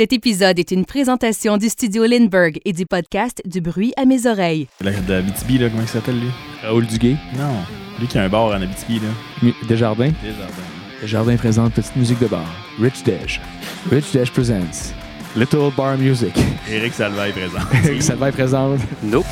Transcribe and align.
Cet 0.00 0.14
épisode 0.14 0.58
est 0.58 0.70
une 0.70 0.86
présentation 0.86 1.58
du 1.58 1.68
studio 1.68 2.06
Lindbergh 2.06 2.58
et 2.64 2.72
du 2.72 2.86
podcast 2.86 3.42
Du 3.44 3.60
bruit 3.60 3.92
à 3.98 4.06
mes 4.06 4.26
oreilles. 4.26 4.66
La, 4.80 4.92
de 4.92 5.12
Abitibi, 5.12 5.58
là, 5.58 5.68
comment 5.68 5.82
il 5.82 5.88
s'appelle 5.88 6.18
lui? 6.18 6.30
Raoul 6.62 6.86
Duguay. 6.86 7.16
Non. 7.36 7.52
Lui 7.98 8.06
qui 8.06 8.16
a 8.16 8.22
un 8.22 8.30
bar 8.30 8.44
en 8.46 8.52
Abitibi, 8.52 8.94
là. 8.94 9.08
Mi- 9.42 9.52
Desjardins. 9.68 10.08
Desjardins. 10.22 11.02
Desjardins 11.02 11.36
présente 11.36 11.74
petite 11.74 11.96
musique 11.96 12.18
de 12.18 12.28
bar. 12.28 12.46
Rich 12.80 13.04
Dash. 13.04 13.42
Rich 13.90 14.14
Dash 14.14 14.30
presents 14.32 14.94
Little 15.36 15.70
Bar 15.76 15.96
Music. 15.96 16.34
Éric 16.68 16.92
Salvaille 16.92 17.32
présent. 17.32 18.00
Ça 18.00 18.14
va 18.16 18.28
être 18.28 18.34
présente. 18.34 18.80
Nope. 19.02 19.26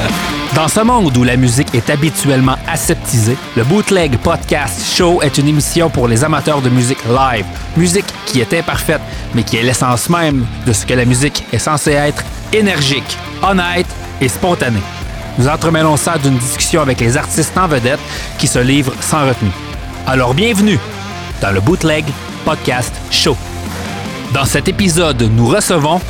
Dans 0.54 0.68
ce 0.68 0.80
monde 0.80 1.16
où 1.16 1.24
la 1.24 1.36
musique 1.36 1.74
est 1.74 1.88
habituellement 1.88 2.56
aseptisée, 2.66 3.36
le 3.56 3.64
Bootleg 3.64 4.18
Podcast 4.18 4.94
Show 4.94 5.22
est 5.22 5.38
une 5.38 5.48
émission 5.48 5.88
pour 5.88 6.06
les 6.06 6.22
amateurs 6.22 6.60
de 6.60 6.68
musique 6.68 7.02
live. 7.06 7.46
Musique 7.76 8.04
qui 8.26 8.40
est 8.40 8.52
imparfaite, 8.52 9.00
mais 9.34 9.42
qui 9.42 9.56
est 9.56 9.62
l'essence 9.62 10.10
même 10.10 10.44
de 10.66 10.72
ce 10.72 10.84
que 10.84 10.94
la 10.94 11.06
musique 11.06 11.44
est 11.52 11.58
censée 11.58 11.92
être 11.92 12.22
énergique, 12.52 13.16
honnête 13.42 13.86
et 14.20 14.28
spontanée. 14.28 14.82
Nous 15.38 15.48
entremêlons 15.48 15.96
ça 15.96 16.18
d'une 16.18 16.36
discussion 16.36 16.82
avec 16.82 17.00
les 17.00 17.16
artistes 17.16 17.56
en 17.56 17.68
vedette 17.68 18.00
qui 18.38 18.46
se 18.46 18.58
livrent 18.58 18.94
sans 19.00 19.26
retenue. 19.26 19.52
Alors 20.06 20.34
bienvenue 20.34 20.78
dans 21.40 21.52
le 21.52 21.60
Bootleg 21.60 22.04
Podcast 22.44 22.92
Show. 23.10 23.36
Dans 24.32 24.44
cet 24.44 24.68
épisode, 24.68 25.22
nous 25.22 25.46
recevons 25.46 26.00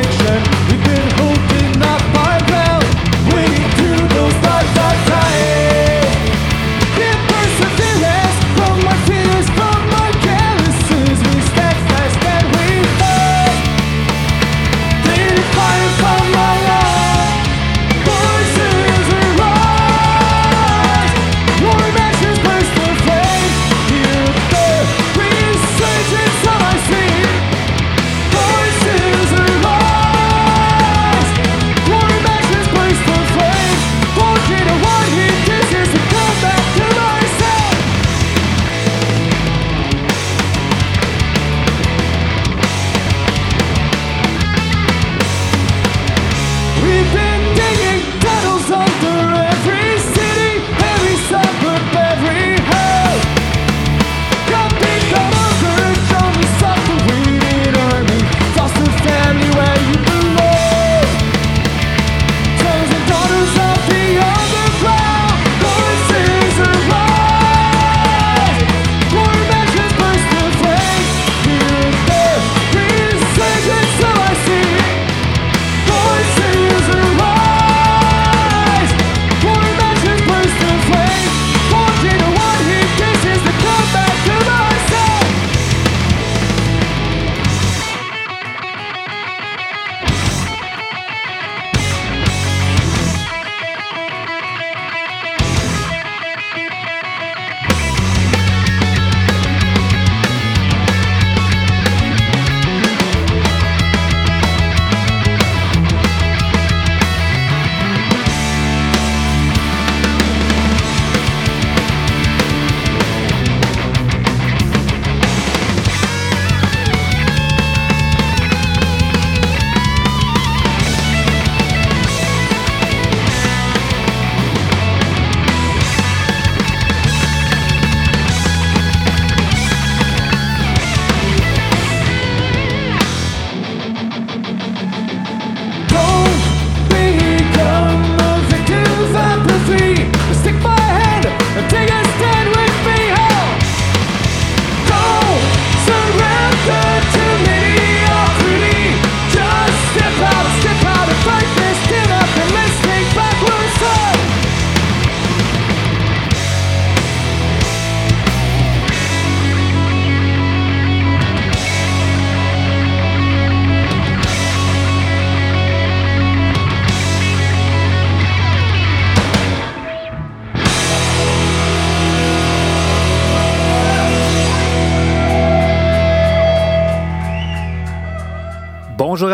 distinction 0.00 0.61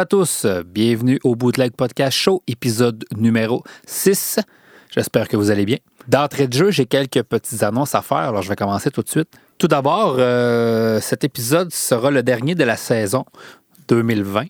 tous, 0.09 0.47
bienvenue 0.65 1.21
au 1.23 1.37
Bootleg 1.37 1.73
Podcast 1.73 2.17
Show, 2.17 2.43
épisode 2.47 3.05
numéro 3.15 3.63
6. 3.85 4.39
J'espère 4.91 5.29
que 5.29 5.37
vous 5.37 5.51
allez 5.51 5.67
bien. 5.67 5.77
D'entrée 6.07 6.49
de 6.49 6.55
jeu, 6.55 6.71
j'ai 6.71 6.87
quelques 6.87 7.23
petites 7.23 7.63
annonces 7.63 7.95
à 7.95 8.01
faire, 8.01 8.17
alors 8.17 8.41
je 8.41 8.49
vais 8.49 8.57
commencer 8.57 8.91
tout 8.91 9.03
de 9.03 9.09
suite. 9.09 9.29
Tout 9.59 9.69
d'abord, 9.69 10.17
euh, 10.19 10.99
cet 11.03 11.25
épisode 11.25 11.75
sera 11.75 12.11
le 12.11 12.23
dernier 12.23 12.55
de 12.55 12.65
la 12.65 12.77
saison 12.77 13.27
2020. 13.89 14.47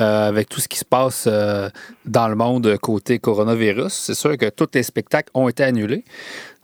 euh, 0.00 0.28
avec 0.28 0.48
tout 0.48 0.60
ce 0.60 0.68
qui 0.68 0.78
se 0.78 0.84
passe 0.86 1.26
euh, 1.28 1.68
dans 2.06 2.28
le 2.28 2.34
monde 2.34 2.76
côté 2.78 3.18
coronavirus, 3.18 3.92
c'est 3.92 4.14
sûr 4.14 4.36
que 4.38 4.48
tous 4.48 4.68
les 4.74 4.82
spectacles 4.82 5.30
ont 5.34 5.48
été 5.48 5.64
annulés. 5.64 6.04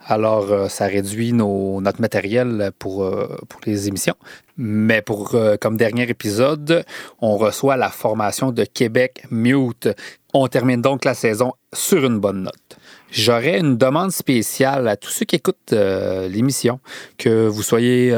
Alors, 0.05 0.51
euh, 0.51 0.67
ça 0.67 0.85
réduit 0.85 1.31
notre 1.33 2.01
matériel 2.01 2.71
pour, 2.79 3.03
euh, 3.03 3.37
pour 3.47 3.61
les 3.65 3.87
émissions. 3.87 4.15
Mais 4.57 5.01
pour 5.01 5.35
euh, 5.35 5.57
comme 5.59 5.77
dernier 5.77 6.09
épisode, 6.09 6.83
on 7.19 7.37
reçoit 7.37 7.77
la 7.77 7.89
formation 7.89 8.51
de 8.51 8.63
Québec 8.63 9.23
Mute. 9.29 9.89
On 10.33 10.47
termine 10.47 10.81
donc 10.81 11.05
la 11.05 11.13
saison 11.13 11.53
sur 11.73 12.05
une 12.05 12.19
bonne 12.19 12.43
note. 12.43 12.77
J'aurais 13.11 13.59
une 13.59 13.77
demande 13.77 14.11
spéciale 14.11 14.87
à 14.87 14.95
tous 14.95 15.09
ceux 15.09 15.25
qui 15.25 15.35
écoutent 15.35 15.73
l'émission, 15.73 16.79
que 17.17 17.45
vous 17.47 17.63
soyez 17.63 18.15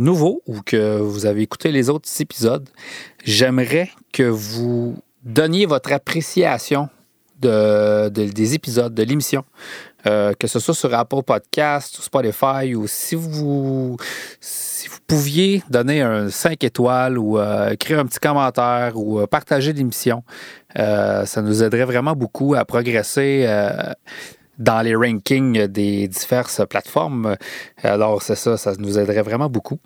nouveau 0.00 0.42
ou 0.48 0.60
que 0.66 0.98
vous 0.98 1.26
avez 1.26 1.42
écouté 1.42 1.70
les 1.70 1.88
autres 1.88 2.08
épisodes. 2.20 2.68
J'aimerais 3.24 3.90
que 4.12 4.24
vous 4.24 4.96
donniez 5.22 5.66
votre 5.66 5.92
appréciation 5.92 6.88
de, 7.40 8.08
de- 8.08 8.30
des 8.30 8.54
épisodes 8.54 8.94
de 8.94 9.02
l'émission, 9.02 9.44
euh, 10.06 10.32
que 10.38 10.46
ce 10.46 10.58
soit 10.58 10.74
sur 10.74 10.92
Apple 10.94 11.22
Podcast, 11.26 11.98
ou 11.98 12.02
Spotify, 12.02 12.74
ou 12.74 12.86
si 12.86 13.14
vous, 13.14 13.96
si 14.40 14.88
vous 14.88 14.98
pouviez 15.06 15.62
donner 15.70 16.02
un 16.02 16.28
5 16.30 16.62
étoiles 16.64 17.18
ou 17.18 17.38
euh, 17.38 17.70
écrire 17.70 17.98
un 17.98 18.06
petit 18.06 18.18
commentaire 18.20 18.92
ou 18.96 19.20
euh, 19.20 19.26
partager 19.26 19.72
l'émission, 19.72 20.22
ça 20.76 21.42
nous 21.42 21.62
aiderait 21.62 21.84
vraiment 21.84 22.14
beaucoup 22.14 22.54
à 22.54 22.64
progresser. 22.64 23.46
dans 24.58 24.82
les 24.82 24.94
rankings 24.94 25.66
des 25.66 26.06
diverses 26.06 26.62
plateformes. 26.70 27.34
Alors, 27.82 28.22
c'est 28.22 28.36
ça, 28.36 28.56
ça 28.56 28.72
nous 28.78 28.98
aiderait 29.00 29.22
vraiment 29.22 29.48
beaucoup. 29.48 29.78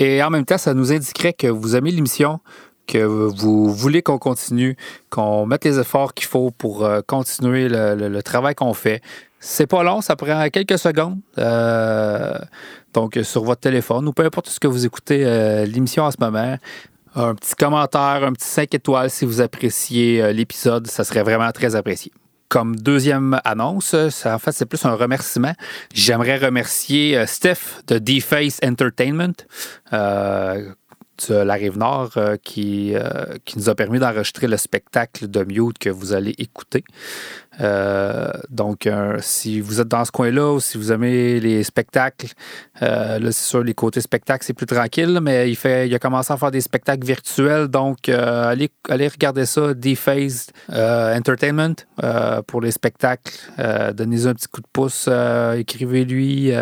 Et 0.00 0.20
en 0.22 0.30
même 0.30 0.44
temps, 0.44 0.58
ça 0.58 0.74
nous 0.74 0.92
indiquerait 0.92 1.32
que 1.32 1.46
vous 1.46 1.76
aimez 1.76 1.90
l'émission, 1.92 2.40
que 2.90 2.98
vous 3.04 3.72
voulez 3.72 4.02
qu'on 4.02 4.18
continue, 4.18 4.76
qu'on 5.10 5.46
mette 5.46 5.64
les 5.64 5.78
efforts 5.78 6.12
qu'il 6.12 6.26
faut 6.26 6.50
pour 6.50 6.84
euh, 6.84 7.00
continuer 7.06 7.68
le, 7.68 8.20
travail 8.22 8.54
qu'on 8.54 8.74
fait. 8.74 9.00
C'est 9.38 9.66
pas 9.66 9.82
long, 9.82 10.00
ça 10.00 10.16
prend 10.16 10.48
quelques 10.48 10.78
secondes. 10.78 11.18
Euh, 11.38 12.36
donc, 12.92 13.18
sur 13.22 13.44
votre 13.44 13.60
téléphone 13.60 14.08
ou 14.08 14.12
peu 14.12 14.24
importe 14.24 14.48
ce 14.48 14.58
que 14.58 14.66
vous 14.66 14.84
écoutez 14.84 15.24
euh, 15.24 15.64
l'émission 15.64 16.02
en 16.02 16.10
ce 16.10 16.16
moment, 16.18 16.58
un 17.14 17.34
petit 17.34 17.54
commentaire, 17.54 18.24
un 18.24 18.32
petit 18.32 18.48
5 18.48 18.74
étoiles 18.74 19.10
si 19.10 19.24
vous 19.24 19.40
appréciez 19.40 20.32
l'épisode, 20.32 20.86
ça 20.88 21.04
serait 21.04 21.22
vraiment 21.22 21.50
très 21.52 21.76
apprécié. 21.76 22.12
Comme 22.48 22.74
deuxième 22.74 23.40
annonce, 23.44 23.94
en 23.94 24.38
fait, 24.40 24.52
c'est 24.52 24.66
plus 24.66 24.84
un 24.84 24.94
remerciement. 24.94 25.52
J'aimerais 25.94 26.36
remercier 26.36 27.24
Steph 27.26 27.82
de 27.86 27.98
D-Face 27.98 28.58
Entertainment. 28.64 29.34
La 31.28 31.54
Rive-Nord 31.54 32.12
euh, 32.16 32.36
qui, 32.42 32.94
euh, 32.94 33.36
qui 33.44 33.58
nous 33.58 33.68
a 33.68 33.74
permis 33.74 33.98
d'enregistrer 33.98 34.46
le 34.46 34.56
spectacle 34.56 35.28
de 35.28 35.44
Mute 35.44 35.78
que 35.78 35.90
vous 35.90 36.12
allez 36.12 36.34
écouter. 36.38 36.84
Euh, 37.60 38.30
donc, 38.48 38.86
euh, 38.86 39.18
si 39.20 39.60
vous 39.60 39.80
êtes 39.80 39.88
dans 39.88 40.04
ce 40.04 40.10
coin-là 40.10 40.52
ou 40.52 40.60
si 40.60 40.78
vous 40.78 40.92
aimez 40.92 41.40
les 41.40 41.62
spectacles, 41.62 42.28
euh, 42.82 43.18
là, 43.18 43.32
c'est 43.32 43.48
sûr, 43.48 43.62
les 43.62 43.74
côtés 43.74 44.00
spectacles, 44.00 44.44
c'est 44.44 44.54
plus 44.54 44.66
tranquille, 44.66 45.20
mais 45.22 45.50
il, 45.50 45.56
fait, 45.56 45.88
il 45.88 45.94
a 45.94 45.98
commencé 45.98 46.32
à 46.32 46.36
faire 46.36 46.50
des 46.50 46.60
spectacles 46.60 47.06
virtuels. 47.06 47.68
Donc, 47.68 48.08
allez, 48.08 48.70
regarder 48.88 49.46
ça, 49.46 49.74
D-Phase 49.74 50.48
euh, 50.72 51.16
Entertainment, 51.16 51.74
pour 52.46 52.60
les 52.60 52.70
spectacles. 52.70 53.32
Donnez-lui 53.94 54.28
un 54.28 54.34
petit 54.34 54.48
coup 54.48 54.60
de 54.60 54.66
pouce, 54.72 55.08
écrivez-lui, 55.56 56.52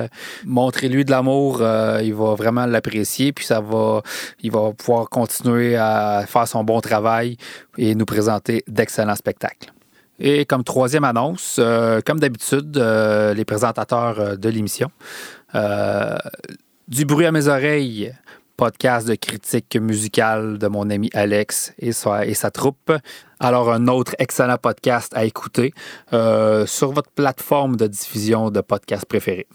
montrez-lui 0.45 1.05
de 1.05 1.11
l'amour. 1.11 1.63
il 2.03 2.15
va 2.15 2.35
vraiment 2.35 2.67
l'apprécier, 2.67 3.33
puis 3.33 3.45
ça 3.45 3.61
va, 3.61 4.03
il 4.41 4.51
va 4.51 4.73
pouvoir 4.73 5.09
continuer 5.09 5.77
à 5.77 6.25
faire 6.27 6.49
son 6.49 6.65
bon 6.65 6.81
travail 6.81 7.37
et 7.77 7.95
nous 7.95 8.07
présenter 8.07 8.65
d'excellents 8.67 9.17
spectacles. 9.17 9.73
Et 10.19 10.45
comme 10.45 10.65
troisième 10.65 11.05
annonce, 11.05 11.57
euh, 11.59 12.01
comme 12.05 12.19
d'habitude, 12.19 12.77
euh, 12.77 13.35
les 13.35 13.45
présentateurs 13.45 14.21
euh, 14.21 14.37
de 14.37 14.49
l'émission, 14.49 14.91
Du 16.89 17.05
bruit 17.05 17.27
à 17.27 17.33
mes 17.33 17.49
oreilles, 17.49 18.15
podcast 18.57 19.07
de 19.07 19.15
critique 19.15 19.77
musicale 19.77 20.59
de 20.59 20.67
mon 20.67 20.89
ami 20.91 21.11
Alex 21.13 21.75
et 21.79 21.93
sa, 21.93 22.51
troupe. 22.51 22.93
Alors, 23.41 23.71
un 23.71 23.89
autre 23.89 24.15
excellent 24.19 24.57
podcast 24.57 25.13
à 25.15 25.25
écouter 25.25 25.75
sur 26.11 26.93
votre 26.93 27.11
plateforme 27.11 27.77
de 27.77 27.87
diffusion 27.87 28.51
de 28.51 28.63
podcasts 28.63 29.05
préférée. 29.05 29.47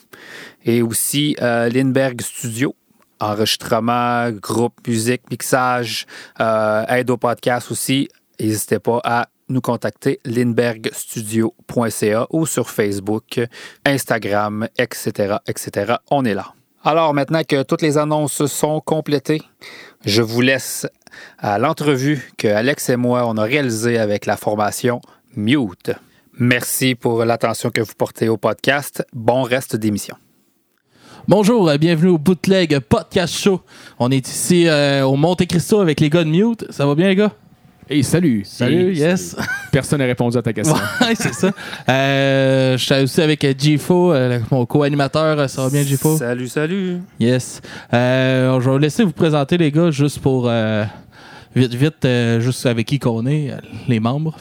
Et 0.64 0.84
aussi 0.84 1.36
Lindbergh 1.40 2.22
Studio, 2.22 2.76
enregistrement, 3.24 4.32
groupe, 4.32 4.86
musique, 4.88 5.22
mixage, 5.32 6.06
euh, 6.40 6.86
aide 6.88 7.10
au 7.10 7.18
podcast 7.18 7.72
aussi. 7.72 8.10
N'hésitez 8.40 8.80
pas 8.80 9.00
à 9.04 9.28
nous 9.50 9.62
contacter 9.62 10.20
lindberghstudio.ca 10.26 12.28
ou 12.32 12.46
sur 12.46 12.70
Facebook, 12.70 13.40
Instagram, 13.86 14.68
etc., 14.78 15.38
etc. 15.48 15.96
On 16.12 16.26
est 16.26 16.34
là. 16.34 16.54
Alors 16.84 17.14
maintenant 17.14 17.44
que 17.48 17.64
toutes 17.64 17.82
les 17.82 17.98
annonces 17.98 18.46
sont 18.46 18.82
complétées, 18.82 19.42
je 20.06 20.22
vous 20.22 20.42
laisse 20.42 20.86
à 21.38 21.58
l'entrevue 21.58 22.34
que 22.38 22.48
Alex 22.48 22.90
et 22.90 22.98
moi 22.98 23.26
on 23.28 23.38
a 23.38 23.44
réalisée 23.44 23.98
avec 23.98 24.26
la 24.26 24.36
formation 24.36 25.00
Mute. 25.36 25.92
Merci 26.40 26.96
pour 26.96 27.26
l'attention 27.26 27.70
que 27.70 27.82
vous 27.82 27.94
portez 27.98 28.28
au 28.28 28.38
podcast. 28.38 29.06
Bon 29.14 29.44
reste 29.44 29.76
d'émission. 29.76 30.16
Bonjour, 31.28 31.70
euh, 31.70 31.78
bienvenue 31.78 32.10
au 32.10 32.18
Bootleg 32.18 32.80
Podcast 32.80 33.34
Show. 33.34 33.62
On 33.98 34.12
est 34.12 34.28
ici 34.28 34.68
euh, 34.68 35.06
au 35.06 35.16
Monte 35.16 35.46
Cristo 35.46 35.80
avec 35.80 36.02
les 36.02 36.10
gars 36.10 36.26
de 36.26 36.30
Mute. 36.30 36.70
Ça 36.70 36.86
va 36.86 36.96
bien, 36.96 37.08
les 37.08 37.16
gars? 37.16 37.32
Hey, 37.90 38.04
salut. 38.04 38.44
Salut, 38.46 38.92
Hey, 38.92 38.98
yes. 38.98 39.36
Personne 39.72 40.00
n'a 40.00 40.06
répondu 40.06 40.38
à 40.38 40.42
ta 40.42 40.54
question. 40.54 40.76
ouais, 41.02 41.16
c'est 41.16 41.34
ça. 41.34 41.52
Euh, 41.90 42.78
je 42.78 42.84
suis 42.84 42.96
aussi 43.04 43.22
avec 43.22 43.44
euh, 43.44 43.54
Gifo, 43.58 44.14
euh, 44.14 44.40
mon 44.52 44.66
co-animateur. 44.66 45.38
Euh, 45.40 45.48
Ça 45.48 45.64
va 45.64 45.70
bien, 45.70 45.84
Gifo? 45.84 46.18
Salut, 46.18 46.48
salut. 46.48 47.00
Yes. 47.20 47.62
Euh, 47.94 48.60
je 48.62 48.66
vais 48.66 48.72
vous 48.72 48.78
laisser 48.78 49.04
vous 49.04 49.12
présenter, 49.12 49.58
les 49.58 49.72
gars, 49.72 49.92
juste 49.92 50.20
pour. 50.20 50.48
euh, 50.48 50.86
vite, 51.56 51.74
vite, 51.74 52.06
euh, 52.06 52.40
juste 52.40 52.66
avec 52.66 52.88
qui 52.88 53.00
qu'on 53.00 53.26
est, 53.26 53.52
euh, 53.52 53.58
les 53.88 54.00
membres. 54.00 54.38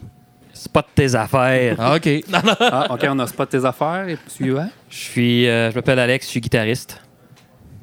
Spot 0.54 0.86
tes 0.94 1.14
affaires. 1.16 1.76
Ah, 1.78 1.96
OK. 1.96 2.08
Ah, 2.60 2.86
OK, 2.94 3.04
on 3.10 3.18
a 3.18 3.26
spot 3.26 3.48
tes 3.48 3.64
affaires. 3.64 4.08
Et 4.08 4.16
suivant. 4.28 4.68
Je 4.88 4.96
suis, 4.96 5.48
euh, 5.48 5.70
je 5.70 5.74
m'appelle 5.74 5.98
Alex, 5.98 6.26
je 6.26 6.30
suis 6.30 6.40
guitariste. 6.40 7.00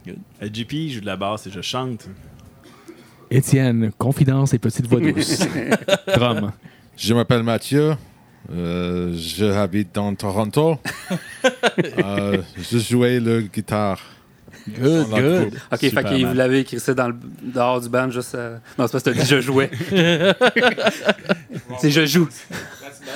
Euh, 0.07 0.47
JP, 0.51 0.71
je 0.87 0.93
joue 0.95 1.01
de 1.01 1.05
la 1.05 1.17
basse 1.17 1.45
et 1.47 1.51
je 1.51 1.61
chante. 1.61 2.07
Étienne, 3.31 3.91
confidence 3.97 4.53
et 4.53 4.59
petite 4.59 4.87
voix 4.87 4.99
douce. 4.99 5.39
Drum. 6.15 6.51
Je 6.97 7.13
m'appelle 7.13 7.43
Mathieu. 7.43 7.95
Euh, 8.51 9.13
je 9.15 9.45
habite 9.45 9.93
dans 9.93 10.13
Toronto. 10.15 10.77
Euh, 12.03 12.41
je 12.57 12.77
jouais 12.77 13.19
le 13.19 13.41
guitare. 13.41 13.99
Good, 14.67 15.07
good. 15.09 15.53
OK, 15.71 15.79
fait 15.79 15.89
Super 15.89 16.03
que 16.03 16.25
vous 16.25 16.33
l'avez 16.33 16.59
écrit 16.59 16.79
ça 16.79 16.93
dans 16.93 17.07
le, 17.07 17.15
dehors 17.41 17.79
du 17.79 17.87
band, 17.89 18.09
juste. 18.11 18.35
euh, 18.35 18.57
Non, 18.77 18.87
c'est 18.87 19.01
parce 19.03 19.17
que 19.17 19.25
je 19.25 19.39
jouais. 19.41 19.69
c'est 21.79 21.89
je 21.91 22.05
joue. 22.05 22.27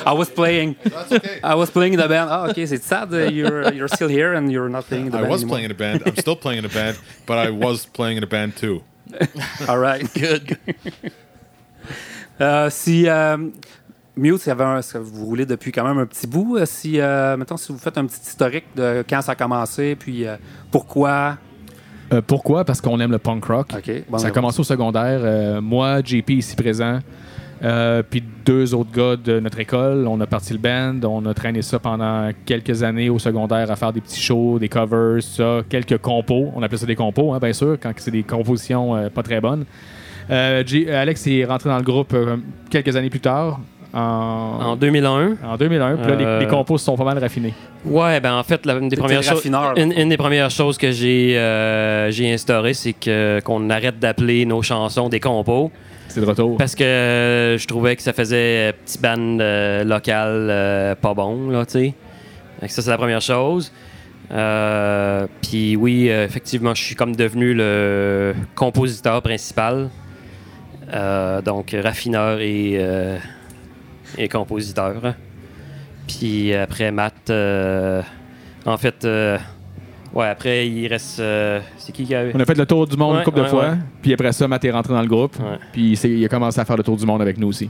I 0.05 0.11
was 0.13 0.25
playing. 0.33 0.75
That's 0.83 1.11
okay. 1.11 1.39
I 1.43 1.55
was 1.55 1.67
playing 1.67 1.93
in 1.93 1.97
the 2.01 2.07
band. 2.07 2.27
Ah, 2.29 2.47
OK, 2.49 2.55
c'est 2.65 2.81
sad. 2.81 3.09
that 3.11 3.31
You're, 3.31 3.73
you're 3.73 3.89
still 3.89 4.09
here 4.09 4.33
and 4.35 4.49
you're 4.49 4.69
not 4.69 4.83
playing 4.87 5.07
in 5.07 5.11
the 5.11 5.17
I 5.17 5.21
band. 5.21 5.31
was 5.31 5.41
anymore. 5.41 5.55
playing 5.57 5.65
in 5.65 5.71
a 5.71 5.75
band. 5.77 6.03
I'm 6.05 6.15
still 6.17 6.35
playing 6.37 6.59
in 6.59 6.65
a 6.65 6.73
band, 6.73 6.97
but 7.27 7.37
I 7.37 7.49
was 7.51 7.85
playing 7.85 8.17
in 8.17 8.23
a 8.23 8.27
band 8.27 8.55
too. 8.55 8.81
All 9.67 9.79
right. 9.79 10.07
Good. 10.15 10.57
Euh, 12.41 12.69
si. 12.69 13.07
Euh, 13.07 13.37
Mute, 14.15 14.37
ça 14.41 14.51
avait 14.51 14.63
un- 14.63 14.79
vous 15.01 15.25
roulez 15.25 15.45
depuis 15.47 15.71
quand 15.71 15.83
même 15.87 15.97
un 15.97 16.05
petit 16.05 16.27
bout. 16.27 16.57
Euh, 16.57 16.65
Si, 16.67 16.99
euh, 16.99 17.35
mettons, 17.35 17.57
si 17.57 17.71
vous 17.71 17.79
faites 17.79 17.97
un 17.97 18.05
petit 18.05 18.21
historique 18.21 18.65
de 18.75 19.03
quand 19.09 19.21
ça 19.23 19.31
a 19.31 19.35
commencé, 19.35 19.95
puis 19.95 20.27
euh, 20.27 20.35
pourquoi? 20.69 21.37
Euh, 22.13 22.21
pourquoi? 22.21 22.63
Parce 22.63 22.79
qu'on 22.79 22.99
aime 22.99 23.09
le 23.09 23.17
punk 23.17 23.43
rock. 23.45 23.69
OK. 23.75 23.91
bon, 24.07 24.17
ça 24.19 24.27
a 24.27 24.29
on- 24.29 24.33
commencé 24.33 24.59
au 24.59 24.63
secondaire. 24.63 25.19
Euh, 25.23 25.61
moi, 25.61 26.01
JP 26.03 26.29
ici 26.29 26.55
présent, 26.55 26.99
euh, 27.63 28.03
puis 28.07 28.21
deux 28.45 28.73
autres 28.73 28.91
gars 28.91 29.15
de 29.15 29.39
notre 29.39 29.59
école. 29.59 30.05
On 30.07 30.19
a 30.21 30.27
parti 30.27 30.51
le 30.53 30.59
band. 30.59 30.99
On 31.07 31.25
a 31.25 31.33
traîné 31.33 31.61
ça 31.61 31.79
pendant 31.79 32.29
quelques 32.45 32.83
années 32.83 33.09
au 33.09 33.19
secondaire 33.19 33.71
à 33.71 33.75
faire 33.75 33.93
des 33.93 34.01
petits 34.01 34.21
shows, 34.21 34.59
des 34.59 34.67
covers, 34.69 35.21
ça, 35.23 35.61
quelques 35.69 35.97
compos. 35.99 36.51
On 36.55 36.61
appelait 36.63 36.77
ça 36.77 36.85
des 36.85 36.95
compos, 36.95 37.33
hein, 37.33 37.39
bien 37.41 37.53
sûr, 37.53 37.77
quand 37.81 37.91
c'est 37.97 38.11
des 38.11 38.23
compositions 38.23 38.95
euh, 38.95 39.09
pas 39.09 39.23
très 39.23 39.39
bonnes. 39.39 39.65
Euh, 40.29 40.63
Alex 40.93 41.27
est 41.27 41.45
rentré 41.45 41.69
dans 41.69 41.77
le 41.77 41.83
groupe 41.83 42.13
euh, 42.13 42.37
quelques 42.69 42.95
années 42.95 43.09
plus 43.09 43.19
tard, 43.19 43.59
en, 43.93 43.99
En 43.99 44.75
2001. 44.75 45.35
en 45.45 45.57
2001. 45.57 45.97
Puis 45.97 46.07
là, 46.11 46.15
les, 46.15 46.25
Euh, 46.25 46.39
les 46.39 46.47
compos 46.47 46.77
se 46.77 46.85
sont 46.85 46.95
pas 46.97 47.03
mal 47.03 47.17
raffinés. 47.19 47.53
Ouais, 47.85 48.19
ben 48.21 48.33
en 48.33 48.43
fait, 48.43 48.65
la- 48.65 48.75
une 48.75 48.89
des 48.89 48.95
premières 48.95 49.21
choses. 49.21 49.35
raffineur. 49.35 49.77
Une, 49.77 49.91
une 49.91 50.09
des 50.09 50.17
premières 50.17 50.49
choses 50.49 50.77
que 50.77 50.91
j'ai 50.91 51.37
euh, 51.37 52.09
j'ai 52.09 52.31
instauré, 52.33 52.73
c'est 52.73 52.93
que 52.93 53.39
qu'on 53.43 53.69
arrête 53.69 53.99
d'appeler 53.99 54.45
nos 54.45 54.61
chansons 54.61 55.09
des 55.09 55.19
compos. 55.19 55.71
Parce 56.57 56.75
que 56.75 56.83
euh, 56.83 57.57
je 57.57 57.67
trouvais 57.67 57.95
que 57.95 58.01
ça 58.01 58.13
faisait 58.13 58.69
euh, 58.69 58.71
petit 58.85 58.99
band 58.99 59.39
euh, 59.39 59.83
local 59.83 60.95
pas 61.01 61.13
bon, 61.13 61.49
là, 61.49 61.65
Ça, 61.65 61.87
c'est 62.67 62.89
la 62.89 62.97
première 62.97 63.21
chose. 63.21 63.71
Puis 65.41 65.75
oui, 65.75 66.07
effectivement, 66.07 66.73
je 66.73 66.83
suis 66.83 66.95
comme 66.95 67.15
devenu 67.15 67.53
le 67.53 68.33
compositeur 68.55 69.21
principal. 69.21 69.89
Donc 71.45 71.75
raffineur 71.83 72.39
et, 72.39 72.79
et 74.17 74.29
compositeur. 74.29 75.15
Puis 76.07 76.53
après 76.53 76.91
Matt, 76.91 77.31
en 78.65 78.77
fait, 78.77 79.07
ouais, 80.13 80.27
après 80.27 80.67
il 80.67 80.87
reste. 80.87 81.19
euh, 81.19 81.59
c'est 81.77 81.91
qui 81.91 82.05
qui 82.05 82.15
a. 82.15 82.25
On 82.33 82.39
a 82.39 82.45
fait 82.45 82.57
le 82.57 82.65
tour 82.65 82.87
du 82.87 82.95
monde 82.97 83.13
Ouais, 83.13 83.19
une 83.19 83.25
couple 83.25 83.39
de 83.41 83.45
fois. 83.45 83.69
ouais. 83.69 83.77
Puis 84.01 84.13
après 84.13 84.31
ça, 84.31 84.47
Matt 84.47 84.63
est 84.65 84.71
rentré 84.71 84.93
dans 84.93 85.01
le 85.01 85.07
groupe. 85.07 85.37
Ouais. 85.39 85.57
Puis 85.71 85.93
il, 85.93 86.25
a 86.25 86.29
commencé 86.29 86.59
à 86.59 86.65
faire 86.65 86.77
le 86.77 86.83
tour 86.83 86.97
du 86.97 87.05
monde 87.05 87.21
avec 87.21 87.37
nous 87.37 87.47
aussi. 87.47 87.69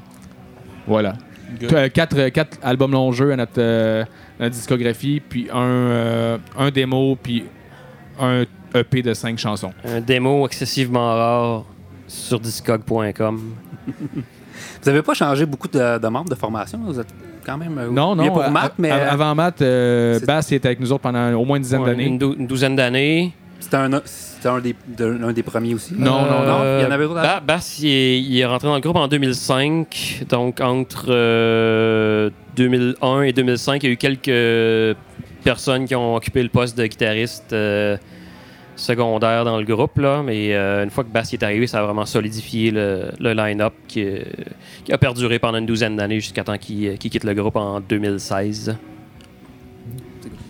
Voilà. 0.88 1.14
Euh, 1.72 1.88
quatre, 1.90 2.18
euh, 2.18 2.30
quatre 2.30 2.58
albums 2.64 2.92
longs 2.92 3.12
jeux 3.12 3.32
à 3.32 3.36
notre, 3.36 3.52
euh, 3.60 4.04
notre 4.40 4.56
discographie, 4.56 5.22
puis 5.28 5.48
un, 5.54 5.60
euh, 5.62 6.38
un 6.58 6.72
démo, 6.72 7.16
puis 7.22 7.46
un 8.20 8.44
EP 8.74 9.02
de 9.04 9.14
cinq 9.14 9.38
chansons. 9.38 9.72
Un 9.86 10.02
démo 10.02 10.48
excessivement 10.48 11.06
rare 11.14 11.66
sur 12.08 12.40
discog.com. 12.40 13.54
Vous 14.82 14.90
avez 14.90 15.02
pas 15.04 15.14
changé 15.14 15.46
beaucoup 15.46 15.68
de, 15.68 16.00
de 16.00 16.08
membres 16.08 16.30
de 16.30 16.36
formation? 16.36 16.80
Vous 16.84 17.00
êtes 17.00 17.14
quand 17.46 17.58
même. 17.58 17.78
euh, 17.78 17.90
Non, 17.92 18.16
non. 18.16 18.28
pour 18.28 18.42
euh, 18.44 18.50
Matt, 18.50 18.74
mais 18.78 18.90
a- 18.92 19.12
avant 19.12 19.36
Matt, 19.36 19.62
euh, 19.62 20.20
Bass 20.26 20.52
était 20.52 20.68
avec 20.68 20.80
nous 20.80 20.92
autres 20.92 21.02
pendant 21.02 21.34
au 21.34 21.46
moins 21.46 21.58
une 21.58 21.64
dizaine 21.64 21.82
Ouais, 21.82 21.90
d'années. 21.92 22.06
Une, 22.06 22.18
dou- 22.18 22.36
une 22.38 22.48
douzaine 22.48 22.76
d'années. 22.76 23.32
c'était 23.60 23.78
un, 23.78 23.90
c'était 24.06 24.50
un, 24.50 24.60
des, 24.60 24.76
de- 24.98 25.20
un 25.24 25.34
des 25.34 25.44
premiers 25.44 25.74
aussi. 25.74 25.94
Non, 25.98 26.22
non, 26.22 26.44
non. 26.46 26.60
Euh, 26.62 26.80
Il 26.82 26.84
y 26.86 26.88
en 26.88 26.92
avait 26.92 27.06
d'autres 27.06 27.42
Bass, 27.46 27.80
il 27.80 27.88
est, 27.90 28.20
il 28.22 28.40
est 28.40 28.46
rentré 28.46 28.68
dans 28.68 28.76
le 28.76 28.82
groupe 28.82 28.96
en 28.98 29.08
2005. 29.08 30.24
Donc, 30.30 30.60
entre 30.62 31.06
euh, 31.10 32.30
2001 32.56 33.22
et 33.24 33.34
2005, 33.34 33.84
il 33.84 33.86
y 33.88 33.90
a 33.90 33.94
eu 33.94 33.98
quelques 33.98 34.98
personnes 35.44 35.86
qui 35.86 35.96
ont 35.96 36.16
occupé 36.16 36.42
le 36.44 36.50
poste 36.50 36.78
de 36.78 36.86
guitariste 36.86 37.52
euh, 37.54 37.98
secondaire 38.76 39.46
dans 39.46 39.58
le 39.58 39.64
groupe. 39.66 39.98
Là. 39.98 40.22
Mais 40.24 40.54
euh, 40.54 40.84
une 40.84 40.90
fois 40.90 41.04
que 41.04 41.10
Bass 41.10 41.34
est 41.34 41.44
arrivé, 41.44 41.68
ça 41.68 41.80
a 41.80 41.84
vraiment 41.84 42.06
solidifié 42.06 42.72
le, 42.72 43.12
le 43.20 43.34
line-up 43.34 43.74
qui, 43.88 44.04
euh, 44.04 44.22
qui 44.84 44.92
a 44.94 44.98
perduré 44.98 45.40
pendant 45.40 45.58
une 45.58 45.66
douzaine 45.66 45.96
d'années 45.96 46.20
jusqu'à 46.20 46.44
temps 46.44 46.58
qu'il 46.58 46.98
qu'il 46.98 47.10
quitte 47.12 47.24
le 47.24 47.34
groupe 47.34 47.56
en 47.56 47.80
2016. 47.80 48.76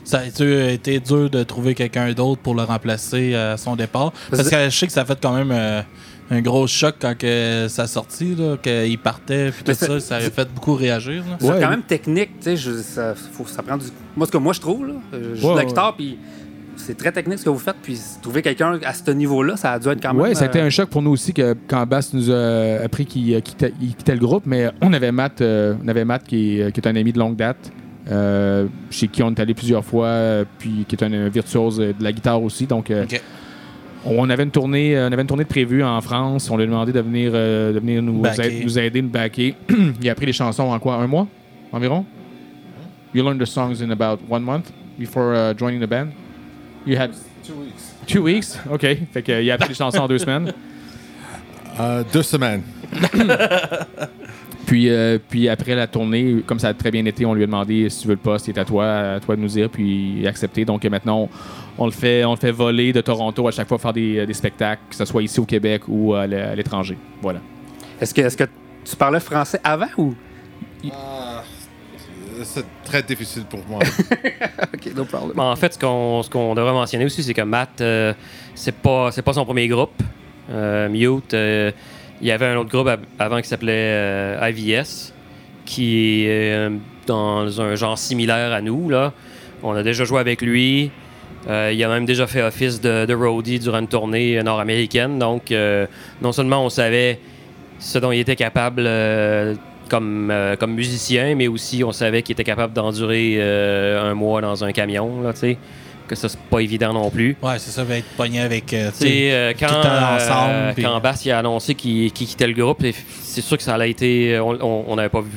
Ça 0.06 0.20
a 0.20 0.25
été, 0.25 0.74
été 0.74 1.00
dur 1.00 1.30
de 1.30 1.44
trouver 1.44 1.75
quelqu'un 1.75 2.12
d'autre 2.12 2.42
pour 2.42 2.56
le 2.56 2.63
remplacer 2.63 3.36
à 3.36 3.56
son 3.58 3.75
départ. 3.75 4.12
Parce 4.30 4.50
que 4.50 4.65
je 4.65 4.70
sais 4.70 4.86
que 4.86 4.92
ça 4.92 5.01
a 5.01 5.06
fait 5.06 5.18
quand 5.22 5.34
même 5.34 5.51
euh, 5.51 5.82
un 6.30 6.42
gros 6.42 6.68
choc 6.68 6.96
quand 7.00 7.18
que 7.18 7.68
ça 7.70 7.84
a 7.84 7.88
sorti, 7.88 8.36
là, 8.36 8.58
qu'il 8.58 9.00
partait, 9.00 9.51
puis 9.51 9.63
tout 9.63 9.74
ça. 9.74 10.00
Ça 10.01 10.15
a 10.18 10.20
fait 10.20 10.48
beaucoup 10.53 10.75
réagir. 10.75 11.24
C'est 11.39 11.48
Ouais. 11.50 11.60
quand 11.62 11.70
même 11.70 11.84
technique, 11.84 12.32
tu 12.42 12.58
sais, 12.58 12.82
ça, 12.84 13.15
prend 13.65 13.77
du... 13.77 13.86
Moi, 14.15 14.27
ce 14.27 14.32
que 14.32 14.38
moi, 14.38 14.51
je 14.53 14.60
trouve, 14.60 14.88
là, 14.88 14.94
euh, 15.13 15.36
je 15.36 15.42
joue 15.42 15.48
Ouais, 15.48 15.53
de 15.53 15.60
la 15.60 15.65
guitare, 15.65 15.96
puis 15.96 16.18
c'est 16.77 16.98
très 16.98 17.12
technique 17.12 17.39
ce 17.39 17.46
que 17.46 17.50
vous 17.50 17.60
faites, 17.60 17.77
puis 17.82 18.00
trouver 18.22 18.42
quelqu'un 18.42 18.80
à 18.84 18.94
ce 18.94 19.12
niveau-là, 19.12 19.58
ça 19.58 19.74
a 19.74 19.80
dû 19.80 19.88
être 19.89 20.01
quand 20.01 20.13
même... 20.13 20.24
Oui, 20.24 20.36
ça 20.36 20.46
a 20.46 20.48
été 20.48 20.60
euh, 20.60 20.65
un 20.65 20.70
choc 20.70 20.89
pour 20.89 21.01
nous 21.01 21.12
aussi 21.12 21.34
que 21.34 21.56
quand 21.68 21.86
Bass 21.86 22.13
nous 22.13 22.32
a 22.32 22.84
appris 22.84 23.06
qu'il 23.06 23.34
euh, 23.34 23.42
quittait, 23.42 23.74
le 24.13 24.20
groupe, 24.20 24.44
mais 24.46 24.70
on 24.82 24.94
avait 24.94 25.12
Matt, 25.12 25.42
euh, 25.42 25.75
on 25.84 25.88
avait 25.88 26.06
Matt 26.06 26.24
qui, 26.24 26.60
est, 26.60 26.72
qui 26.72 26.80
est 26.80 26.88
un 26.88 26.96
ami 26.96 27.13
de 27.13 27.20
longue 27.20 27.36
date, 27.36 27.72
euh, 28.12 28.68
chez 28.92 29.08
qui 29.08 29.24
on 29.24 29.30
est 29.30 29.39
allé 29.39 29.53
plusieurs 29.53 29.86
fois, 29.86 30.44
puis 30.60 30.86
qui 30.88 30.96
est 30.96 31.03
un, 31.03 31.30
virtuose 31.30 31.77
de 31.77 31.96
la 32.01 32.12
guitare 32.12 32.42
aussi. 32.42 32.65
Donc, 32.65 32.92
euh, 32.92 33.06
on 34.06 34.30
avait 34.30 34.44
une 34.44 34.51
tournée, 34.51 34.98
on 34.98 35.12
avait 35.12 35.22
une 35.22 35.27
tournée 35.27 35.46
de 35.46 35.50
prévue 35.50 35.84
en 35.84 36.01
France. 36.01 36.50
On 36.50 36.58
lui 36.58 36.63
a 36.63 36.68
demandé 36.68 36.92
de 36.92 37.00
venir, 37.00 37.32
euh, 37.34 37.72
de 37.72 37.80
venir 37.80 38.01
nous, 38.01 38.22
aider, 38.25 38.62
nous 38.63 38.80
aider, 38.80 39.01
nous 39.01 39.10
backer. 39.10 39.56
il 40.01 40.10
a 40.10 40.12
appris 40.12 40.25
les 40.25 40.34
chansons 40.34 40.63
en 40.63 40.80
quoi, 40.80 40.96
un 40.96 41.08
mois 41.08 41.27
environ? 41.72 42.06
You 43.13 43.24
learned 43.24 43.39
the 43.39 43.46
songs 43.46 43.82
in 43.82 43.92
about 43.92 44.20
one 44.30 44.44
month 44.44 44.72
before 44.98 45.34
uh, 45.34 45.53
joining 45.58 45.80
the 45.80 45.88
band. 45.88 46.12
You 46.86 46.98
had 46.98 47.12
Two 47.46 47.56
weeks. 47.56 47.94
two 48.08 48.24
weeks, 48.24 48.60
ok. 48.72 48.86
Fait 49.12 49.22
que, 49.22 49.32
euh, 49.32 49.42
il 49.42 49.52
a 49.52 49.56
appris 49.56 49.70
les 49.70 49.75
chansons 49.75 50.00
en 50.00 50.08
deux 50.08 50.18
semaines. 50.18 50.54
Euh, 51.80 52.04
deux 52.13 52.24
semaines. 52.24 52.62
Puis, 54.66 54.90
euh, 54.90 55.20
puis 55.30 55.50
après 55.50 55.75
la 55.75 55.88
tournée, 55.88 56.38
comme 56.48 56.58
ça 56.58 56.70
a 56.70 56.74
très 56.74 56.90
bien 56.90 57.06
été, 57.06 57.25
on 57.25 57.34
lui 57.34 57.44
a 57.44 57.46
demandé 57.46 57.90
si 57.90 58.02
tu 58.02 58.08
veux 58.08 58.13
le 58.13 58.20
poste, 58.20 58.48
il 58.48 58.56
est 58.56 58.60
à 58.60 58.63
toi, 58.66 58.86
à 59.16 59.20
toi 59.20 59.36
de 59.36 59.42
nous 59.42 59.50
dire, 59.50 59.70
puis 59.70 60.20
il 60.20 60.25
a 60.25 60.30
accepté. 60.30 60.63
Donc 60.63 60.86
euh, 60.86 60.90
maintenant, 60.90 61.30
on, 61.78 61.84
on 61.84 61.86
le 61.86 61.92
fait, 61.92 62.24
on 62.24 62.32
le 62.32 62.38
fait 62.40 62.52
voler 62.52 62.94
de 62.94 63.02
Toronto 63.02 63.46
à 63.48 63.52
chaque 63.52 63.68
fois 63.68 63.78
faire 63.78 63.92
des, 63.94 64.25
des 64.25 64.34
spectacles, 64.34 64.82
que 64.90 64.96
ce 64.96 65.04
soit 65.04 65.22
ici 65.22 65.40
au 65.40 65.46
Québec 65.46 65.84
ou 65.88 66.13
à 66.13 66.25
l'étranger. 66.25 66.98
Voilà. 67.22 67.40
Est-ce 68.00 68.13
que, 68.13 68.22
est 68.22 68.36
que 68.36 68.46
tu 68.86 68.96
parlais 68.96 69.20
français 69.20 69.60
avant 69.63 69.90
ou... 69.98 70.16
c'est 72.54 72.66
très 72.84 73.04
difficile 73.04 73.44
pour 73.46 73.60
moi. 73.68 73.80
OK, 74.74 74.94
no 74.96 75.06
problem. 75.06 75.40
En 75.40 75.56
fait, 75.56 75.74
ce 75.74 75.80
qu'on 75.80 76.22
ce 76.24 76.30
qu'on 76.30 76.54
devrait 76.56 76.72
mentionner 76.74 77.06
aussi, 77.06 77.24
c'est 77.24 77.34
que 77.34 77.42
Matt, 77.42 77.82
euh, 77.82 78.14
c'est 78.56 78.76
pas 78.76 79.12
c'est 79.12 79.22
pas 79.22 79.34
son 79.34 79.46
premier 79.46 79.68
groupe. 79.68 80.02
Euh, 80.52 80.90
Mute, 80.90 81.34
euh, 81.34 81.72
il 82.22 82.28
y 82.28 82.32
avait 82.32 82.46
un 82.48 82.58
autre 82.58 82.70
groupe 82.70 82.88
av- 82.88 83.00
avant 83.20 83.42
qui 83.42 83.48
s'appelait 83.48 83.72
euh, 83.74 84.50
IVS, 84.52 85.14
qui 85.66 86.26
est 86.26 86.70
dans 87.08 87.60
un 87.62 87.76
genre 87.76 87.98
similaire 87.98 88.52
à 88.54 88.62
nous. 88.62 88.90
Là. 88.90 89.14
On 89.64 89.74
a 89.74 89.84
déjà 89.84 90.04
joué 90.04 90.20
avec 90.20 90.42
lui. 90.42 90.92
Euh, 91.50 91.72
il 91.74 91.84
a 91.84 91.90
même 91.90 92.06
déjà 92.06 92.26
fait 92.28 92.42
office 92.42 92.80
de, 92.80 93.06
de 93.06 93.14
roadie 93.14 93.60
durant 93.60 93.80
une 93.80 93.88
tournée 93.88 94.42
nord-américaine. 94.44 95.20
Donc, 95.20 95.52
euh, 95.52 95.86
non 96.22 96.32
seulement 96.32 96.64
on 96.66 96.70
savait 96.70 97.20
ce 97.80 98.00
dont 98.00 98.12
il 98.14 98.20
était 98.20 98.38
capable 98.38 98.84
euh, 98.86 99.56
comme, 99.90 100.30
euh, 100.32 100.56
comme 100.56 100.74
musicien, 100.74 101.36
mais 101.36 101.48
aussi 101.48 101.84
on 101.84 101.92
savait 101.92 102.22
qu'il 102.22 102.34
était 102.34 102.44
capable 102.44 102.74
d'endurer 102.74 103.36
euh, 103.38 104.10
un 104.12 104.13
mois 104.13 104.42
dans 104.42 104.63
un 104.63 104.72
camion, 104.72 105.22
là, 105.22 105.34
tu 105.34 105.40
sais. 105.40 105.58
Que 106.08 106.16
ça, 106.16 106.28
c'est 106.28 106.40
pas 106.40 106.60
évident 106.60 106.92
non 106.92 107.10
plus. 107.10 107.38
Ouais, 107.42 107.58
c'est 107.60 107.72
ça, 107.72 107.84
va 107.86 107.96
être 107.98 108.10
pogné 108.18 108.42
avec. 108.42 108.74
euh, 108.74 108.92
tu 108.92 109.08
sais, 109.08 109.32
euh, 109.32 109.54
quand, 109.58 109.68
ensemble, 109.68 110.74
puis- 110.75 110.84
quand 110.84 111.00
Bass 111.00 111.25
il 111.25 111.32
a 111.32 111.40
annoncé 111.40 111.75
qu'il 111.75 112.12
qu'il 112.12 112.28
quittait 112.28 112.46
le 112.48 112.54
groupe, 112.54 112.84
c'est 113.22 113.40
sûr 113.42 113.56
que 113.56 113.63
ça 113.63 113.75
a 113.75 113.86
été. 113.88 114.38
On 114.40 114.96
n'avait 114.98 115.08
pas 115.10 115.22
vu. 115.22 115.30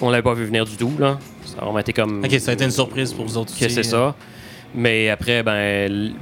On 0.00 0.08
l'avait 0.10 0.22
pas 0.22 0.32
vu 0.32 0.46
venir 0.46 0.64
du 0.64 0.74
tout, 0.76 0.92
là. 0.98 1.18
Ça 1.44 1.56
a 1.60 1.64
vraiment 1.64 1.80
été 1.80 1.92
comme. 1.92 2.24
Ok, 2.24 2.30
ça 2.40 2.50
a 2.50 2.54
été 2.54 2.64
une 2.64 2.70
surprise 2.70 3.12
pour 3.12 3.26
vous 3.26 3.36
autres 3.36 3.52
aussi. 3.52 3.68
c'est 3.70 3.82
ça. 3.82 4.14
Mais 4.74 5.10
après, 5.10 5.42
ben, 5.42 6.14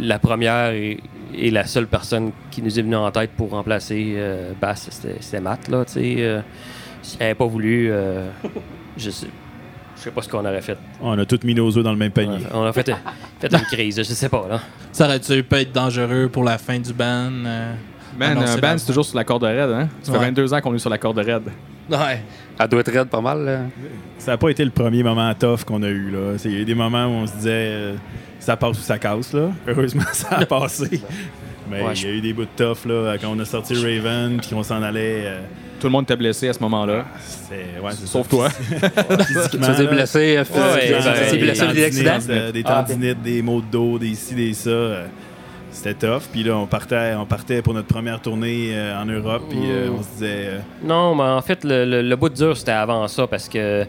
la 0.00 0.18
première 0.18 0.70
et, 0.72 0.98
et 1.36 1.50
la 1.50 1.66
seule 1.66 1.86
personne 1.86 2.32
qui 2.50 2.62
nous 2.62 2.78
est 2.78 2.82
venue 2.82 2.96
en 2.96 3.10
tête 3.10 3.32
pour 3.36 3.50
remplacer 3.50 4.16
Bass, 4.60 4.88
c'était 4.90 5.16
c'était 5.20 5.40
Matt, 5.40 5.68
là, 5.68 5.84
tu 5.84 5.92
sais. 5.92 6.42
Euh, 7.02 7.04
S'il 7.04 7.18
n'avait 7.20 7.34
pas 7.34 7.46
voulu, 7.46 7.88
euh, 7.90 8.28
je 8.96 9.10
sais, 9.10 9.26
je 9.96 10.02
sais 10.02 10.10
pas 10.10 10.22
ce 10.22 10.28
qu'on 10.28 10.40
aurait 10.40 10.62
fait. 10.62 10.78
On 11.00 11.18
a 11.18 11.24
tous 11.24 11.40
mis 11.44 11.54
nos 11.54 11.76
œufs 11.76 11.84
dans 11.84 11.92
le 11.92 11.98
même 11.98 12.10
panier. 12.12 12.44
On 12.52 12.62
a 12.64 12.72
fait, 12.72 12.90
fait 13.40 13.52
une 13.52 13.60
crise, 13.60 13.96
je 13.96 14.02
sais 14.02 14.28
pas, 14.28 14.46
là. 14.48 14.60
Ça 14.92 15.06
aurait-tu 15.06 15.42
pu 15.42 15.56
être 15.56 15.72
dangereux 15.72 16.28
pour 16.32 16.44
la 16.44 16.58
fin 16.58 16.78
du 16.78 16.92
band? 16.92 17.30
euh? 17.46 17.74
Annoncer 18.20 18.52
un 18.52 18.56
band, 18.58 18.72
dans- 18.72 18.78
c'est 18.78 18.86
toujours 18.86 19.04
sur 19.06 19.16
la 19.16 19.24
corde 19.24 19.44
raide, 19.44 19.70
hein? 19.70 19.88
Ça 20.02 20.12
fait 20.12 20.18
Ouais. 20.18 20.24
22 20.26 20.52
ans 20.52 20.60
qu'on 20.60 20.74
est 20.74 20.78
sur 20.78 20.90
la 20.90 20.98
corde 20.98 21.18
raide. 21.18 21.44
Ouais. 21.90 22.22
Elle 22.58 22.68
doit 22.68 22.80
être 22.80 22.92
raide 22.92 23.08
pas 23.08 23.20
mal, 23.22 23.44
là. 23.44 23.58
Ça 24.18 24.32
n'a 24.32 24.38
pas 24.38 24.50
été 24.50 24.64
le 24.64 24.70
premier 24.70 25.02
moment 25.02 25.32
tough 25.34 25.64
qu'on 25.64 25.82
a 25.82 25.88
eu. 25.88 26.10
là. 26.10 26.36
C'est- 26.38 26.48
Il 26.50 26.54
y 26.54 26.58
a 26.58 26.60
eu 26.60 26.64
des 26.66 26.74
moments 26.74 27.06
où 27.06 27.10
on 27.22 27.26
se 27.26 27.32
disait 27.32 27.50
euh, 27.52 27.94
ça 28.38 28.56
passe 28.56 28.78
ou 28.78 28.82
ça 28.82 28.98
casse. 28.98 29.32
Là. 29.32 29.50
Heureusement, 29.66 30.02
ça 30.12 30.28
a 30.36 30.46
passé. 30.46 31.00
Mais 31.70 31.82
Ouais, 31.82 31.92
il 31.94 32.02
y 32.02 32.06
a 32.06 32.10
eu 32.10 32.20
des 32.20 32.32
bouts 32.34 32.42
de 32.44 32.48
tough 32.64 32.84
là, 32.86 33.16
quand 33.20 33.28
on 33.34 33.38
a 33.40 33.44
sorti 33.46 33.74
Raven 33.74 34.38
puis 34.40 34.50
qu'on 34.50 34.62
s'en 34.62 34.82
allait. 34.82 35.22
euh, 35.24 35.40
Tout 35.82 35.88
le 35.88 35.92
monde 35.92 36.04
était 36.04 36.14
blessé 36.16 36.48
à 36.48 36.52
ce 36.52 36.60
moment-là. 36.60 37.04
ouais, 37.50 37.90
Sauf 38.06 38.28
toi. 38.28 38.48
Tu 39.50 39.58
t'es 39.58 39.86
blessé, 39.88 40.36
euh, 40.38 40.44
Ouais, 40.44 40.80
t'es 41.28 41.36
des 41.36 41.42
blessé 41.42 41.66
des 41.72 41.84
accidents? 41.84 42.10
tendinites, 42.12 42.30
euh, 42.30 42.52
des 42.52 42.62
Ah, 42.64 42.84
tendinites, 42.86 43.20
des 43.22 43.42
maux 43.42 43.60
de 43.60 43.66
dos, 43.66 43.98
des 43.98 44.14
ci, 44.14 44.36
des 44.36 44.54
ça. 44.54 44.70
euh, 44.70 45.06
C'était 45.72 45.94
tough. 45.94 46.22
Puis 46.30 46.44
là, 46.44 46.56
on 46.56 46.66
partait, 46.66 47.14
on 47.18 47.26
partait 47.26 47.62
pour 47.62 47.74
notre 47.74 47.88
première 47.88 48.20
tournée 48.22 48.70
euh, 48.76 48.96
en 49.02 49.06
Europe. 49.06 49.42
Puis 49.50 49.58
euh, 49.60 49.88
on 49.98 50.02
se 50.04 50.08
disait. 50.10 50.46
euh, 50.46 50.58
Non, 50.84 51.16
mais 51.16 51.24
en 51.24 51.42
fait, 51.42 51.64
le, 51.64 51.84
le- 51.84 52.02
le 52.02 52.16
bout 52.16 52.28
de 52.28 52.36
dur, 52.36 52.56
c'était 52.56 52.70
avant 52.70 53.08
ça, 53.08 53.26
parce 53.26 53.48
que 53.48 53.84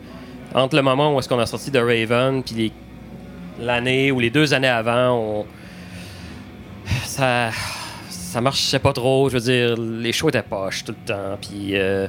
entre 0.56 0.76
le 0.76 0.82
moment 0.82 1.14
où 1.16 1.20
est-ce 1.20 1.30
qu'on 1.30 1.38
a 1.40 1.46
sorti 1.46 1.70
de 1.70 1.78
Raven, 1.80 2.42
puis 2.42 2.56
les- 2.56 2.72
l'année 3.64 4.12
ou 4.12 4.20
les 4.20 4.32
deux 4.32 4.52
années 4.56 4.68
avant, 4.68 5.12
on... 5.12 5.46
ça, 7.06 7.50
ça 8.34 8.42
marchait 8.42 8.80
pas 8.80 8.94
trop. 8.94 9.30
Je 9.30 9.36
veux 9.36 9.40
dire, 9.42 9.76
les 9.78 10.12
shows 10.12 10.30
étaient 10.30 10.42
poches 10.42 10.84
tout 10.84 10.96
le 11.00 11.06
temps, 11.14 11.38
puis 11.40 11.78
euh, 11.78 12.08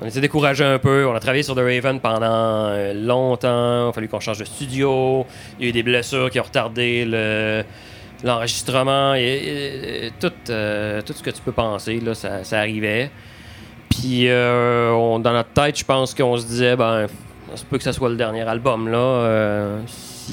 on 0.00 0.06
était 0.06 0.20
découragés 0.20 0.64
un 0.64 0.80
peu. 0.80 1.06
On 1.06 1.14
a 1.14 1.20
travaillé 1.20 1.44
sur 1.44 1.54
The 1.54 1.60
Raven 1.60 2.00
pendant 2.00 2.66
euh, 2.70 2.92
longtemps. 2.92 3.86
Il 3.86 3.90
a 3.90 3.92
fallu 3.92 4.08
qu'on 4.08 4.18
change 4.18 4.38
de 4.38 4.44
studio. 4.44 5.24
Il 5.60 5.64
y 5.64 5.66
a 5.66 5.68
eu 5.68 5.72
des 5.72 5.84
blessures 5.84 6.30
qui 6.30 6.40
ont 6.40 6.44
retardé 6.44 7.04
le 7.06 7.62
l'enregistrement 8.24 9.14
et, 9.14 10.12
tout, 10.20 10.32
euh, 10.48 11.02
tout 11.02 11.12
ce 11.12 11.24
que 11.24 11.30
tu 11.30 11.42
peux 11.42 11.50
penser, 11.50 11.98
là, 11.98 12.14
ça, 12.14 12.40
arrivait. 12.52 13.10
Puis 13.88 14.28
euh, 14.28 14.92
on- 14.92 15.18
dans 15.18 15.32
notre 15.32 15.50
tête, 15.50 15.76
je 15.76 15.84
pense 15.84 16.14
qu'on 16.14 16.36
se 16.36 16.46
disait, 16.46 16.76
ben, 16.76 17.08
ça 17.50 17.56
se 17.56 17.64
peut 17.64 17.78
que 17.78 17.84
ça 17.84 17.92
soit 17.92 18.08
le 18.10 18.14
dernier 18.14 18.42
album, 18.42 18.88
là, 18.88 18.98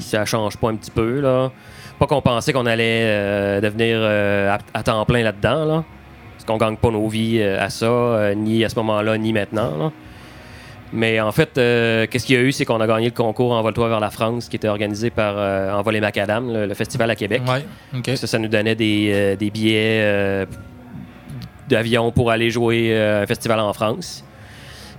si 0.00 0.08
ça 0.10 0.24
change 0.24 0.56
pas 0.56 0.68
un 0.68 0.76
petit 0.76 0.90
peu, 0.90 1.20
là. 1.20 1.50
Pas 1.98 2.06
qu'on 2.06 2.22
pensait 2.22 2.52
qu'on 2.52 2.66
allait 2.66 3.02
euh, 3.04 3.60
devenir 3.60 3.98
euh, 4.00 4.54
à, 4.54 4.58
à 4.78 4.82
temps 4.82 5.04
plein 5.04 5.22
là-dedans, 5.22 5.64
là. 5.64 5.84
Parce 6.32 6.44
qu'on 6.46 6.56
gagne 6.56 6.76
pas 6.76 6.90
nos 6.90 7.06
vies 7.08 7.38
euh, 7.40 7.62
à 7.62 7.68
ça, 7.68 8.34
ni 8.34 8.64
à 8.64 8.68
ce 8.70 8.76
moment-là, 8.76 9.18
ni 9.18 9.32
maintenant, 9.32 9.76
là. 9.78 9.92
Mais 10.92 11.20
en 11.20 11.30
fait, 11.30 11.50
qu'est-ce 11.54 12.26
qu'il 12.26 12.34
y 12.34 12.38
a 12.38 12.42
eu, 12.42 12.50
c'est 12.50 12.64
qu'on 12.64 12.80
a 12.80 12.86
gagné 12.88 13.04
le 13.06 13.14
concours 13.14 13.52
Envole-toi 13.52 13.88
vers 13.88 14.00
la 14.00 14.10
France, 14.10 14.48
qui 14.48 14.56
était 14.56 14.66
organisé 14.66 15.10
par 15.10 15.36
Envol 15.78 15.94
et 15.94 16.00
Macadam, 16.00 16.52
le, 16.52 16.66
le 16.66 16.74
festival 16.74 17.08
à 17.10 17.14
Québec. 17.14 17.42
Ouais. 17.46 18.16
Ça, 18.16 18.26
ça 18.26 18.38
nous 18.40 18.48
donnait 18.48 18.74
des, 18.74 19.36
des 19.38 19.50
billets 19.50 20.46
d'avion 21.68 22.10
pour 22.10 22.32
aller 22.32 22.50
jouer 22.50 22.98
un 22.98 23.24
festival 23.24 23.60
en 23.60 23.72
France. 23.72 24.24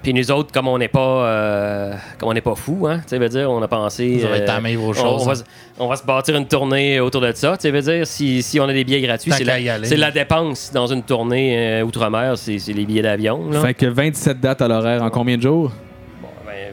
Puis 0.03 0.13
nous 0.13 0.31
autres, 0.31 0.51
comme 0.51 0.67
on 0.67 0.77
n'est 0.79 0.87
pas, 0.87 0.99
euh, 1.27 1.93
comme 2.17 2.29
on 2.29 2.33
n'est 2.33 2.41
pas 2.41 2.55
fous, 2.55 2.87
hein, 2.87 3.01
tu 3.07 3.17
veut 3.17 3.29
dire, 3.29 3.51
on 3.51 3.61
a 3.61 3.67
pensé. 3.67 4.17
Vous 4.17 4.25
avez 4.25 4.41
euh, 4.41 4.45
tamé 4.47 4.75
vos 4.75 4.89
on, 4.89 4.93
choses, 4.93 5.21
on 5.21 5.25
va, 5.25 5.31
hein. 5.33 5.35
se- 5.35 5.43
on 5.77 5.87
va 5.87 5.95
se 5.95 6.03
bâtir 6.03 6.35
une 6.35 6.47
tournée 6.47 6.99
autour 6.99 7.21
de 7.21 7.31
ça. 7.33 7.55
Tu 7.57 7.69
veut 7.69 7.81
dire, 7.81 8.07
si, 8.07 8.41
si 8.41 8.59
on 8.59 8.63
a 8.63 8.73
des 8.73 8.83
billets 8.83 9.01
gratuits, 9.01 9.29
Tant 9.31 9.37
c'est 9.37 9.43
qu'à 9.45 9.51
la, 9.53 9.59
y 9.59 9.69
aller. 9.69 9.87
c'est 9.87 9.97
la 9.97 10.09
dépense 10.11 10.71
dans 10.73 10.87
une 10.87 11.03
tournée 11.03 11.81
euh, 11.81 11.83
outre-mer, 11.83 12.37
c'est 12.37 12.57
c'est 12.57 12.73
les 12.73 12.85
billets 12.85 13.03
d'avion. 13.03 13.49
là. 13.51 13.61
Fait 13.61 13.73
que 13.75 13.85
27 13.85 14.39
dates 14.39 14.61
à 14.63 14.67
l'horaire 14.67 15.03
en 15.03 15.09
combien 15.11 15.37
de 15.37 15.41
jours? 15.43 15.71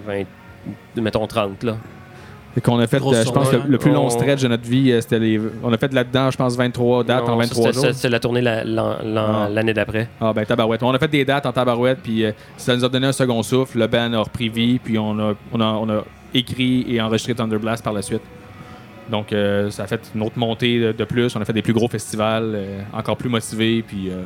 Ben, 0.07 0.25
20, 0.97 1.03
mettons 1.03 1.27
30, 1.27 1.63
là. 1.65 1.77
Qu'on 2.63 2.79
a 2.81 2.87
fait, 2.89 2.97
euh, 3.01 3.25
je 3.25 3.31
pense, 3.31 3.53
le, 3.53 3.63
le 3.69 3.79
plus 3.79 3.93
long 3.93 4.07
On- 4.07 4.11
stretch 4.11 4.43
de 4.43 4.49
notre 4.49 4.69
vie, 4.69 4.91
euh, 4.91 5.01
c'était 5.01 5.21
les. 5.21 5.41
On 5.63 5.73
a 5.73 5.79
fait 5.79 5.93
là-dedans, 5.95 6.29
je 6.31 6.37
pense, 6.37 6.57
23 6.57 7.05
dates 7.05 7.19
Non, 7.27 7.35
en 7.35 7.41
ça, 7.41 7.47
23 7.47 7.73
c'était- 7.73 7.87
jours. 7.87 7.95
c'est- 7.95 8.09
la 8.09 8.19
tournée 8.19 8.41
la- 8.41 8.65
l'an- 8.65 8.97
l'an- 9.05 9.43
Ah. 9.45 9.49
l'année 9.49 9.73
d'après. 9.75 10.09
Ah 10.21 10.33
ben 10.33 10.45
tabarouette. 10.45 10.83
On 10.83 10.91
a 10.91 10.99
fait 10.99 11.07
des 11.09 11.25
dates 11.25 11.47
en 11.47 11.53
tabarouette, 11.53 11.99
puis 12.03 12.25
euh, 12.25 12.33
ça 12.57 12.75
nous 12.75 12.85
a 12.85 12.89
donné 12.89 13.07
un 13.07 13.13
second 13.13 13.41
souffle. 13.45 13.79
Le 13.79 13.87
band 13.87 14.13
a 14.13 14.19
repris 14.21 14.49
vie, 14.49 14.81
puis 14.81 14.99
on 14.99 15.17
a, 15.21 15.35
on 15.53 15.61
a, 15.61 15.65
on 15.67 15.89
a 15.89 16.03
écrit 16.35 16.85
et 16.89 17.01
enregistré 17.01 17.35
Thunder 17.35 17.59
Blast 17.59 17.85
par 17.85 17.93
la 17.93 18.03
suite. 18.03 18.23
Donc 19.11 19.33
euh, 19.33 19.71
ça 19.71 19.85
a 19.85 19.87
fait 19.87 20.01
une 20.15 20.23
autre 20.23 20.37
montée 20.39 20.81
de, 20.81 20.93
de 20.93 21.05
plus. 21.05 21.37
On 21.37 21.41
a 21.41 21.45
fait 21.45 21.53
des 21.53 21.63
plus 21.63 21.73
gros 21.75 21.89
festivals, 21.89 22.53
euh, 22.57 22.81
encore 22.93 23.17
plus 23.17 23.29
motivés, 23.31 23.85
puis, 23.87 24.09
euh, 24.11 24.23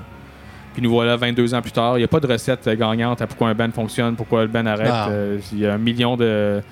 puis 0.73 0.81
nous 0.83 0.91
voilà 0.91 1.17
22 1.17 1.55
ans 1.55 1.61
plus 1.61 1.71
tard. 1.73 1.97
Il 1.99 2.01
n'y 2.01 2.05
a 2.05 2.09
pas 2.09 2.19
de 2.21 2.27
recette 2.27 2.67
gagnante 2.79 3.21
à 3.21 3.27
pourquoi 3.27 3.49
un 3.51 3.55
band 3.55 3.71
fonctionne, 3.75 4.17
pourquoi 4.17 4.43
le 4.43 4.49
band 4.49 4.65
arrête. 4.65 4.89
Ah. 4.91 5.09
Euh, 5.11 5.39
Il 5.53 5.59
y 5.59 5.67
a 5.67 5.75
un 5.75 5.79
million 5.79 6.17
de... 6.17 6.63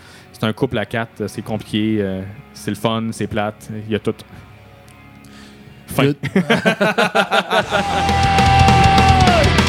C'est 0.40 0.46
un 0.46 0.54
couple 0.54 0.78
à 0.78 0.86
quatre, 0.86 1.20
euh, 1.20 1.28
c'est 1.28 1.42
compliqué, 1.42 1.98
euh, 2.00 2.22
c'est 2.54 2.70
le 2.70 2.76
fun, 2.76 3.08
c'est 3.12 3.26
plate, 3.26 3.68
il 3.86 3.92
y 3.92 3.94
a 3.94 3.98
tout. 3.98 4.14
Fin. 5.86 6.14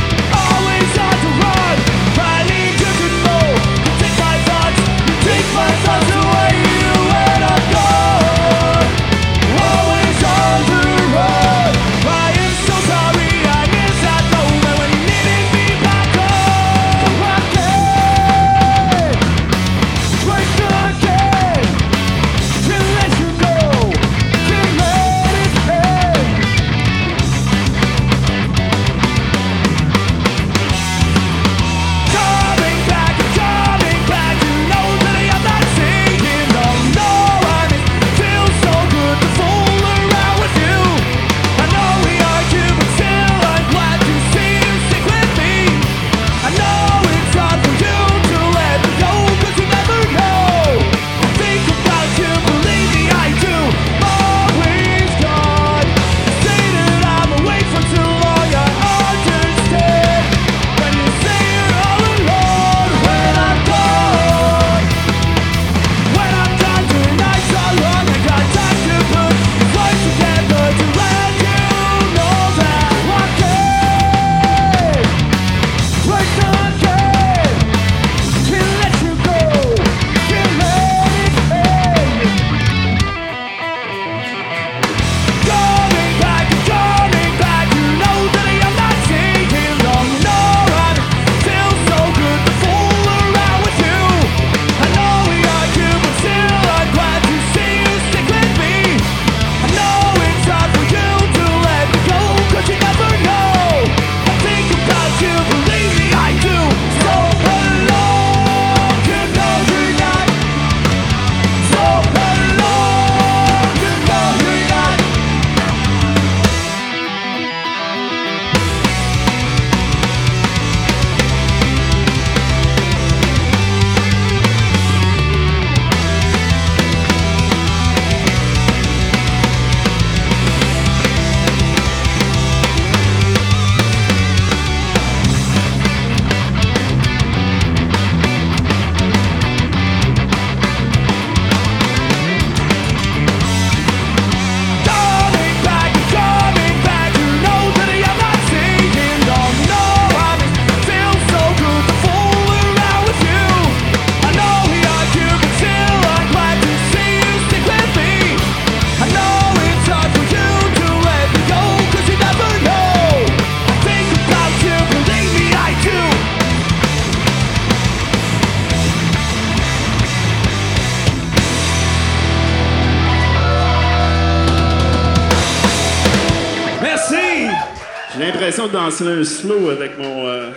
danser 178.72 179.07
un 179.07 179.24
slow 179.24 179.70
avec 179.70 179.98
mon, 179.98 180.27
euh, 180.27 180.50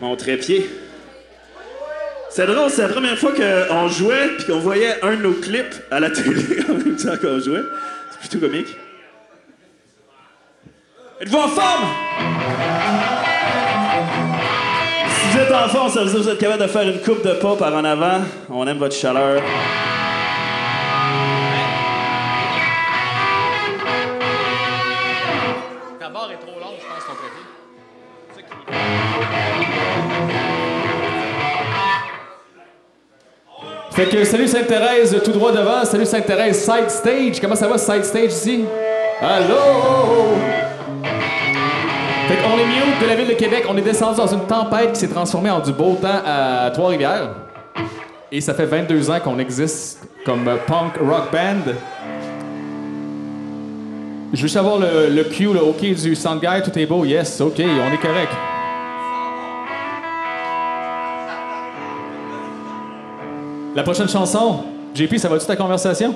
mon 0.00 0.16
trépied. 0.16 0.68
C'est 2.30 2.46
drôle, 2.46 2.70
c'est 2.70 2.82
la 2.82 2.88
première 2.88 3.18
fois 3.18 3.32
qu'on 3.32 3.88
jouait 3.88 4.28
puis 4.38 4.46
qu'on 4.46 4.58
voyait 4.58 5.02
un 5.02 5.16
de 5.16 5.22
nos 5.22 5.32
clips 5.32 5.74
à 5.90 6.00
la 6.00 6.10
télé 6.10 6.60
en 6.68 6.74
même 6.74 6.96
temps 6.96 7.16
qu'on 7.20 7.38
jouait. 7.38 7.62
C'est 8.10 8.20
plutôt 8.20 8.46
comique. 8.46 8.68
Êtes-vous 11.20 11.38
en 11.38 11.48
forme? 11.48 11.84
Si 15.08 15.36
vous 15.36 15.38
êtes 15.38 15.52
en 15.52 15.68
forme, 15.68 15.90
ça 15.90 16.04
veut 16.04 16.06
dire 16.06 16.14
que 16.14 16.22
vous 16.22 16.28
êtes 16.30 16.38
capable 16.38 16.62
de 16.62 16.68
faire 16.68 16.88
une 16.88 17.00
coupe 17.00 17.24
de 17.24 17.34
pas 17.34 17.56
par 17.56 17.74
en 17.74 17.84
avant. 17.84 18.22
On 18.50 18.66
aime 18.66 18.78
votre 18.78 18.96
chaleur. 18.96 19.42
Fait 33.94 34.06
que 34.06 34.24
salut 34.24 34.48
Sainte-Thérèse, 34.48 35.20
tout 35.22 35.32
droit 35.32 35.52
devant. 35.52 35.84
Salut 35.84 36.06
Sainte-Thérèse, 36.06 36.64
side 36.64 36.88
stage. 36.88 37.40
Comment 37.40 37.54
ça 37.54 37.68
va, 37.68 37.76
side 37.76 38.04
stage 38.04 38.32
ici? 38.32 38.64
Allô? 39.20 39.54
Fait 42.26 42.38
on 42.46 42.58
est 42.58 42.64
mute 42.64 43.02
de 43.02 43.06
la 43.06 43.14
ville 43.14 43.28
de 43.28 43.34
Québec. 43.34 43.64
On 43.68 43.76
est 43.76 43.82
descendu 43.82 44.16
dans 44.16 44.26
une 44.26 44.46
tempête 44.46 44.92
qui 44.92 45.00
s'est 45.00 45.08
transformée 45.08 45.50
en 45.50 45.60
du 45.60 45.74
beau 45.74 45.98
temps 46.00 46.22
à 46.24 46.70
Trois-Rivières. 46.70 47.34
Et 48.30 48.40
ça 48.40 48.54
fait 48.54 48.64
22 48.64 49.10
ans 49.10 49.20
qu'on 49.22 49.38
existe 49.38 50.00
comme 50.24 50.44
punk 50.66 50.94
rock 50.96 51.30
band. 51.30 51.72
Je 54.32 54.38
veux 54.38 54.42
juste 54.46 54.56
avoir 54.56 54.78
le, 54.78 55.10
le 55.10 55.24
cue, 55.24 55.52
le 55.52 55.62
OK 55.62 55.82
du 55.82 56.14
sound 56.14 56.40
guy. 56.40 56.62
Tout 56.64 56.78
est 56.78 56.86
beau. 56.86 57.04
Yes, 57.04 57.38
OK, 57.42 57.58
on 57.58 57.92
est 57.92 58.00
correct. 58.00 58.32
La 63.74 63.82
prochaine 63.82 64.08
chanson, 64.08 64.64
JP, 64.94 65.16
ça 65.16 65.28
va-tu 65.28 65.46
ta 65.46 65.56
conversation? 65.56 66.14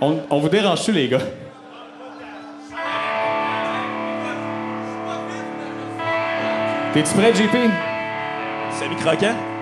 On, 0.00 0.38
vous 0.38 0.48
dérange-tu, 0.48 0.92
les 0.92 1.08
gars? 1.08 1.18
T'es-tu 6.94 7.14
prêt, 7.14 7.34
JP? 7.34 7.56
Semi-croquant? 8.72 9.34
Euh, 9.34 9.53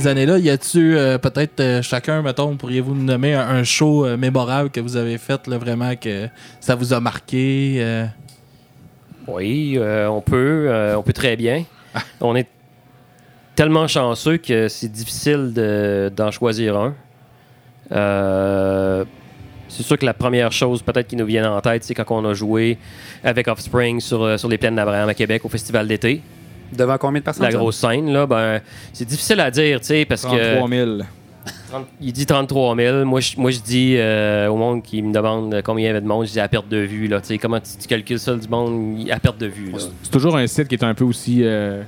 ces 0.00 0.08
années-là, 0.08 0.38
y 0.38 0.50
a-tu 0.50 0.96
euh, 0.96 1.18
peut-être 1.18 1.60
euh, 1.60 1.80
chacun, 1.82 2.20
mettons, 2.20 2.56
pourriez-vous 2.56 2.94
nous 2.96 3.04
nommer 3.04 3.34
un, 3.34 3.46
un 3.48 3.62
show 3.62 4.04
euh, 4.04 4.16
mémorable 4.16 4.70
que 4.70 4.80
vous 4.80 4.96
avez 4.96 5.18
fait, 5.18 5.46
là, 5.46 5.56
vraiment, 5.56 5.94
que 5.94 6.28
ça 6.60 6.74
vous 6.74 6.92
a 6.92 6.98
marqué? 7.00 7.76
euh? 7.78 8.06
Oui, 9.28 9.78
on 9.80 10.20
peut, 10.20 10.68
on 10.98 11.02
peut 11.02 11.12
très 11.14 11.34
bien. 11.36 11.64
On 12.20 12.36
est 12.36 12.46
tellement 13.54 13.86
chanceux 13.88 14.36
que 14.36 14.68
c'est 14.68 14.90
difficile 14.92 15.52
de- 15.54 16.12
d'en 16.14 16.30
choisir 16.30 16.76
un. 16.76 16.94
C'est 19.68 19.82
sûr 19.82 19.96
que 19.96 20.04
la 20.04 20.12
première 20.12 20.52
chose 20.52 20.82
peut-être 20.82 21.06
qui 21.08 21.16
nous 21.16 21.24
vient 21.24 21.50
en 21.50 21.60
tête, 21.62 21.84
c'est 21.84 21.94
quand 21.94 22.04
on 22.10 22.24
a 22.28 22.34
joué 22.34 22.76
avec 23.22 23.48
Offspring 23.48 23.98
sur, 24.00 24.38
sur 24.38 24.48
les 24.50 24.58
plaines 24.58 24.74
d'Abraham 24.76 25.08
à 25.08 25.14
Québec 25.14 25.42
au 25.44 25.48
festival 25.48 25.88
d'été. 25.88 26.20
Devant 26.76 26.98
combien 26.98 27.20
de 27.20 27.24
personnes? 27.24 27.44
La 27.44 27.52
grosse 27.52 27.76
scène, 27.76 28.12
là, 28.12 28.26
ben, 28.26 28.60
c'est 28.92 29.04
difficile 29.06 29.40
à 29.40 29.50
dire, 29.50 29.80
tu 29.80 29.86
sais, 29.86 30.04
parce 30.04 30.22
33 30.22 30.68
que... 30.68 30.74
000. 30.74 30.98
30 31.70 31.86
il 32.00 32.12
dit 32.12 32.24
33 32.24 32.74
000. 32.76 33.04
Moi, 33.04 33.20
je, 33.20 33.36
moi, 33.38 33.50
je 33.50 33.60
dis 33.60 33.96
euh, 33.98 34.48
au 34.48 34.56
monde 34.56 34.82
qui 34.82 35.02
me 35.02 35.12
demande 35.12 35.60
combien 35.64 35.84
il 35.84 35.86
y 35.86 35.90
avait 35.90 36.00
de 36.00 36.06
monde, 36.06 36.26
je 36.26 36.32
dis 36.32 36.40
à 36.40 36.48
perte 36.48 36.68
de 36.68 36.78
vue. 36.78 37.06
Là, 37.06 37.20
Tu 37.20 37.26
sais, 37.28 37.38
comment 37.38 37.60
tu, 37.60 37.70
tu 37.80 37.86
calcules 37.86 38.18
ça 38.18 38.34
du 38.34 38.48
monde 38.48 39.06
à 39.10 39.18
perte 39.20 39.38
de 39.38 39.46
vue? 39.46 39.72
C'est 40.02 40.10
toujours 40.10 40.36
un 40.36 40.46
site 40.46 40.68
qui 40.68 40.74
est 40.74 40.84
un 40.84 40.94
peu 40.94 41.04
aussi. 41.04 41.40
euh, 41.42 41.82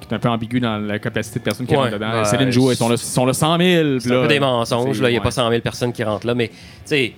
qui 0.00 0.06
est 0.08 0.14
un 0.14 0.18
peu 0.20 0.28
ambigu 0.28 0.60
dans 0.60 0.78
la 0.78 0.98
capacité 0.98 1.38
de 1.40 1.44
personnes 1.44 1.66
qui 1.66 1.72
Ouais, 1.74 1.80
rentrent 1.80 1.92
dedans. 1.94 2.24
Céline 2.24 2.50
joue, 2.50 2.70
ils 2.70 2.76
sont 2.76 2.88
là, 2.88 2.94
ils 2.94 2.98
sont 2.98 3.26
là 3.26 3.32
100 3.34 3.58
000. 3.58 3.98
C'est 3.98 4.14
un 4.16 4.22
peu 4.22 4.28
des 4.28 4.40
mensonges. 4.40 5.02
là. 5.02 5.10
Il 5.10 5.12
n'y 5.12 5.18
a 5.18 5.22
pas 5.22 5.32
100 5.32 5.50
000 5.50 5.60
personnes 5.60 5.92
qui 5.92 6.02
rentrent 6.04 6.26
là. 6.26 6.34
Mais 6.34 6.48
tu 6.48 6.54
sais, 6.86 7.12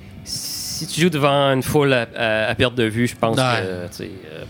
si 0.80 0.86
tu 0.86 1.00
joues 1.02 1.10
devant 1.10 1.52
une 1.52 1.62
foule 1.62 1.92
à, 1.92 2.06
à- 2.16 2.50
à 2.50 2.54
perte 2.54 2.74
de 2.74 2.84
vue, 2.84 3.06
je 3.06 3.16
pense 3.16 3.36
Ouais. 3.36 3.42
que 3.42 3.66
euh, 3.66 3.86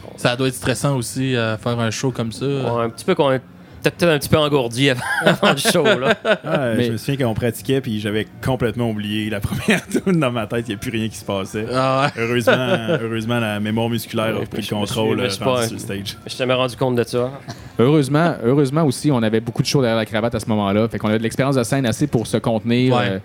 bon, 0.03 0.11
Ça 0.17 0.37
doit 0.37 0.49
être 0.49 0.55
stressant 0.55 0.97
aussi, 0.97 1.35
euh, 1.37 1.57
faire 1.57 1.79
un 1.81 1.91
show 1.91 2.11
comme 2.11 2.33
ça. 2.33 2.47
ouais, 2.47 2.85
un 2.85 2.91
petit 2.91 3.05
peu 3.05 3.15
qu'on 3.15 3.33
est 3.33 3.41
peut-être 3.83 4.03
un 4.05 4.19
petit 4.19 4.29
peu 4.29 4.37
engourdi 4.37 4.91
avant, 4.91 5.01
avant 5.25 5.53
le 5.53 5.57
show. 5.57 5.83
Là. 5.85 6.09
Ouais, 6.25 6.75
Mais- 6.77 6.85
Je 6.85 6.93
me 6.93 6.97
souviens 6.99 7.27
qu'on 7.27 7.33
pratiquait, 7.35 7.81
puis 7.81 7.99
j'avais 7.99 8.27
complètement 8.45 8.91
oublié 8.91 9.31
la 9.31 9.41
première 9.41 9.81
tune 9.89 10.21
dans 10.21 10.31
ma 10.31 10.47
tête. 10.47 10.67
Il 10.69 10.73
n'y 10.73 10.75
a 10.75 10.79
plus 10.79 10.91
rien 10.91 11.09
qui 11.09 11.17
se 11.17 11.25
passait. 11.25 11.65
Ah 11.73 12.03
ouais. 12.17 12.23
Heureusement, 12.23 12.99
heureusement, 13.03 13.41
la 13.41 13.59
mémoire 13.59 13.89
musculaire 13.89 14.37
a 14.37 14.45
pris 14.47 14.63
le 14.63 14.69
contrôle 14.77 15.21
euh, 15.21 15.31
suis 15.31 15.43
rendu 15.43 15.57
pas- 15.61 15.65
sur 15.65 15.73
le 15.75 15.79
stage. 15.81 16.17
Je 16.27 16.37
t'ai 16.37 16.45
rendu 16.53 16.77
compte 16.77 16.97
de 16.97 17.05
ça. 17.05 17.31
Heureusement, 17.79 18.35
heureusement 18.45 18.85
aussi, 18.85 19.11
on 19.11 19.23
avait 19.23 19.41
beaucoup 19.41 19.63
de 19.63 19.67
shows 19.67 19.81
derrière 19.81 19.97
la 19.97 20.05
cravate 20.05 20.35
à 20.35 20.41
ce 20.41 20.47
moment-là. 20.47 20.87
Fait 20.89 20.99
qu'on 20.99 21.09
avait 21.09 21.17
de 21.19 21.23
l'expérience 21.23 21.57
de 21.57 21.63
scène 21.63 21.87
assez 21.87 22.07
pour 22.07 22.27
se 22.27 22.37
contenir. 22.37 22.95
Ouais. 22.95 23.09
euh, 23.09 23.19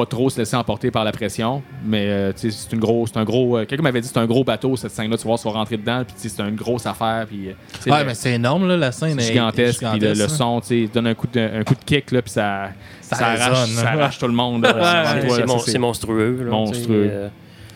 pas 0.00 0.06
trop 0.06 0.30
se 0.30 0.38
laisser 0.38 0.56
emporter 0.56 0.90
par 0.90 1.04
la 1.04 1.12
pression. 1.12 1.62
Mais 1.84 2.06
euh, 2.06 2.32
c'est 2.36 2.72
une 2.72 2.80
grosse, 2.80 3.10
c'est 3.12 3.18
un 3.18 3.24
gros. 3.24 3.56
euh, 3.58 3.64
quelqu'un 3.66 3.82
m'avait 3.82 4.00
dit 4.00 4.08
c'est 4.08 4.18
un 4.18 4.26
gros 4.26 4.44
bateau 4.44 4.76
cette 4.76 4.90
scène-là. 4.92 5.16
Tu 5.16 5.22
vas 5.24 5.28
voir, 5.28 5.38
tu 5.38 5.44
vas 5.48 5.54
rentrer 5.54 5.76
dedans. 5.76 6.02
Puis 6.06 6.14
c'est 6.16 6.40
une 6.40 6.54
grosse 6.56 6.86
affaire. 6.86 7.26
Puis 7.28 7.48
euh, 7.48 7.90
Ouais, 7.92 8.04
mais 8.04 8.14
c'est 8.14 8.32
énorme, 8.32 8.66
là, 8.68 8.76
la 8.76 8.92
scène. 8.92 9.18
c'est 9.18 9.26
est- 9.30 9.32
gigantesque. 9.32 9.78
Puis 9.90 9.98
le, 10.00 10.08
le 10.08 10.14
gigantesque, 10.14 10.32
hein. 10.34 10.36
son, 10.36 10.60
tu 10.60 10.66
sais, 10.86 10.90
donne 10.92 11.06
un 11.08 11.14
coup 11.14 11.26
de, 11.32 11.40
un 11.40 11.62
coup 11.64 11.74
de 11.74 11.84
kick 11.84 12.10
là, 12.12 12.22
puis 12.22 12.30
ça, 12.32 12.70
Ça 13.02 13.16
ça, 13.16 13.26
arrache, 13.26 13.60
résonne, 13.60 13.76
ça 13.76 13.90
hein. 13.90 13.98
arrache 13.98 14.18
tout 14.18 14.26
le 14.26 14.32
monde. 14.32 14.66
C'est- 14.66 15.78
mon- 15.78 15.86
monstrueux. 15.86 16.44
là, 16.44 16.50
monstrueux. 16.50 17.12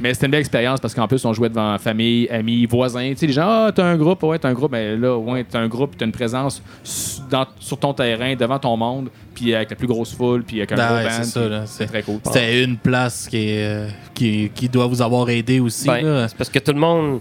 Mais 0.01 0.13
c'était 0.13 0.27
une 0.27 0.33
belle 0.33 0.41
expérience 0.41 0.81
parce 0.81 0.93
qu'en 0.93 1.07
plus, 1.07 1.25
on 1.25 1.33
jouait 1.33 1.49
devant 1.49 1.79
famille, 1.79 2.29
amis, 2.29 2.67
voisins. 2.67 3.11
Tu 3.11 3.17
sais, 3.19 3.27
les 3.29 3.33
gens, 3.33 3.47
ah, 3.47 3.73
t'as 3.73 3.85
un 3.85 3.97
groupe, 3.97 4.23
ouais, 4.25 4.39
t'as 4.41 4.49
un 4.49 4.53
groupe. 4.53 4.73
Mais 4.73 4.97
là, 4.97 5.17
ouais, 5.17 5.45
t'as 5.49 5.61
un 5.61 5.69
groupe, 5.69 5.97
t'as 5.97 6.05
une 6.05 6.11
présence 6.13 6.61
dans- 7.31 7.47
sur 7.61 7.79
ton 7.79 7.95
terrain, 7.95 8.35
devant 8.35 8.59
ton 8.59 8.77
monde, 8.77 9.09
puis 9.35 9.55
avec 9.55 9.71
la 9.71 9.77
plus 9.77 9.87
grosse 9.87 10.13
foule, 10.15 10.43
puis 10.43 10.59
avec 10.59 10.73
un 10.73 10.77
Ah 10.79 10.87
gros 10.89 10.97
ouais, 10.97 11.05
band. 11.05 11.11
c'est 11.13 11.25
ça, 11.25 11.41
puis 11.41 11.49
là. 11.51 11.63
C'est 11.67 11.87
très 11.87 12.03
cool. 12.03 12.19
C'était 12.25 12.65
une 12.65 12.77
place 12.77 13.29
qui, 13.29 13.47
euh, 13.59 13.89
qui, 14.15 14.51
qui 14.55 14.69
doit 14.69 14.87
vous 14.89 15.01
avoir 15.01 15.29
aidé 15.31 15.61
aussi. 15.61 15.87
Ben, 15.87 16.03
là. 16.05 16.29
c'est 16.29 16.37
parce 16.37 16.51
que 16.51 16.59
tout 16.59 16.73
le 16.73 16.81
monde, 16.81 17.21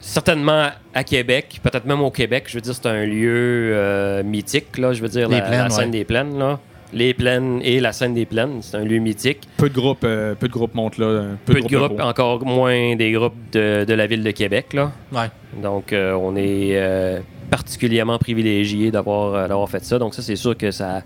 certainement 0.00 0.68
à 0.94 1.04
Québec, 1.04 1.60
peut-être 1.62 1.86
même 1.86 2.00
au 2.00 2.10
Québec, 2.10 2.44
je 2.48 2.54
veux 2.56 2.60
dire, 2.60 2.74
c'est 2.74 2.86
un 2.86 3.04
lieu 3.06 3.72
euh, 3.74 4.22
mythique, 4.22 4.76
là, 4.78 4.92
je 4.92 5.00
veux 5.00 5.08
dire, 5.08 5.28
Les 5.28 5.36
la, 5.36 5.42
plaines, 5.42 5.58
la 5.62 5.70
scène 5.70 5.84
ouais. 5.86 5.90
des 5.90 6.04
plaines, 6.04 6.38
là. 6.38 6.58
Les 6.94 7.14
plaines 7.14 7.60
et 7.62 7.80
la 7.80 7.92
scène 7.92 8.12
des 8.14 8.26
plaines, 8.26 8.58
c'est 8.60 8.76
un 8.76 8.84
lieu 8.84 8.98
mythique. 8.98 9.48
Peu 9.56 9.70
de 9.70 9.74
groupes, 9.74 10.04
euh, 10.04 10.34
peu 10.34 10.46
de 10.48 10.52
groupes 10.52 10.74
montent 10.74 10.98
là. 10.98 11.06
euh, 11.06 11.34
Peu, 11.46 11.54
de 11.54 11.60
groupes, 11.60 11.72
locaux. 11.72 12.00
encore 12.02 12.44
moins 12.44 12.96
des 12.96 13.12
groupes 13.12 13.34
de, 13.52 13.84
de 13.84 13.94
la 13.94 14.06
ville 14.06 14.22
de 14.22 14.30
Québec, 14.30 14.74
là. 14.74 14.92
Ouais. 15.10 15.30
Donc, 15.62 15.92
euh, 15.92 16.12
on 16.12 16.36
est 16.36 16.72
euh, 16.76 17.20
particulièrement 17.50 18.18
privilégié 18.18 18.90
d'avoir 18.90 19.48
d'avoir 19.48 19.68
fait 19.70 19.84
ça. 19.84 19.98
Donc, 19.98 20.14
ça, 20.14 20.20
c'est 20.22 20.36
sûr 20.36 20.56
que 20.56 20.70
ça. 20.70 21.00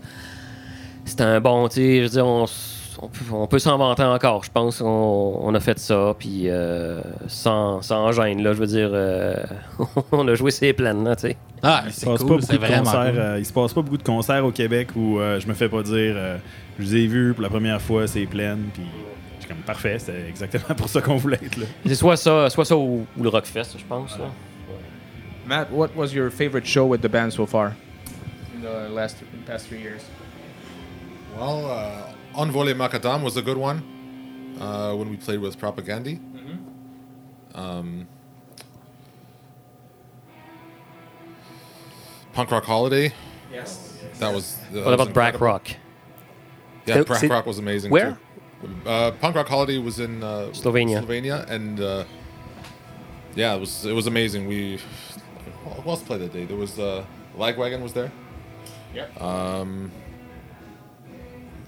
C'est 1.05 1.21
un 1.21 1.41
bon, 1.41 1.69
tu 1.69 1.77
sais, 1.77 1.97
je 1.99 2.03
veux 2.03 2.09
dire, 2.09 2.27
on, 2.27 2.45
s- 2.45 2.76
on 3.03 3.09
peut, 3.09 3.25
on 3.33 3.47
peut 3.47 3.59
s'en 3.59 3.77
vanter 3.79 4.03
encore. 4.03 4.45
Je 4.45 4.51
pense 4.51 4.79
qu'on 4.79 5.39
on 5.43 5.55
a 5.55 5.61
fait 5.61 5.79
ça, 5.79 6.15
puis 6.19 6.45
euh, 6.49 7.01
sans, 7.29 7.83
sans 7.83 8.13
gêne, 8.13 8.43
là. 8.43 8.53
Je 8.53 8.59
veux 8.59 8.67
dire, 8.67 8.91
euh, 8.93 9.35
on 10.13 10.27
a 10.29 10.35
joué 10.35 10.51
ses 10.51 10.73
plaines, 10.73 11.05
là, 11.05 11.15
tu 11.17 11.29
sais. 11.29 11.37
Ah, 11.63 11.85
c'est 11.91 12.07
cool, 12.07 12.17
pas 12.19 12.25
beaucoup 12.25 12.41
c'est 12.43 12.53
de 12.55 12.59
vraiment 12.59 12.85
concerts. 12.85 13.11
cool. 13.13 13.19
euh, 13.19 13.39
il 13.39 13.47
se 13.47 13.53
passe 13.53 13.73
pas 13.73 13.83
beaucoup 13.83 13.97
de 13.97 14.03
concerts 14.03 14.45
au 14.45 14.51
Québec 14.53 14.89
où 14.95 15.19
euh, 15.19 15.41
je 15.41 15.47
me 15.49 15.55
fais 15.55 15.69
pas 15.69 15.83
dire 15.83 16.15
euh, 16.17 16.37
je 16.79 16.85
vous 16.85 16.95
ai 16.97 17.07
vu 17.07 17.33
pour 17.35 17.43
la 17.43 17.49
première 17.49 17.81
fois, 17.81 18.07
c'est 18.07 18.27
plein. 18.27 18.57
Puis 18.75 18.83
suis 19.41 19.49
comme 19.49 19.59
parfait, 19.59 19.99
c'est 19.99 20.29
exactement 20.29 20.75
pour 20.77 20.89
ça 20.89 21.01
qu'on 21.01 21.17
voulait 21.17 21.41
être 21.45 21.57
là. 21.57 21.67
C'est 21.87 21.95
soit 21.95 22.17
ça, 22.17 22.51
soit 22.51 22.65
ça 22.65 22.77
ou, 22.77 23.07
ou 23.17 23.23
le 23.23 23.29
Rockfest, 23.29 23.79
je 23.79 23.85
pense. 23.89 24.19
Là. 24.19 24.27
Matt, 25.47 25.69
what 25.73 25.91
was 25.97 26.09
your 26.13 26.31
favorite 26.31 26.67
show 26.67 26.85
with 26.87 27.01
the 27.01 27.09
band 27.09 27.31
so 27.31 27.47
far? 27.47 27.73
In 28.57 28.63
the 28.63 28.93
last 28.95 29.17
past 29.47 29.67
three 29.69 29.81
years. 29.81 30.03
Well, 31.39 31.67
uh, 31.67 32.13
Envolé 32.37 32.75
Macadam 32.75 33.23
was 33.23 33.37
a 33.37 33.43
good 33.43 33.57
one 33.57 34.57
uh, 34.61 34.95
when 34.95 35.09
we 35.11 35.17
played 35.17 35.41
with 35.41 35.59
Propagandy. 35.59 36.21
Um, 37.55 38.07
Punk 42.35 42.51
Rock 42.51 42.65
Holiday. 42.65 43.13
Yes. 43.51 43.99
That 44.19 44.35
was. 44.35 44.57
that 44.73 44.85
What 44.85 44.99
was 44.99 45.01
about 45.01 45.15
Brack. 45.15 45.41
Rock? 45.41 45.69
Yeah, 46.85 46.97
So- 46.97 47.05
Brack 47.05 47.21
so- 47.21 47.29
Rock 47.29 47.47
was 47.47 47.59
amazing. 47.59 47.91
where? 47.91 48.19
Too. 48.63 48.89
Uh, 48.89 49.11
Punk 49.13 49.37
Rock 49.37 49.49
Holiday 49.49 49.79
was 49.79 49.99
in 50.01 50.23
uh, 50.23 50.49
Slovenia. 50.53 51.03
Slovenia, 51.03 51.49
and 51.51 51.81
uh, 51.81 52.05
yeah, 53.35 53.55
it 53.55 53.61
was 53.61 53.85
it 53.87 53.93
was 53.93 54.07
amazing. 54.07 54.47
We 54.47 54.79
who 55.65 55.91
else 55.91 56.03
played 56.03 56.21
that 56.23 56.33
day? 56.33 56.45
There 56.45 56.57
was 56.57 56.79
uh, 56.79 57.05
Lagwagon 57.37 57.83
was 57.83 57.93
there. 57.93 58.11
Yep. 58.95 59.21
Um, 59.23 59.91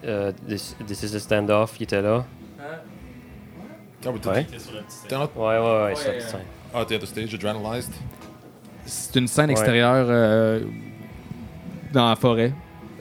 Euh, 0.05 0.33
this, 0.49 0.77
this 0.87 1.03
is 1.03 1.15
a 1.17 1.19
Standoff, 1.19 1.75
il 1.81 1.85
était 1.85 2.01
là. 2.03 2.25
we 4.07 4.15
did- 4.21 4.27
Ouais. 4.31 4.47
down 5.09 5.23
at, 5.23 5.31
Ouais, 5.37 5.59
ouais, 5.59 5.85
ouais. 5.87 5.95
ça, 5.97 6.21
ça. 6.21 6.39
oh, 6.75 6.79
at 6.79 6.85
the 6.87 6.93
other 6.93 7.07
stage, 7.09 7.35
Adrenalized. 7.35 7.93
C'est 8.87 9.17
une 9.19 9.27
scène 9.27 9.47
Ouais. 9.47 9.53
extérieure 9.53 10.07
euh, 10.09 10.61
dans 11.93 12.09
la 12.09 12.17
forêt, 12.17 12.53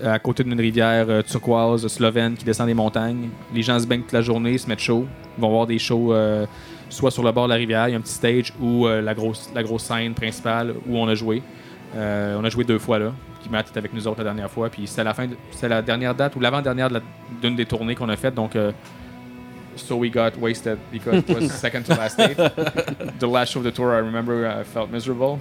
à 0.04 0.18
côté 0.20 0.44
d'une 0.44 0.60
rivière 0.60 1.06
euh, 1.10 1.22
turquoise 1.22 1.88
slovène 1.88 2.36
qui 2.36 2.44
descend 2.46 2.66
des 2.68 2.74
montagnes. 2.74 3.30
Les 3.54 3.62
gens 3.62 3.80
se 3.80 3.86
baignent 3.86 4.02
toute 4.02 4.12
la 4.14 4.22
journée, 4.22 4.58
se 4.58 4.68
mettent 4.68 4.80
chaud. 4.80 5.06
Ils 5.38 5.42
vont 5.42 5.50
voir 5.50 5.68
des 5.68 5.78
shows 5.80 6.12
euh, 6.14 6.46
soit 6.90 7.12
sur 7.12 7.24
le 7.24 7.32
bord 7.32 7.46
de 7.46 7.50
la 7.52 7.56
rivière, 7.58 7.88
il 7.88 7.92
y 7.92 7.96
a 7.96 7.98
un 7.98 8.02
petit 8.02 8.14
stage, 8.14 8.54
ou 8.60 8.88
euh, 8.88 9.02
la, 9.02 9.14
grosse, 9.14 9.50
la 9.54 9.62
grosse 9.64 9.84
scène 9.84 10.14
principale 10.16 10.74
où 10.88 10.98
on 10.98 11.08
a 11.08 11.14
joué. 11.16 11.44
Euh, 11.96 12.38
on 12.40 12.44
a 12.44 12.50
joué 12.50 12.64
deux 12.64 12.80
fois 12.80 12.98
là. 13.00 13.12
Puis 13.48 13.52
Matt 13.56 13.70
était 13.70 13.78
avec 13.78 13.94
nous 13.94 14.06
autres 14.08 14.18
la 14.18 14.26
dernière 14.26 14.52
fois. 14.52 14.70
Puis 14.70 14.86
c'était 14.88 15.06
la 15.06 15.14
fin, 15.14 15.26
de- 15.26 15.38
c'était 15.52 15.70
la 15.70 15.82
dernière 15.82 16.14
date 16.14 16.36
ou 16.36 16.40
l'avant-dernière 16.42 16.90
de 16.90 16.96
la- 17.42 17.50
des 17.50 17.66
tournées 17.66 17.96
qu'on 17.96 18.10
a 18.10 18.16
faites. 18.18 18.36
Donc, 18.36 18.56
euh, 18.58 18.72
so 19.78 19.96
we 19.96 20.12
got 20.12 20.32
wasted 20.40 20.78
because 20.92 21.20
it 21.20 21.30
was 21.30 21.48
second 21.62 21.84
to 21.84 21.94
last 21.96 22.18
date. 22.18 22.36
the 23.20 23.26
last 23.26 23.54
show 23.54 23.60
of 23.62 23.66
the 23.66 23.72
tour, 23.74 23.94
I 23.96 24.00
remember 24.00 24.46
I 24.46 24.64
felt 24.66 24.92
miserable. 24.92 25.40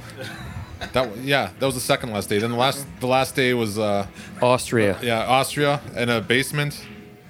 That 0.92 1.07
wa- 1.09 1.16
yeah, 1.25 1.49
that 1.59 1.66
was 1.66 1.75
the 1.75 1.81
second 1.81 2.12
last 2.12 2.29
day. 2.29 2.38
Then 2.38 2.51
the 2.53 2.57
last 2.57 2.87
the 3.01 3.09
last 3.09 3.35
day 3.35 3.55
was 3.55 3.77
uh, 3.77 4.07
Austria. 4.40 4.97
yeah 5.03 5.27
Austria 5.27 5.81
in 5.97 6.09
a 6.09 6.21
basement. 6.21 6.75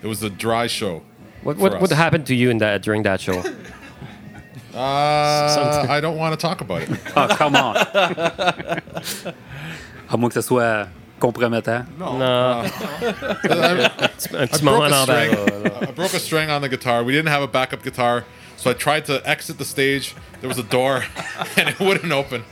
It 0.02 0.08
was 0.08 0.22
a 0.22 0.28
dry 0.28 0.66
show. 0.68 1.00
What, 1.42 1.56
what, 1.56 1.80
what 1.80 1.90
happened 1.92 2.26
to 2.26 2.34
you 2.34 2.50
in 2.50 2.58
that, 2.58 2.82
during 2.82 3.02
that 3.04 3.20
show? 3.20 3.42
Uh, 4.74 5.86
I 5.88 6.00
don't 6.02 6.18
want 6.18 6.38
to 6.38 6.46
talk 6.46 6.60
about 6.60 6.82
it. 6.82 6.90
Ah, 7.16 7.28
come 7.34 7.56
on. 7.56 7.76
à 10.10 10.16
moins 10.16 10.28
que 10.28 10.34
ce 10.34 10.40
soit 10.42 10.86
compromettant. 11.18 11.84
Non. 11.98 12.18
I, 12.20 12.66
Un 13.48 14.44
I 14.44 14.46
petit 14.48 14.64
moment 14.64 14.78
broke 14.88 14.92
a 14.92 15.02
string. 15.02 15.30
là. 15.32 15.88
I 15.88 15.92
broke 15.92 16.14
a 16.14 16.18
string 16.18 16.50
on 16.50 16.60
the 16.60 16.68
guitar. 16.68 17.02
We 17.04 17.12
didn't 17.12 17.28
have 17.32 17.42
a 17.42 17.46
backup 17.46 17.82
guitar, 17.82 18.24
so 18.56 18.70
I 18.70 18.74
tried 18.74 19.04
to 19.06 19.20
exit 19.24 19.58
the 19.58 19.64
stage. 19.64 20.14
There 20.40 20.48
was 20.48 20.58
a 20.58 20.62
door, 20.62 21.02
and 21.56 21.68
it 21.70 21.80
wouldn't 21.80 22.12
open. 22.12 22.42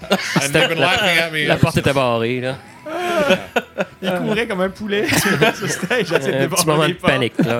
And 0.41 0.53
they've 0.53 0.69
been 0.69 0.79
laughing 0.79 1.19
at 1.19 1.31
me. 1.33 1.47
La 1.47 1.55
ever 1.55 1.61
porte 1.63 1.77
était 1.77 1.93
barrée, 1.93 2.41
là. 2.41 2.57
Il 4.03 4.11
courait 4.13 4.47
comme 4.47 4.61
un 4.63 4.69
poulet 4.71 5.07
sur 5.09 5.39
ce 5.57 5.67
stage. 5.69 6.13
Un 6.13 6.49
petit 6.49 6.67
moment 6.67 6.87
de 6.89 6.93
panique, 6.95 7.35
là. 7.45 7.59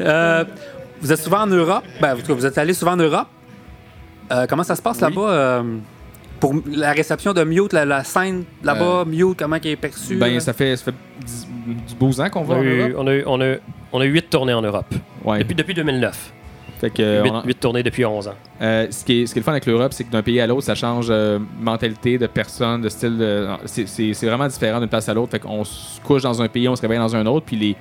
Euh, 0.00 0.44
vous 1.00 1.12
êtes 1.12 1.20
souvent 1.20 1.40
en 1.42 1.46
Europe? 1.46 1.84
Ben, 2.00 2.14
en 2.14 2.16
tout 2.16 2.26
cas, 2.26 2.34
vous 2.34 2.46
êtes 2.46 2.58
allé 2.58 2.74
souvent 2.74 2.92
en 2.92 2.96
Europe? 2.96 3.28
Euh, 4.30 4.46
comment 4.48 4.62
ça 4.62 4.76
se 4.76 4.82
passe 4.82 5.00
là-bas? 5.00 5.20
euh, 5.30 5.62
pour 6.42 6.54
la 6.72 6.90
réception 6.90 7.32
de 7.32 7.44
Mute, 7.44 7.72
la, 7.72 7.84
la 7.84 8.02
scène 8.02 8.42
là-bas, 8.64 9.04
Mute, 9.06 9.38
comment 9.38 9.54
elle 9.62 9.66
est 9.68 9.76
perçue? 9.76 10.16
Ben, 10.16 10.34
là? 10.34 10.40
ça 10.40 10.52
fait, 10.52 10.76
ça 10.76 10.86
fait 10.86 10.94
10 11.24 11.46
12 12.00 12.20
ans 12.20 12.30
qu'on 12.30 12.40
On 12.40 12.42
va 12.42 12.54
a, 12.56 12.58
en 12.58 12.62
eu, 12.62 12.80
Europe. 12.80 12.94
on, 12.98 13.06
a 13.06 13.14
eu, 13.14 13.22
on, 13.26 13.40
a, 13.40 13.54
on 13.92 14.00
a 14.00 14.04
eu 14.04 14.10
8 14.10 14.28
tournées 14.28 14.52
en 14.52 14.60
Europe. 14.62 14.92
Ouais. 15.24 15.38
Depuis, 15.38 15.54
depuis 15.54 15.74
2009. 15.74 16.32
Fait 16.82 16.90
que, 16.90 17.00
euh, 17.02 17.22
8, 17.22 17.30
on 17.30 17.36
a- 17.38 17.52
tournées 17.54 17.82
depuis 17.84 18.04
11 18.04 18.26
ans. 18.28 18.34
euh, 18.60 18.86
ce, 18.90 19.04
qui 19.04 19.22
est, 19.22 19.26
ce 19.26 19.32
qui 19.32 19.38
est 19.38 19.40
le 19.40 19.44
fun 19.44 19.52
avec 19.52 19.64
l'Europe, 19.66 19.92
c'est 19.94 20.02
que 20.04 20.10
d'un 20.10 20.22
pays 20.22 20.40
à 20.40 20.46
l'autre, 20.46 20.64
ça 20.64 20.74
change 20.74 21.08
de 21.08 21.40
mentalité, 21.60 22.18
de 22.18 22.26
personne, 22.26 22.82
de 22.82 22.88
style. 22.88 23.16
de- 23.18 23.46
c'est- 23.66 24.26
vraiment 24.26 24.48
différent 24.48 24.80
d'une 24.80 24.88
place 24.88 25.08
à 25.08 25.14
l'autre. 25.14 25.30
Fait 25.30 25.38
qu'on 25.38 25.62
se 25.64 26.00
couche 26.00 26.22
dans 26.22 26.42
un 26.42 26.48
pays, 26.48 26.68
on 26.68 26.74
se 26.76 26.82
réveille 26.82 26.98
dans 26.98 27.14
un 27.16 27.24
autre, 27.26 27.46
puis 27.46 27.56
les, 27.56 27.76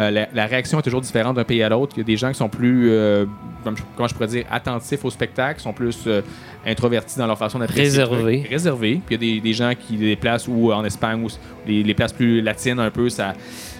euh, 0.00 0.10
la, 0.10 0.28
la 0.32 0.46
réaction 0.46 0.78
est 0.78 0.82
toujours 0.82 1.00
différente 1.00 1.34
d'un 1.36 1.44
pays 1.44 1.62
à 1.64 1.68
l'autre. 1.68 1.94
Il 1.96 1.98
y 1.98 2.02
a 2.02 2.04
des 2.04 2.16
gens 2.16 2.28
qui 2.28 2.36
sont 2.38 2.48
plus, 2.48 2.90
euh, 2.90 3.26
comme 3.64 3.76
je- 3.76 3.82
comment 3.96 4.06
je 4.08 4.14
pourrais 4.14 4.28
dire, 4.28 4.44
attentifs 4.50 5.04
au 5.04 5.10
spectacle, 5.10 5.60
sont 5.60 5.72
plus 5.72 6.04
euh, 6.06 6.22
introvertis 6.64 7.18
dans 7.18 7.26
leur 7.26 7.36
façon 7.38 7.58
d'être 7.58 7.74
Réservés. 7.74 8.46
Réservés. 8.48 9.00
Puis 9.04 9.16
il 9.16 9.24
y 9.26 9.32
a 9.32 9.34
des, 9.34 9.40
des 9.40 9.52
gens 9.52 9.72
qui 9.78 9.96
les 9.96 10.16
placent 10.16 10.46
ou 10.48 10.72
en 10.72 10.84
Espagne 10.84 11.24
ou 11.24 11.28
les, 11.66 11.82
les 11.82 11.94
places 11.94 12.12
plus 12.12 12.40
latines 12.40 12.78
un 12.78 12.90
peu, 12.90 13.08
ça, 13.08 13.32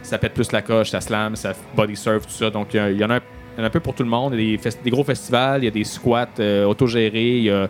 ça 0.03 0.19
pète 0.19 0.35
plus 0.35 0.51
la 0.53 0.63
coche, 0.63 0.91
ça 0.91 1.01
slam, 1.01 1.37
ça 1.37 1.53
body 1.77 1.95
surf, 1.97 2.27
tout 2.27 2.33
ça. 2.33 2.51
Donc 2.51 2.69
il 2.75 2.77
y 2.77 2.81
a- 2.81 2.91
il 2.91 2.99
y 2.99 3.05
en 3.05 3.11
a 3.11 3.17
un 3.17 3.21
il 3.57 3.59
y 3.59 3.61
en 3.61 3.64
a 3.64 3.67
un 3.69 3.71
peu 3.71 3.81
pour 3.81 3.95
tout 3.95 4.03
le 4.03 4.09
monde. 4.09 4.35
Il 4.35 4.40
y 4.40 4.49
a 4.49 4.57
des, 4.57 4.62
fest- 4.62 4.81
des 4.83 4.90
gros 4.90 5.05
festivals, 5.05 5.62
il 5.62 5.64
y 5.67 5.69
a 5.69 5.71
des 5.71 5.85
squats 5.85 6.27
euh, 6.40 6.64
autogérés. 6.64 7.37
il 7.38 7.45
y 7.45 7.51
a, 7.51 7.69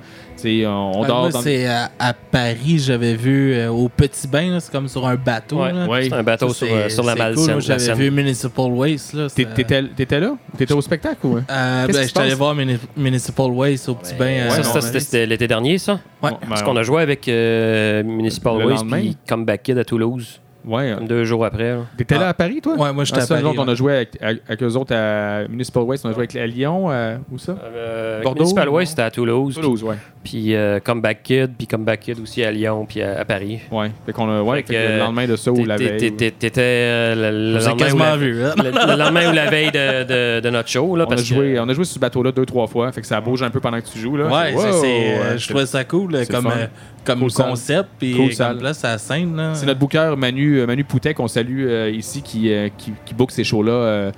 on, 0.70 0.92
on 0.98 1.02
Ah, 1.04 1.06
dort 1.06 1.20
moi, 1.22 1.30
dans 1.30 1.40
c'est 1.42 1.66
à, 1.66 1.90
à 1.98 2.12
Paris, 2.14 2.78
j'avais 2.78 3.14
vu 3.14 3.52
euh, 3.54 3.68
au 3.70 3.88
Petit 3.88 4.26
Bain, 4.26 4.58
c'est 4.60 4.72
comme 4.72 4.88
sur 4.88 5.06
un 5.06 5.16
bateau. 5.16 5.62
Ouais, 5.62 5.72
là. 5.72 5.86
ouais. 5.86 6.04
C'est 6.04 6.12
un 6.14 6.22
bateau 6.22 6.48
Ça, 6.48 6.54
sur, 6.66 6.74
euh, 6.74 6.88
sur 6.88 7.04
la 7.04 7.14
Malsaine. 7.14 7.54
cool. 7.54 7.62
J'avais 7.62 7.94
vu 7.94 8.10
Municipal 8.10 8.66
Waste. 8.72 9.12
Là, 9.14 9.26
T'étais 9.28 9.82
t'étais 9.94 10.20
là? 10.20 10.36
T'étais 10.56 10.74
au 10.74 10.80
spectacle 10.80 11.26
ou? 11.26 11.36
Euh, 11.36 11.86
Qu'est-ce 11.86 11.98
ben, 11.98 12.06
j'étais 12.06 12.20
allé 12.20 12.34
voir 12.34 12.54
Muni- 12.54 12.78
Municipal 12.96 13.50
Waste 13.50 13.88
au 13.88 13.94
Petit 13.94 14.14
Bain. 14.14 14.24
euh, 14.50 14.62
Ça, 14.62 14.80
c'était- 14.80 15.26
l'été 15.26 15.46
dernier, 15.46 15.78
ça? 15.78 16.00
Ouais. 16.22 16.30
Parce 16.48 16.62
qu'on 16.62 16.76
a 16.76 16.82
joué 16.82 17.02
avec 17.02 17.28
euh, 17.28 18.02
Municipal 18.02 18.58
Le 18.58 18.66
Waste 18.66 18.86
puis 18.90 19.16
Comeback 19.28 19.62
Kid 19.62 19.78
à 19.78 19.84
Toulouse, 19.84 20.40
Ouais. 20.66 20.94
comme 20.96 21.06
deux 21.06 21.24
jours 21.24 21.44
après. 21.44 21.76
T'étais 21.96 22.14
là 22.16 22.26
Ah. 22.26 22.28
à 22.30 22.34
Paris, 22.34 22.60
toi? 22.62 22.74
Ouais, 22.76 22.92
moi, 22.92 23.04
j'étais 23.04 23.20
Ah, 23.20 23.22
à 23.22 23.36
nous 23.36 23.42
Paris. 23.42 23.58
autres, 23.58 23.62
on 23.66 23.68
a 23.72 23.74
joué 23.74 23.92
avec, 23.96 24.18
avec, 24.48 24.62
eux 24.62 24.76
autres 24.76 24.94
à 24.94 25.46
Municipal 25.48 25.82
Waste. 25.82 26.06
On 26.06 26.08
a 26.08 26.12
joué 26.12 26.20
avec 26.22 26.36
à 26.36 26.46
Lyon, 26.46 26.90
euh, 26.90 27.16
où 27.30 27.38
ça? 27.38 27.56
Euh, 27.62 28.22
Bordeaux, 28.22 28.40
Municipal? 28.40 28.68
Waste, 28.68 28.90
c'était 28.90 29.02
à 29.02 29.10
Toulouse. 29.10 29.54
Toulouse, 29.54 29.82
ouais. 29.84 29.96
Puis 30.24 30.54
euh, 30.54 30.80
Comeback 30.80 31.22
Kid, 31.22 31.50
puis 31.58 31.66
Comeback 31.66 32.00
Kid 32.00 32.18
aussi 32.18 32.42
à 32.42 32.50
Lyon, 32.50 32.86
puis 32.88 33.02
à, 33.02 33.20
à 33.20 33.24
Paris. 33.26 33.60
Ouais. 33.70 33.90
Fait 34.06 34.12
qu'on 34.14 34.28
a, 34.30 34.40
ouais, 34.42 34.62
Fait 34.62 34.66
fait 34.68 34.74
que 34.74 34.86
que, 34.88 34.92
le 34.94 34.98
lendemain 34.98 35.26
de 35.26 35.36
ça 35.36 35.52
ou 35.52 35.64
la 35.66 35.76
veille. 35.76 36.16
T'étais 36.16 36.60
euh, 36.62 37.14
le, 37.30 37.58
lendemain 37.62 37.92
ou 37.92 37.98
la- 37.98 38.14
hein. 38.48 38.54
le, 38.56 38.92
le 38.92 38.96
lendemain 38.98 39.30
ou 39.30 39.32
la 39.34 39.50
veille 39.50 39.70
de, 39.70 40.04
de, 40.04 40.40
de 40.40 40.50
notre 40.50 40.68
show. 40.70 40.96
Là, 40.96 41.04
On 41.06 41.12
a, 41.12 41.16
joué, 41.16 41.54
que, 41.54 41.58
on 41.60 41.68
a 41.68 41.74
joué 41.74 41.84
sur 41.84 41.94
ce 41.94 41.98
bateau-là 41.98 42.32
deux, 42.32 42.46
trois 42.46 42.66
fois. 42.66 42.90
Fait 42.92 43.02
que 43.02 43.06
ça 43.06 43.20
bouge 43.20 43.42
un 43.42 43.50
peu 43.50 43.60
pendant 43.60 43.78
que 43.80 43.86
tu 43.86 43.98
joues. 43.98 44.16
Là. 44.16 44.26
Ouais, 44.28 44.54
Wow, 44.54 44.60
ça, 44.62 44.72
c'est, 44.72 44.86
euh, 44.86 45.32
ouais, 45.32 45.38
je 45.38 45.48
trouvais 45.48 45.66
ça 45.66 45.84
cool 45.84 46.16
comme, 46.30 46.46
euh, 46.46 46.66
comme 47.04 47.18
Cool 47.20 47.32
concept. 47.32 47.88
Puis 47.98 48.12
Cool 48.16 48.34
comme 48.34 48.58
place 48.58 48.82
à 48.84 48.92
la 48.92 48.98
scène. 48.98 49.36
Là. 49.36 49.50
C'est 49.54 49.66
notre 49.66 49.78
booker 49.80 50.14
Manu 50.16 50.64
Manu, 50.66 50.84
Poutet, 50.84 51.12
qu'on 51.12 51.28
salue 51.28 51.66
euh, 51.66 51.90
ici, 51.90 52.22
qui, 52.22 52.50
euh, 52.50 52.68
qui, 52.78 52.92
qui 53.04 53.12
book 53.14 53.30
ces 53.30 53.44
shows-là, 53.44 53.72
euh, 53.72 54.10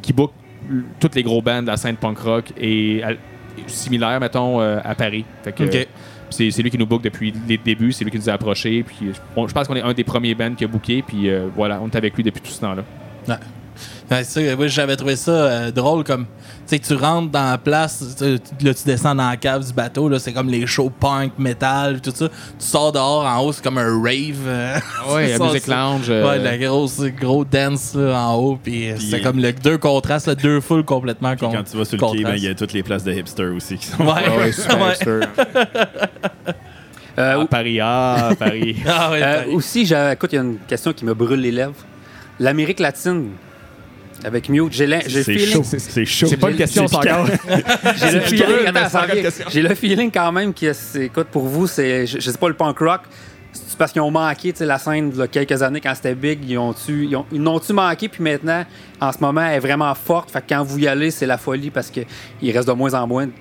qui 0.00 0.12
book 0.14 0.32
toutes 0.98 1.14
les 1.14 1.22
gros 1.22 1.42
bands 1.42 1.62
de 1.62 1.66
la 1.68 1.76
scène 1.76 1.96
punk 1.96 2.18
rock 2.18 2.46
et 2.58 3.02
à- 3.04 3.12
similaire, 3.66 4.18
mettons, 4.20 4.60
euh, 4.60 4.78
à 4.84 4.94
Paris. 4.94 5.24
Fait 5.42 5.52
que, 5.52 5.62
euh, 5.64 5.84
c'est 6.30 6.50
c'est 6.50 6.62
lui 6.62 6.70
qui 6.70 6.78
nous 6.78 6.86
book 6.86 7.02
depuis 7.02 7.32
les 7.48 7.56
débuts, 7.58 7.92
c'est 7.92 8.04
lui 8.04 8.10
qui 8.10 8.18
nous 8.18 8.28
a 8.28 8.32
approchés. 8.32 8.82
Puis, 8.82 9.12
on- 9.36 9.46
je 9.48 9.54
pense 9.54 9.66
qu'on 9.68 9.76
est 9.76 9.82
un 9.82 9.92
des 9.94 10.04
premiers 10.04 10.34
bands 10.34 10.54
qui 10.54 10.64
a 10.64 10.68
booké. 10.68 11.02
Puis 11.02 11.28
euh, 11.30 11.48
voilà, 11.54 11.80
on 11.82 11.88
est 11.88 11.96
avec 11.96 12.14
lui 12.16 12.22
depuis 12.22 12.40
tout 12.42 12.50
ce 12.50 12.60
temps-là. 12.60 12.82
Ouais, 13.28 13.34
moi, 14.10 14.66
j'avais 14.66 14.96
trouvé 14.96 15.16
ça 15.16 15.30
euh, 15.30 15.70
drôle 15.70 16.04
comme 16.04 16.24
tu 16.68 16.74
sais 16.74 16.78
tu 16.80 16.94
rentres 16.94 17.30
dans 17.30 17.50
la 17.50 17.58
place 17.58 18.02
là 18.20 18.74
tu 18.74 18.84
descends 18.84 19.14
dans 19.14 19.28
la 19.28 19.36
cave 19.36 19.64
du 19.66 19.72
bateau 19.72 20.08
là 20.08 20.18
c'est 20.18 20.32
comme 20.32 20.48
les 20.48 20.66
shows 20.66 20.90
punk 20.90 21.32
metal 21.38 22.00
tout 22.00 22.10
ça 22.14 22.28
tu 22.28 22.34
sors 22.58 22.90
dehors 22.92 23.24
en 23.24 23.40
haut 23.40 23.52
c'est 23.52 23.62
comme 23.62 23.78
un 23.78 24.02
rave 24.02 24.40
euh, 24.46 24.74
Ouais, 25.08 25.28
c'est 25.32 25.38
la 25.38 25.44
musique 25.46 25.66
lounge. 25.66 26.06
euh, 26.08 26.28
ouais 26.28 26.38
la 26.38 26.58
grosse 26.58 27.00
gros 27.20 27.44
dance 27.44 27.94
là, 27.94 28.18
en 28.20 28.34
haut 28.36 28.58
puis 28.62 28.90
euh, 28.90 28.96
c'est 28.98 29.20
comme 29.20 29.38
le 29.40 29.52
deux 29.52 29.78
contrastes 29.78 30.26
là, 30.26 30.34
deux 30.34 30.60
foules 30.60 30.84
complètement 30.84 31.36
Puis 31.36 31.46
con- 31.46 31.52
quand 31.52 31.62
tu 31.64 31.76
vas 31.76 31.84
sur 31.84 31.96
le 31.98 32.16
quai, 32.16 32.24
ben, 32.24 32.34
il 32.36 32.42
y 32.44 32.48
a 32.48 32.54
toutes 32.54 32.72
les 32.72 32.82
places 32.82 33.04
de 33.04 33.12
hipsters 33.12 33.54
aussi 33.54 33.76
qui 33.76 33.86
sont. 33.86 34.02
Ouais. 34.04 34.22
ah 34.26 34.36
ouais, 34.38 34.52
super 34.52 34.80
Ouais. 34.80 34.92
hipster. 34.92 35.20
Euh, 37.18 37.38
Ah, 37.40 37.46
Paris, 37.46 37.80
ah, 37.80 38.30
Paris. 38.38 38.76
ah 38.86 39.10
ouais, 39.10 39.22
Euh, 39.22 39.36
Paris. 39.44 39.54
aussi, 39.54 39.90
écoute, 40.12 40.32
il 40.32 40.36
y 40.36 40.38
a 40.38 40.42
une 40.42 40.58
question 40.68 40.92
qui 40.92 41.04
me 41.06 41.14
brûle 41.14 41.40
les 41.40 41.50
lèvres. 41.50 41.72
L'Amérique 42.38 42.78
latine, 42.78 43.30
avec 44.24 44.48
Mute, 44.48 44.72
j'ai 44.72 44.86
le 44.86 44.98
C'est 45.08 45.22
feeling. 45.24 45.48
chaud. 45.54 45.62
C'est 45.64 46.04
chaud. 46.04 46.26
C'est 46.28 46.36
pas 46.36 46.50
une 46.50 46.56
question, 46.56 46.84
encore. 46.84 47.26
J'ai 47.96 48.10
le 48.12 48.20
feeling. 48.20 48.46
J'ai 49.50 49.62
le 49.62 49.74
feeling 49.74 50.10
quand 50.10 50.32
même 50.32 50.52
que, 50.54 50.72
c'est- 50.72 51.04
écoute, 51.06 51.28
pour 51.30 51.44
vous, 51.46 51.66
c'est, 51.66 52.06
je, 52.06 52.18
je 52.20 52.30
sais 52.30 52.38
pas, 52.38 52.48
le 52.48 52.54
punk 52.54 52.78
rock, 52.78 53.02
c'est 53.52 53.76
parce 53.78 53.92
qu'ils 53.92 54.02
ont 54.02 54.10
manqué 54.10 54.52
la 54.60 54.78
scène 54.78 55.10
il 55.14 55.18
y 55.18 55.22
a 55.22 55.28
quelques 55.28 55.62
années 55.62 55.80
quand 55.80 55.94
c'était 55.94 56.14
big, 56.14 56.40
ils 56.48 56.58
ont 56.58 56.72
tu 56.74 57.06
ils 57.06 57.16
ont, 57.16 57.24
ils 57.32 57.40
n'ont-tu 57.40 57.72
manqué, 57.72 58.08
puis 58.08 58.22
maintenant, 58.22 58.64
en 59.00 59.12
ce 59.12 59.18
moment, 59.20 59.42
elle 59.42 59.56
est 59.56 59.60
vraiment 59.60 59.94
forte. 59.94 60.30
Fait 60.30 60.40
que 60.40 60.46
quand 60.50 60.62
vous 60.62 60.78
y 60.78 60.86
allez, 60.88 61.10
c'est 61.10 61.26
la 61.26 61.38
folie 61.38 61.70
parce 61.70 61.90
qu'il 61.90 62.06
reste 62.52 62.68
de 62.68 62.72
moins 62.72 62.92
en 62.94 63.06
moins 63.06 63.26
de 63.26 63.32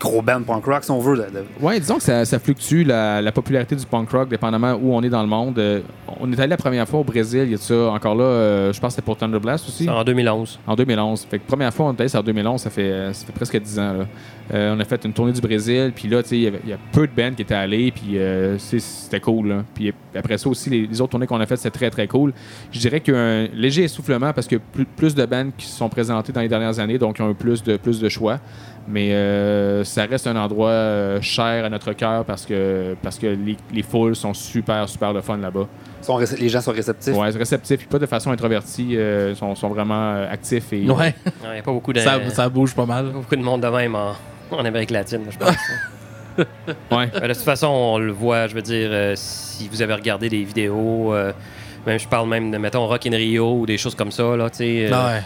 gros 0.00 0.20
bands 0.22 0.42
punk 0.42 0.64
rock, 0.64 0.84
si 0.84 0.90
on 0.90 0.98
veut. 1.00 1.16
de- 1.16 1.22
de- 1.22 1.44
Ouais, 1.60 1.78
disons 1.80 1.96
que 1.96 2.02
ça, 2.02 2.24
ça 2.24 2.38
fluctue 2.38 2.82
la, 2.84 3.22
la 3.22 3.32
popularité 3.32 3.74
du 3.76 3.86
punk 3.86 4.10
rock 4.10 4.28
dépendamment 4.28 4.72
où 4.74 4.94
on 4.94 5.02
est 5.02 5.08
dans 5.08 5.22
le 5.22 5.28
monde. 5.28 5.58
Euh, 5.58 5.80
on 6.20 6.30
est 6.32 6.38
allé 6.38 6.48
la 6.48 6.56
première 6.56 6.86
fois 6.88 7.00
au 7.00 7.04
Brésil, 7.04 7.42
il 7.46 7.50
y 7.52 7.54
a 7.54 7.58
ça 7.58 7.74
encore 7.90 8.14
là, 8.14 8.24
euh, 8.24 8.72
je 8.72 8.80
pense 8.80 8.88
que 8.88 8.96
c'était 8.96 9.04
pour 9.04 9.16
Thunder 9.16 9.38
Blast 9.38 9.68
aussi. 9.68 9.88
En 9.88 10.04
2011. 10.04 10.58
En 10.66 10.74
2011. 10.74 11.26
Fait 11.30 11.38
que 11.38 11.46
première 11.46 11.72
fois, 11.72 11.86
on 11.86 11.92
est 11.92 12.00
allé, 12.00 12.08
c'est 12.08 12.18
en 12.18 12.22
2011, 12.22 12.60
ça 12.60 12.70
fait, 12.70 12.82
euh, 12.82 13.12
ça 13.12 13.26
fait 13.26 13.32
presque 13.32 13.56
10 13.60 13.78
ans. 13.78 13.92
là. 13.94 14.04
Euh, 14.52 14.74
on 14.76 14.80
a 14.80 14.84
fait 14.84 15.02
une 15.04 15.12
tournée 15.12 15.32
du 15.32 15.40
Brésil, 15.40 15.92
puis 15.94 16.06
là, 16.08 16.22
tu 16.22 16.28
sais, 16.30 16.36
il 16.38 16.68
y 16.68 16.72
a 16.72 16.78
peu 16.92 17.06
de 17.06 17.12
bands 17.12 17.34
qui 17.34 17.42
étaient 17.42 17.54
allés, 17.54 17.90
puis 17.90 18.18
euh, 18.18 18.58
c'était 18.58 19.20
cool. 19.20 19.48
là. 19.48 19.64
Puis 19.74 19.92
après 20.14 20.36
ça 20.36 20.48
aussi, 20.48 20.68
les, 20.68 20.86
les 20.86 21.00
autres 21.00 21.12
tournées 21.12 21.26
qu'on 21.26 21.40
a 21.40 21.46
faites, 21.46 21.58
c'était 21.58 21.78
très, 21.78 21.90
très 21.90 22.06
cool. 22.06 22.32
Je 22.70 22.78
dirais 22.78 23.00
qu'il 23.00 23.14
y 23.14 23.16
a 23.16 23.20
un 23.20 23.44
léger 23.54 23.84
essoufflement 23.84 24.32
parce 24.32 24.46
que 24.46 24.56
plus, 24.56 24.84
plus 24.84 25.14
de 25.14 25.24
bands 25.24 25.50
qui 25.56 25.66
se 25.66 25.76
sont 25.76 25.88
présentées 25.88 26.32
dans 26.32 26.42
les 26.42 26.48
dernières 26.48 26.78
années, 26.78 26.98
donc 26.98 27.18
ils 27.18 27.22
ont 27.22 27.30
eu 27.30 27.34
plus 27.34 27.62
de, 27.62 27.76
plus 27.76 28.00
de 28.00 28.08
choix. 28.08 28.38
Mais 28.86 29.14
euh, 29.14 29.82
ça 29.82 30.04
reste 30.04 30.26
un 30.26 30.36
endroit 30.36 30.68
euh, 30.68 31.18
cher 31.22 31.64
à 31.64 31.70
notre 31.70 31.94
cœur 31.94 32.22
parce 32.26 32.44
que, 32.44 32.94
parce 33.02 33.18
que 33.18 33.28
les, 33.28 33.56
les 33.72 33.82
foules 33.82 34.14
sont 34.14 34.34
super, 34.34 34.86
super 34.90 35.14
le 35.14 35.22
fun 35.22 35.38
là-bas. 35.38 35.66
sont 36.02 36.18
les 36.18 36.50
gens 36.50 36.60
sont 36.60 36.72
réceptifs. 36.72 37.16
Ouais, 37.16 37.30
réceptifs, 37.30 37.78
puis 37.78 37.86
pas 37.86 37.98
de 37.98 38.04
façon 38.04 38.30
introvertie, 38.30 38.94
euh, 38.98 39.34
sont, 39.34 39.54
sont 39.54 39.68
vraiment 39.68 40.12
euh, 40.16 40.30
actifs 40.30 40.70
et 40.74 40.82
ouais 40.90 41.14
Il 41.44 41.50
n'y 41.50 41.58
a 41.60 41.62
pas 41.62 41.72
beaucoup 41.72 41.94
de, 41.94 42.00
ça, 42.00 42.18
ça 42.28 42.46
bouge 42.50 42.74
pas 42.74 42.84
mal 42.84 43.06
pas 43.06 43.12
beaucoup 43.12 43.36
de 43.36 43.42
monde 43.42 43.62
de 43.62 43.68
même 43.68 43.94
en, 43.94 44.12
en 44.50 44.64
Amérique 44.64 44.90
latine, 44.90 45.22
je 45.30 45.38
pense. 45.38 45.56
Ouais. 46.90 47.08
Euh, 47.14 47.28
de 47.28 47.32
toute 47.32 47.42
façon, 47.44 47.68
on 47.68 47.98
le 47.98 48.10
voit, 48.10 48.48
je 48.48 48.54
veux 48.56 48.62
dire, 48.62 48.88
euh, 48.90 49.12
si 49.16 49.68
vous 49.68 49.82
avez 49.82 49.94
regardé 49.94 50.28
des 50.28 50.42
vidéos, 50.42 51.14
euh, 51.14 51.32
même 51.86 51.96
je 52.00 52.08
parle 52.08 52.28
même 52.28 52.50
de, 52.50 52.58
mettons, 52.58 52.86
Rock 52.88 53.06
in 53.06 53.12
Rio 53.12 53.60
ou 53.60 53.66
des 53.66 53.78
choses 53.78 53.94
comme 53.94 54.10
ça, 54.10 54.36
là, 54.36 54.50
tu 54.50 54.56
sais. 54.56 54.88
euh, 54.92 55.06
ouais 55.14 55.22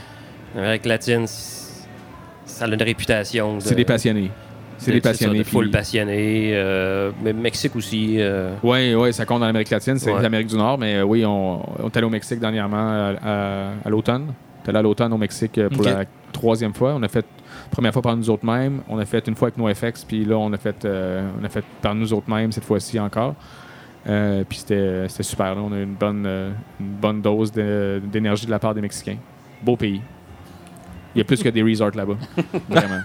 L'Amérique 0.54 0.84
latine, 0.84 1.24
ça 1.26 2.64
a 2.64 2.68
une 2.68 2.82
réputation. 2.82 3.56
de- 3.56 3.60
C'est 3.60 3.74
des 3.74 3.86
passionnés. 3.86 4.30
C'est 4.76 4.90
des 4.92 4.98
ça, 5.00 5.08
passionnés. 5.10 5.38
de 5.38 5.44
foule 5.44 5.64
puis- 5.64 5.72
passionnée. 5.72 6.50
euh, 6.52 7.10
mais 7.22 7.32
Mexique 7.32 7.74
aussi. 7.74 8.16
euh, 8.18 8.52
Oui, 8.62 8.94
ouais, 8.94 9.10
ça 9.12 9.24
compte 9.24 9.40
dans 9.40 9.46
l'Amérique 9.46 9.70
latine, 9.70 9.98
c'est 9.98 10.12
Ouais. 10.12 10.20
l'Amérique 10.22 10.48
du 10.48 10.56
Nord, 10.56 10.76
mais 10.76 10.96
euh, 10.96 11.02
oui, 11.04 11.24
on, 11.24 11.60
on 11.82 11.86
est 11.88 11.96
allé 11.96 12.06
au 12.06 12.10
Mexique 12.10 12.38
dernièrement 12.38 12.76
à, 12.76 13.14
à- 13.24 13.70
à 13.84 13.88
l'automne. 13.88 14.26
On 14.28 14.66
est 14.66 14.68
allé 14.68 14.78
à 14.78 14.82
l'automne 14.82 15.12
au 15.14 15.16
Mexique 15.18 15.58
pour 15.72 15.84
la 15.84 16.04
troisième 16.32 16.74
fois. 16.74 16.92
On 16.94 17.02
a 17.02 17.08
fait 17.08 17.24
première 17.70 17.92
fois 17.92 18.02
par 18.02 18.16
nous 18.16 18.30
autres 18.30 18.44
mêmes, 18.44 18.82
on 18.88 18.98
a 18.98 19.04
fait 19.04 19.26
une 19.26 19.34
fois 19.34 19.48
avec 19.48 19.58
NoFX, 19.58 20.04
puis 20.04 20.24
là 20.24 20.36
on 20.36 20.52
a 20.52 20.58
fait 20.58 20.84
euh, 20.84 21.28
on 21.40 21.44
a 21.44 21.48
fait 21.48 21.64
par 21.80 21.94
nous 21.94 22.12
autres 22.12 22.28
mêmes 22.30 22.52
cette 22.52 22.64
fois-ci 22.64 22.98
encore. 22.98 23.34
Euh, 24.06 24.44
puis 24.48 24.58
c'était 24.58 25.06
super. 25.22 25.54
là. 25.54 25.60
On 25.60 25.72
a 25.72 25.76
eu 25.76 25.82
une 25.82 25.94
bonne 25.94 26.24
euh, 26.26 26.50
une 26.80 26.94
bonne 26.94 27.20
dose 27.20 27.52
d'énergie 27.52 28.46
de 28.46 28.50
la 28.50 28.58
part 28.58 28.74
des 28.74 28.80
Mexicains. 28.80 29.18
Beau 29.62 29.76
pays. 29.76 30.00
Il 31.14 31.18
y 31.18 31.20
a 31.20 31.24
plus 31.24 31.42
que 31.42 31.48
des 31.48 31.62
resorts 31.62 31.94
là-bas. 31.94 32.16
Vraiment. 32.68 33.00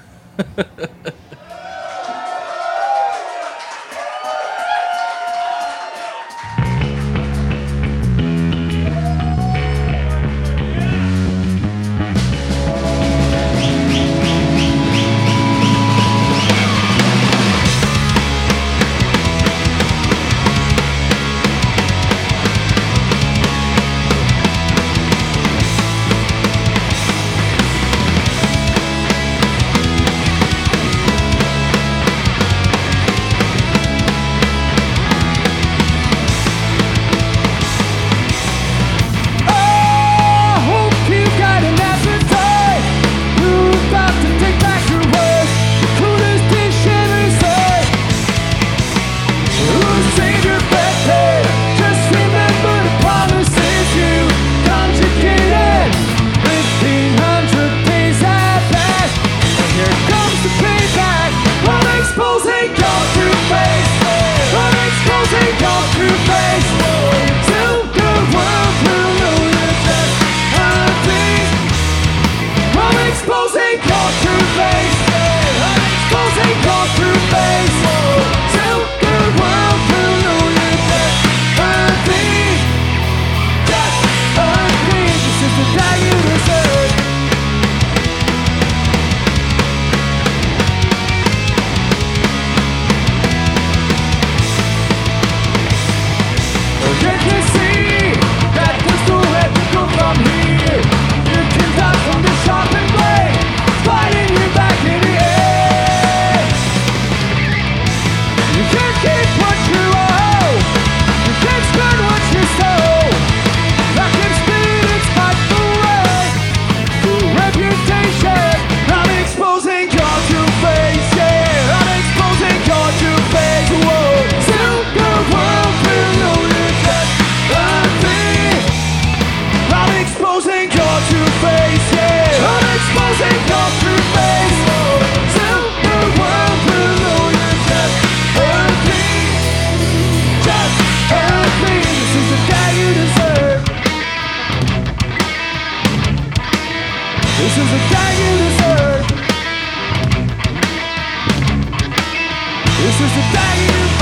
This 153.14 153.24
is 153.24 153.32
the 153.32 153.38
day 153.38 153.93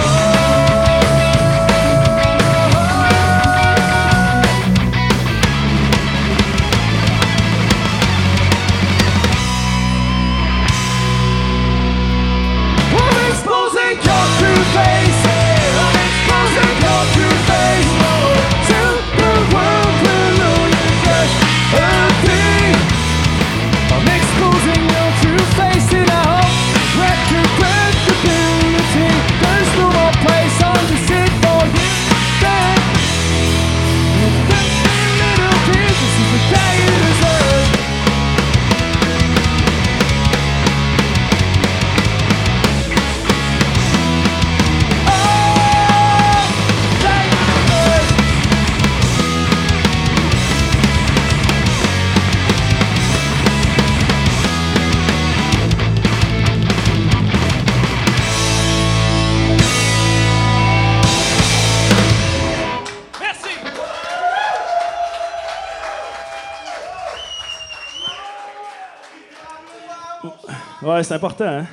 C'est 71.04 71.14
important, 71.16 71.45
hein? 71.45 71.66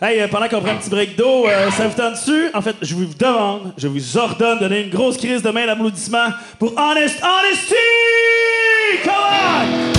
Hey, 0.00 0.20
euh, 0.20 0.28
pendant 0.28 0.48
qu'on 0.48 0.60
prend 0.60 0.72
un 0.72 0.76
petit 0.76 0.90
break 0.90 1.16
d'eau, 1.16 1.46
euh, 1.46 1.70
ça 1.70 1.86
vous 1.86 1.94
tente 1.94 2.14
dessus? 2.14 2.50
En 2.52 2.60
fait, 2.60 2.76
je 2.82 2.94
vous 2.94 3.06
demande, 3.14 3.72
je 3.78 3.88
vous 3.88 4.18
ordonne 4.18 4.58
de 4.58 4.64
donner 4.64 4.82
une 4.82 4.90
grosse 4.90 5.16
crise 5.16 5.42
de 5.42 5.50
main 5.50 5.64
d'applaudissement 5.64 6.28
pour 6.58 6.72
Honest 6.76 7.22
Honesty! 7.22 7.74
Come 9.04 9.12
on! 9.12 9.92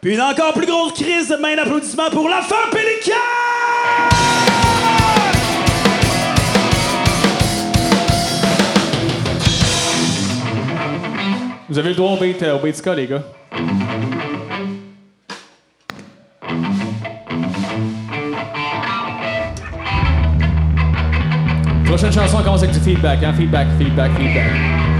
Puis 0.00 0.14
une 0.14 0.22
encore 0.22 0.54
plus 0.54 0.66
grosse 0.66 0.94
crise 0.94 1.28
de 1.28 1.36
main 1.36 1.54
d'applaudissement 1.54 2.10
pour 2.10 2.28
la 2.28 2.40
femme 2.40 2.70
Pélican! 2.72 3.55
Vous 11.76 11.80
avez 11.80 11.90
le 11.90 11.96
droit 11.96 12.12
au 12.12 12.16
beat, 12.16 12.42
euh, 12.42 12.56
au 12.56 12.58
beat 12.58 12.74
ska, 12.74 12.94
les 12.94 13.06
gars. 13.06 13.22
Prochaine 21.84 22.12
chanson, 22.12 22.38
on 22.40 22.42
commence 22.42 22.62
avec 22.62 22.74
du 22.74 22.80
feedback, 22.80 23.22
hein? 23.22 23.34
Feedback, 23.34 23.66
feedback, 23.78 24.10
feedback. 24.12 24.95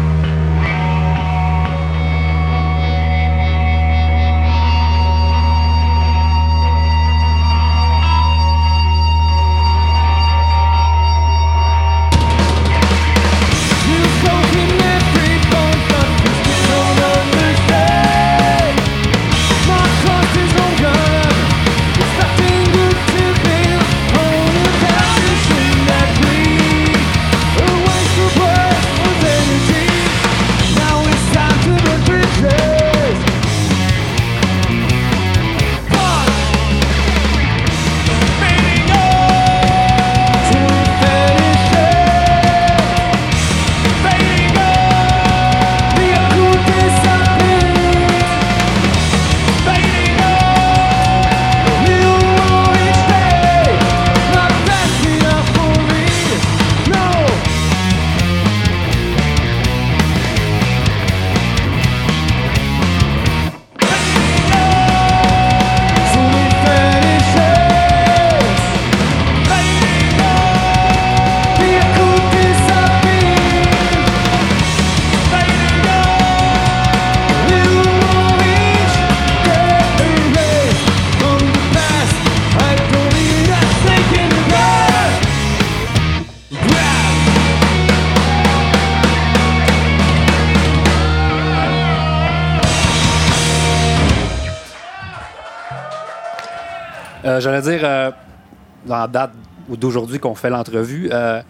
D'aujourd'hui 99.78 100.18
qu'on 100.18 100.34
fait 100.34 100.50
l'entrevue, 100.50 101.08
euh, 101.12 101.40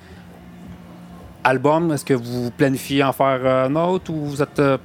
album, 1.44 1.92
est-ce 1.92 2.04
que 2.04 2.14
vous 2.14 2.50
planifiez 2.50 3.02
en 3.02 3.12
faire 3.12 3.40
euh, 3.44 3.66
un 3.66 3.76
autre 3.76 4.10
ou 4.12 4.24
vous 4.26 4.42
êtes. 4.42 4.58
euh, 4.58 4.78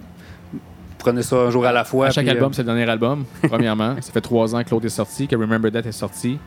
prenez 0.97 1.23
ça 1.23 1.35
un 1.35 1.49
jour 1.49 1.65
à 1.65 1.71
la 1.71 1.83
fois? 1.83 2.07
À 2.07 2.11
chaque 2.11 2.23
puis, 2.25 2.29
euh, 2.31 2.35
album, 2.35 2.53
c'est 2.53 2.61
le 2.61 2.67
dernier 2.67 2.89
album, 2.89 3.25
premièrement. 3.49 3.95
ça 4.01 4.11
fait 4.11 4.21
trois 4.21 4.55
ans 4.55 4.63
que 4.63 4.69
l'autre 4.69 4.85
est 4.85 4.89
sorti, 4.89 5.27
que 5.27 5.35
Remember 5.35 5.71
That 5.71 5.87
est 5.87 5.91
sorti. 5.91 6.37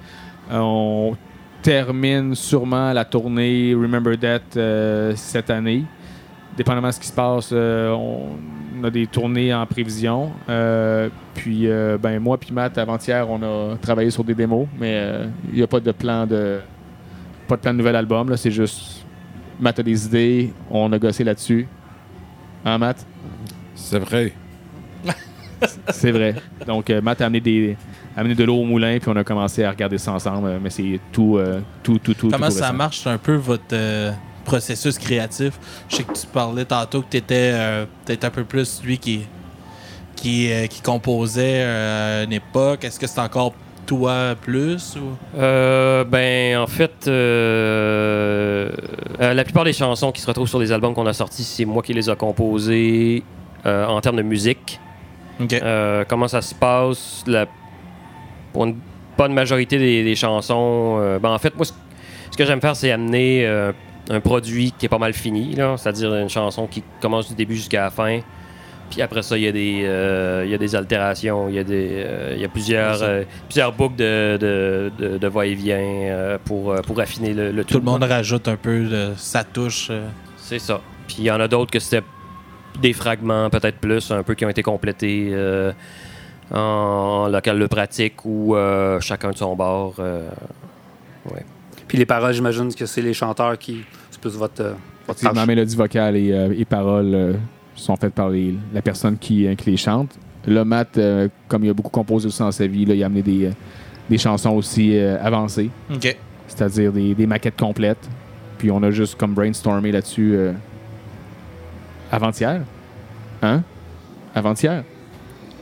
Euh, 0.50 0.58
on 0.58 1.16
termine 1.62 2.34
sûrement 2.34 2.92
la 2.92 3.04
tournée 3.04 3.74
Remember 3.74 4.16
That 4.18 4.40
euh, 4.56 5.12
cette 5.16 5.50
année. 5.50 5.84
Dépendamment 6.56 6.88
de 6.88 6.92
ce 6.92 7.00
qui 7.00 7.08
se 7.08 7.12
passe, 7.12 7.50
on 7.50 8.84
a 8.84 8.88
des 8.90 9.08
tournées 9.08 9.52
en 9.52 9.66
prévision. 9.66 10.30
Puis, 11.34 11.66
ben, 12.00 12.20
moi 12.20 12.38
puis 12.38 12.52
Matt, 12.52 12.78
avant-hier, 12.78 13.28
on 13.28 13.42
a 13.42 13.76
travaillé 13.78 14.10
sur 14.10 14.22
des 14.22 14.36
démos, 14.36 14.68
mais 14.78 15.04
il 15.50 15.56
n'y 15.56 15.62
a 15.62 15.66
pas 15.66 15.80
de 15.80 15.90
plan 15.90 16.26
de 16.26 16.60
pas 17.46 17.56
de 17.56 17.60
plan 17.62 17.72
de 17.72 17.78
nouvel 17.78 17.96
album. 17.96 18.30
là. 18.30 18.36
C'est 18.36 18.50
juste 18.50 19.04
Matt 19.60 19.78
a 19.78 19.82
des 19.82 20.06
idées, 20.06 20.52
on 20.70 20.92
a 20.92 20.98
gossé 20.98 21.22
là-dessus. 21.24 21.68
Hein, 22.64 22.78
Matt? 22.78 23.04
C'est 23.74 23.98
vrai. 23.98 24.32
C'est 25.90 26.10
vrai. 26.10 26.34
Donc, 26.66 26.90
euh, 26.90 27.00
Matt 27.00 27.20
a 27.20 27.26
amené, 27.26 27.40
des, 27.40 27.76
a 28.16 28.20
amené 28.20 28.34
de 28.34 28.44
l'eau 28.44 28.56
au 28.56 28.64
moulin, 28.64 28.98
puis 28.98 29.08
on 29.08 29.16
a 29.16 29.24
commencé 29.24 29.64
à 29.64 29.70
regarder 29.70 29.96
ça 29.98 30.12
ensemble. 30.12 30.48
euh, 30.48 30.58
Mais 30.62 30.70
c'est 30.70 31.00
tout, 31.12 31.38
euh, 31.38 31.60
tout, 31.82 31.98
tout, 31.98 32.14
tout. 32.14 32.28
Comment 32.30 32.46
tout 32.48 32.52
ça 32.52 32.72
marche 32.72 33.06
un 33.06 33.16
peu 33.18 33.34
votre 33.36 33.62
euh, 33.72 34.10
processus 34.44 34.98
créatif? 34.98 35.52
Je 35.88 35.96
sais 35.96 36.02
que 36.04 36.12
tu 36.12 36.26
parlais 36.26 36.64
tantôt 36.64 37.00
que 37.02 37.06
tu 37.10 37.16
étais 37.18 37.52
peut-être 38.04 38.24
un 38.24 38.30
peu 38.30 38.44
plus 38.44 38.82
lui 38.84 38.98
qui, 38.98 39.20
qui, 40.16 40.50
euh, 40.52 40.66
qui 40.66 40.80
composait 40.82 41.62
euh, 41.62 42.20
à 42.22 42.24
une 42.24 42.32
époque. 42.32 42.84
Est-ce 42.84 42.98
que 42.98 43.06
c'est 43.06 43.20
encore 43.20 43.54
toi 43.84 44.34
plus? 44.40 44.96
Ou... 44.96 45.38
Euh, 45.38 46.04
ben, 46.04 46.58
en 46.58 46.66
fait, 46.66 47.06
euh, 47.06 48.70
euh, 49.20 49.34
la 49.34 49.44
plupart 49.44 49.64
des 49.64 49.72
chansons 49.72 50.12
qui 50.12 50.20
se 50.20 50.26
retrouvent 50.26 50.48
sur 50.48 50.58
les 50.58 50.72
albums 50.72 50.94
qu'on 50.94 51.06
a 51.06 51.12
sortis, 51.12 51.44
c'est 51.44 51.64
moi 51.64 51.82
qui 51.82 51.92
les 51.92 52.08
a 52.08 52.16
composées 52.16 53.22
en 53.64 54.00
termes 54.00 54.16
de 54.16 54.22
musique. 54.22 54.80
Comment 56.08 56.28
ça 56.28 56.42
se 56.42 56.54
passe? 56.54 57.24
La, 57.26 57.46
pour 58.52 58.66
une 58.66 58.76
bonne 59.16 59.32
majorité 59.32 59.78
des, 59.78 60.04
des 60.04 60.14
chansons, 60.14 61.18
ben, 61.20 61.30
en 61.30 61.38
fait, 61.38 61.54
moi, 61.56 61.64
ce, 61.64 62.36
que 62.36 62.44
j'aime 62.44 62.60
faire, 62.60 62.76
c'est 62.76 62.90
amener 62.90 63.46
un 64.10 64.20
produit 64.20 64.72
qui 64.78 64.86
est 64.86 64.88
pas 64.90 64.98
mal 64.98 65.14
fini, 65.14 65.56
c'est-à-dire 65.76 66.14
une 66.14 66.28
chanson 66.28 66.66
qui 66.66 66.82
commence 67.00 67.28
du 67.28 67.34
début 67.34 67.56
jusqu'à 67.56 67.82
la 67.82 67.90
fin. 67.90 68.20
Puis 68.90 69.02
après 69.02 69.22
ça, 69.22 69.36
il 69.36 69.42
y 69.44 69.48
a 69.48 69.52
des, 69.52 69.82
euh, 69.84 70.42
il 70.44 70.50
y 70.50 70.54
a 70.54 70.58
des 70.58 70.74
altérations, 70.76 71.48
il 71.48 71.54
y 71.56 71.58
a, 71.58 71.64
des, 71.64 71.88
euh, 71.92 72.32
il 72.36 72.40
y 72.40 72.44
a 72.44 72.48
plusieurs, 72.48 73.02
euh, 73.02 73.22
plusieurs 73.48 73.72
boucles 73.72 73.96
de, 73.96 74.36
de, 74.40 74.92
de- 74.98 75.18
de 75.18 75.26
va-et-vient 75.26 75.78
euh, 75.78 76.38
pour, 76.44 76.74
pour 76.82 77.00
affiner 77.00 77.32
le, 77.34 77.50
le 77.50 77.64
tout. 77.64 77.74
Tout 77.74 77.78
le 77.80 77.84
monde 77.86 78.04
rajoute 78.04 78.46
un 78.46 78.56
peu 78.56 78.84
de 78.84 79.12
sa 79.16 79.42
touche. 79.42 79.88
euh. 79.90 80.06
C'est 80.36 80.58
ça. 80.60 80.80
Puis 81.08 81.16
il 81.20 81.24
y 81.24 81.30
en 81.30 81.40
a 81.40 81.48
d'autres 81.48 81.70
que 81.72 81.80
c'était 81.80 82.04
des 82.80 82.92
fragments, 82.92 83.50
peut-être 83.50 83.78
plus, 83.78 84.10
un 84.10 84.22
peu 84.22 84.34
qui 84.34 84.44
ont 84.44 84.48
été 84.50 84.62
complétés 84.62 85.30
euh, 85.32 85.72
en 86.52 87.28
local 87.28 87.58
de 87.58 87.66
pratique 87.66 88.24
ou 88.24 88.54
euh, 88.54 89.00
chacun 89.00 89.30
de 89.30 89.36
son 89.36 89.56
bord. 89.56 89.94
euh, 89.98 90.28
ouais. 91.32 91.44
Puis 91.88 91.98
les 91.98 92.06
paroles, 92.06 92.32
j'imagine 92.32 92.72
que 92.74 92.86
c'est 92.86 93.02
les 93.02 93.14
chanteurs 93.14 93.58
qui. 93.58 93.82
C'est 94.10 94.20
plus 94.20 94.36
votre. 94.36 94.74
votre 95.06 95.20
tâche. 95.20 95.46
mélodie 95.46 95.76
vocale 95.76 96.16
et, 96.16 96.32
euh, 96.32 96.54
et 96.56 96.64
paroles 96.64 97.14
euh, 97.14 97.32
sont 97.74 97.96
faites 97.96 98.14
par 98.14 98.28
les- 98.30 98.54
la 98.72 98.82
personne 98.82 99.16
qui, 99.18 99.46
euh, 99.46 99.54
qui 99.54 99.70
les 99.70 99.76
chante. 99.76 100.10
Là, 100.46 100.64
Matt, 100.64 100.98
euh, 100.98 101.28
comme 101.48 101.64
il 101.64 101.70
a 101.70 101.74
beaucoup 101.74 101.90
composé 101.90 102.26
aussi 102.28 102.38
dans 102.40 102.52
sa 102.52 102.66
vie, 102.66 102.84
là, 102.84 102.94
il 102.94 103.02
a 103.02 103.06
amené 103.06 103.22
des, 103.22 103.46
euh, 103.46 103.50
des 104.10 104.18
chansons 104.18 104.50
aussi 104.50 104.96
euh, 104.96 105.16
avancées, 105.22 105.70
OK. 105.92 106.16
c'est-à-dire 106.46 106.92
des, 106.92 107.14
des 107.14 107.26
maquettes 107.26 107.56
complètes. 107.58 108.08
Puis 108.58 108.70
on 108.70 108.82
a 108.82 108.90
juste 108.90 109.16
comme 109.16 109.32
brainstormé 109.34 109.90
là-dessus 109.92 110.32
euh, 110.34 110.52
avant-hier. 112.12 112.60
Hein? 113.42 113.62
Avant-hier. 114.34 114.84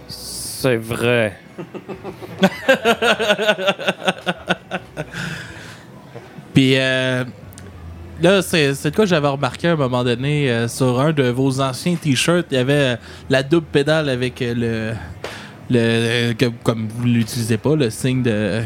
C'est 0.09 0.77
vrai. 0.77 1.37
Puis 6.55 6.75
euh, 6.77 7.25
là, 8.23 8.43
c'est 8.43 8.73
cas 8.85 8.91
que 9.03 9.07
j'avais 9.07 9.29
remarqué 9.29 9.69
à 9.69 9.73
un 9.73 9.77
moment 9.77 10.05
donné 10.05 10.51
euh, 10.51 10.69
sur 10.69 11.01
un 11.01 11.13
de 11.13 11.25
vos 11.25 11.61
anciens 11.61 11.95
t-shirts. 11.97 12.47
Il 12.51 12.55
y 12.57 12.61
avait 12.61 12.73
euh, 12.73 12.97
la 13.31 13.43
double 13.43 13.67
pédale 13.71 14.09
avec 14.09 14.41
euh, 14.43 14.55
le. 14.57 14.93
le 15.71 16.33
que- 16.35 16.51
comme 16.63 16.89
vous 16.89 17.05
l'utilisez 17.05 17.57
pas, 17.59 17.75
le 17.77 17.91
signe 17.91 18.23
de, 18.23 18.63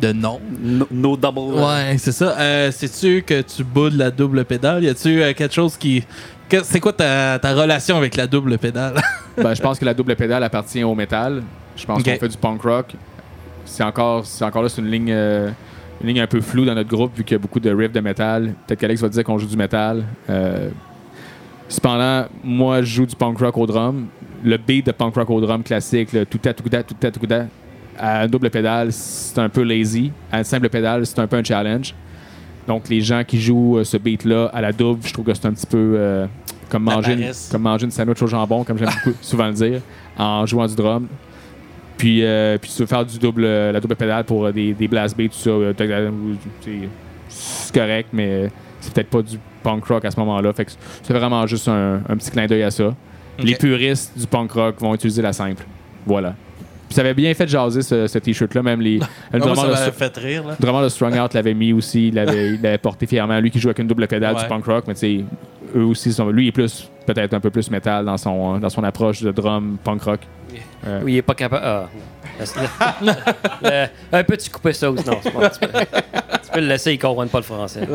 de 0.00 0.12
non. 0.12 0.40
No, 0.60 0.86
no 0.90 1.16
double. 1.16 1.38
Ouais, 1.60 1.96
c'est 1.98 2.12
ça. 2.12 2.36
Euh, 2.38 2.70
Sais-tu 2.70 3.22
que 3.22 3.40
tu 3.42 3.64
boudes 3.64 3.94
la 3.94 4.10
double 4.10 4.44
pédale? 4.44 4.84
Y 4.84 4.88
a-tu 4.88 5.22
euh, 5.22 5.32
quelque 5.34 5.54
chose 5.54 5.76
qui. 5.76 6.02
que- 6.48 6.62
C'est 6.64 6.80
quoi 6.80 6.92
ta, 6.92 7.38
ta 7.38 7.54
relation 7.54 7.96
avec 7.96 8.16
la 8.16 8.26
double 8.26 8.58
pédale? 8.58 8.94
Ben, 9.38 9.54
je 9.54 9.62
pense 9.62 9.78
que 9.78 9.84
la 9.84 9.94
double 9.94 10.16
pédale 10.16 10.42
appartient 10.42 10.82
au 10.82 10.96
métal. 10.96 11.44
Je 11.76 11.86
pense 11.86 12.02
qu'on 12.02 12.10
fait 12.16 12.28
du 12.28 12.36
punk 12.36 12.60
rock. 12.62 12.86
C'est 13.64 13.84
encore, 13.84 14.26
c'est 14.26 14.44
encore 14.44 14.62
là, 14.64 14.68
c'est 14.68 14.80
une 14.80 14.90
ligne, 14.90 15.12
euh, 15.12 15.48
une 16.00 16.08
ligne 16.08 16.20
un 16.20 16.26
peu 16.26 16.40
floue 16.40 16.64
dans 16.64 16.74
notre 16.74 16.88
groupe 16.88 17.16
vu 17.16 17.24
qu'il 17.24 17.34
y 17.34 17.36
a 17.36 17.38
beaucoup 17.38 17.60
de 17.60 17.70
riffs 17.70 17.92
de 17.92 18.00
métal. 18.00 18.54
Peut-être 18.66 18.80
qu'Alex 18.80 19.00
va 19.00 19.08
dire 19.08 19.24
qu'on 19.24 19.38
joue 19.38 19.46
du 19.48 19.56
métal. 19.56 20.04
Euh, 20.30 20.70
cependant, 21.68 22.26
moi, 22.44 22.82
je 22.82 22.96
joue 22.96 23.06
du 23.06 23.16
punk 23.16 23.38
rock 23.38 23.56
au 23.58 23.66
drum. 23.66 24.06
Le 24.44 24.56
beat 24.56 24.86
de 24.86 24.92
punk 24.92 25.14
rock 25.14 25.30
au 25.30 25.40
drum 25.40 25.62
classique, 25.62 26.12
le 26.12 26.24
tout 26.24 26.40
à 26.44 26.54
tout 26.54 26.70
à 26.72 26.82
tout 26.82 26.96
à 27.02 27.10
tout 27.10 27.26
à 27.30 27.44
à 27.98 28.24
une 28.24 28.30
double 28.30 28.48
pédale, 28.50 28.92
c'est 28.92 29.40
un 29.40 29.48
peu 29.48 29.62
lazy. 29.62 30.12
À 30.30 30.38
une 30.38 30.44
simple 30.44 30.68
pédale, 30.68 31.04
c'est 31.04 31.18
un 31.18 31.26
peu 31.26 31.36
un 31.36 31.44
challenge. 31.44 31.94
Donc, 32.66 32.88
les 32.88 33.00
gens 33.00 33.24
qui 33.26 33.40
jouent 33.40 33.78
euh, 33.78 33.84
ce 33.84 33.96
beat-là 33.96 34.50
à 34.52 34.60
la 34.60 34.72
double, 34.72 35.00
je 35.04 35.12
trouve 35.12 35.24
que 35.24 35.34
c'est 35.34 35.46
un 35.46 35.52
petit 35.52 35.66
peu 35.66 35.94
euh, 35.96 36.26
comme, 36.68 36.84
manger 36.84 37.14
une, 37.14 37.32
comme 37.50 37.62
manger 37.62 37.86
une 37.86 37.90
sandwich 37.90 38.22
au 38.22 38.26
jambon, 38.26 38.62
comme 38.62 38.78
j'aime 38.78 38.90
beaucoup 39.04 39.16
souvent 39.22 39.46
le 39.46 39.54
dire, 39.54 39.80
en 40.16 40.44
jouant 40.46 40.66
du 40.66 40.76
drum. 40.76 41.08
Puis, 41.98 42.24
euh, 42.24 42.56
puis 42.58 42.70
tu 42.74 42.80
veux 42.80 42.86
faire 42.86 43.04
du 43.04 43.18
double, 43.18 43.44
euh, 43.44 43.72
la 43.72 43.80
double 43.80 43.96
pédale 43.96 44.24
pour 44.24 44.46
euh, 44.46 44.52
des, 44.52 44.72
des 44.72 44.88
blast 44.88 45.16
beats, 45.16 45.28
tout 45.28 45.34
ça, 45.36 45.50
c'est- 47.28 47.74
correct, 47.74 48.08
mais 48.12 48.48
c'est 48.80 48.94
peut-être 48.94 49.10
pas 49.10 49.22
du 49.22 49.38
punk 49.62 49.84
rock 49.84 50.04
à 50.04 50.10
ce 50.10 50.18
moment-là. 50.20 50.52
Fait 50.52 50.64
que 50.64 50.70
c'est 51.02 51.12
vraiment 51.12 51.46
juste 51.46 51.68
un, 51.68 52.00
un 52.08 52.16
petit 52.16 52.30
clin 52.30 52.46
d'œil 52.46 52.62
à 52.62 52.70
ça. 52.70 52.94
Les 53.40 53.54
puristes 53.54 54.18
du 54.18 54.26
punk 54.26 54.50
rock 54.52 54.76
vont 54.80 54.94
utiliser 54.94 55.22
la 55.22 55.32
simple. 55.32 55.64
Voilà. 56.06 56.34
Puis 56.88 56.94
ça 56.94 57.02
avait 57.02 57.12
bien 57.14 57.34
fait 57.34 57.46
jaser 57.46 57.82
ce, 57.82 58.06
ce 58.06 58.18
t-shirt-là, 58.18 58.62
même 58.62 58.80
les. 58.80 58.98
le 59.32 59.38
drummer 59.40 59.68
de 59.68 59.74
Str- 59.74 59.92
fait 59.92 60.16
rire. 60.16 60.44
Là. 60.46 60.56
le 60.58 60.64
drummer 60.64 60.82
de 60.84 60.88
Strung 60.88 61.14
Out 61.20 61.34
l'avait 61.34 61.52
mis 61.54 61.72
aussi, 61.74 62.08
il 62.08 62.14
l'avait 62.14 62.78
porté 62.78 63.06
fièrement. 63.06 63.38
Lui 63.40 63.50
qui 63.50 63.58
joue 63.60 63.68
avec 63.68 63.78
une 63.80 63.86
double 63.88 64.06
pédale 64.08 64.34
Ouais. 64.36 64.42
du 64.42 64.48
punk 64.48 64.64
rock, 64.64 64.84
mais 64.88 64.94
tu 64.94 65.00
sais, 65.00 65.24
eux 65.76 65.84
aussi, 65.84 66.12
sont, 66.12 66.30
lui 66.30 66.46
il 66.46 66.48
est 66.48 66.52
plus, 66.52 66.88
peut-être 67.06 67.34
un 67.34 67.40
peu 67.40 67.50
plus 67.50 67.70
métal 67.70 68.06
dans 68.06 68.16
son, 68.16 68.58
dans 68.58 68.70
son 68.70 68.82
approche 68.84 69.20
de 69.22 69.30
drum 69.30 69.76
punk 69.84 70.02
rock. 70.02 70.20
Euh, 70.86 71.00
Oui, 71.04 71.14
il 71.14 71.16
est 71.18 71.22
pas 71.22 71.34
capable. 71.34 71.62
Ah. 71.64 71.88
Le- 73.02 73.12
le- 73.62 73.86
un 74.12 74.24
peu, 74.24 74.36
tu 74.36 74.48
coupais 74.50 74.72
ça 74.72 74.90
ou 74.90 74.94
non? 74.94 75.02
pas- 75.02 75.50
tu, 75.50 75.58
peux, 75.60 75.66
tu 75.68 76.50
peux 76.52 76.60
le 76.60 76.66
laisser, 76.66 76.92
ils 76.92 76.98
comprennent 76.98 77.28
pas 77.28 77.38
le 77.38 77.44
français. 77.44 77.80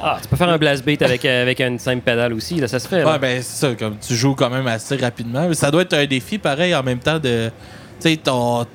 Ah, 0.00 0.18
tu 0.22 0.28
peux 0.28 0.36
faire 0.36 0.50
un 0.50 0.58
blast 0.58 0.84
beat 0.84 1.02
avec, 1.02 1.24
avec 1.24 1.58
une 1.60 1.78
simple 1.80 2.02
pédale 2.02 2.32
aussi, 2.32 2.56
là, 2.60 2.68
ça 2.68 2.78
se 2.78 2.86
fait. 2.86 3.00
là. 3.02 3.12
Ouais, 3.12 3.18
ben 3.18 3.42
c'est 3.42 3.66
ça, 3.66 3.74
comme 3.74 3.96
tu 3.98 4.14
joues 4.14 4.34
quand 4.36 4.50
même 4.50 4.66
assez 4.68 4.94
rapidement. 4.96 5.48
Mais 5.48 5.54
Ça 5.54 5.70
doit 5.70 5.82
être 5.82 5.94
un 5.94 6.06
défi 6.06 6.38
pareil 6.38 6.74
en 6.74 6.82
même 6.82 6.98
temps 7.00 7.18
de. 7.18 7.50
Tu 8.00 8.10
sais, 8.10 8.16
ton. 8.16 8.66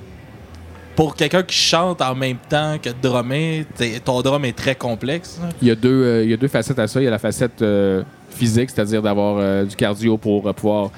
Pour 0.95 1.15
quelqu'un 1.15 1.41
qui 1.41 1.55
chante 1.55 2.01
en 2.01 2.13
même 2.15 2.37
temps 2.49 2.77
que 2.81 2.89
de 2.89 2.95
drummer, 3.01 3.65
ton 4.03 4.21
drum 4.21 4.43
est 4.45 4.55
très 4.57 4.75
complexe. 4.75 5.39
là. 5.41 5.49
Il 5.61 5.67
y, 5.69 5.71
a 5.71 5.75
deux, 5.75 5.89
euh, 6.03 6.23
il 6.23 6.29
y 6.29 6.33
a 6.33 6.37
deux 6.37 6.47
facettes 6.49 6.77
à 6.79 6.87
ça. 6.87 6.99
Il 7.01 7.05
y 7.05 7.07
a 7.07 7.11
la 7.11 7.17
facette 7.17 7.61
euh, 7.61 8.03
physique, 8.29 8.69
c'est-à-dire 8.69 9.01
d'avoir 9.01 9.37
euh, 9.39 9.63
du 9.63 9.75
cardio 9.75 10.17
pour 10.17 10.47
euh, 10.47 10.53
pouvoir 10.53 10.91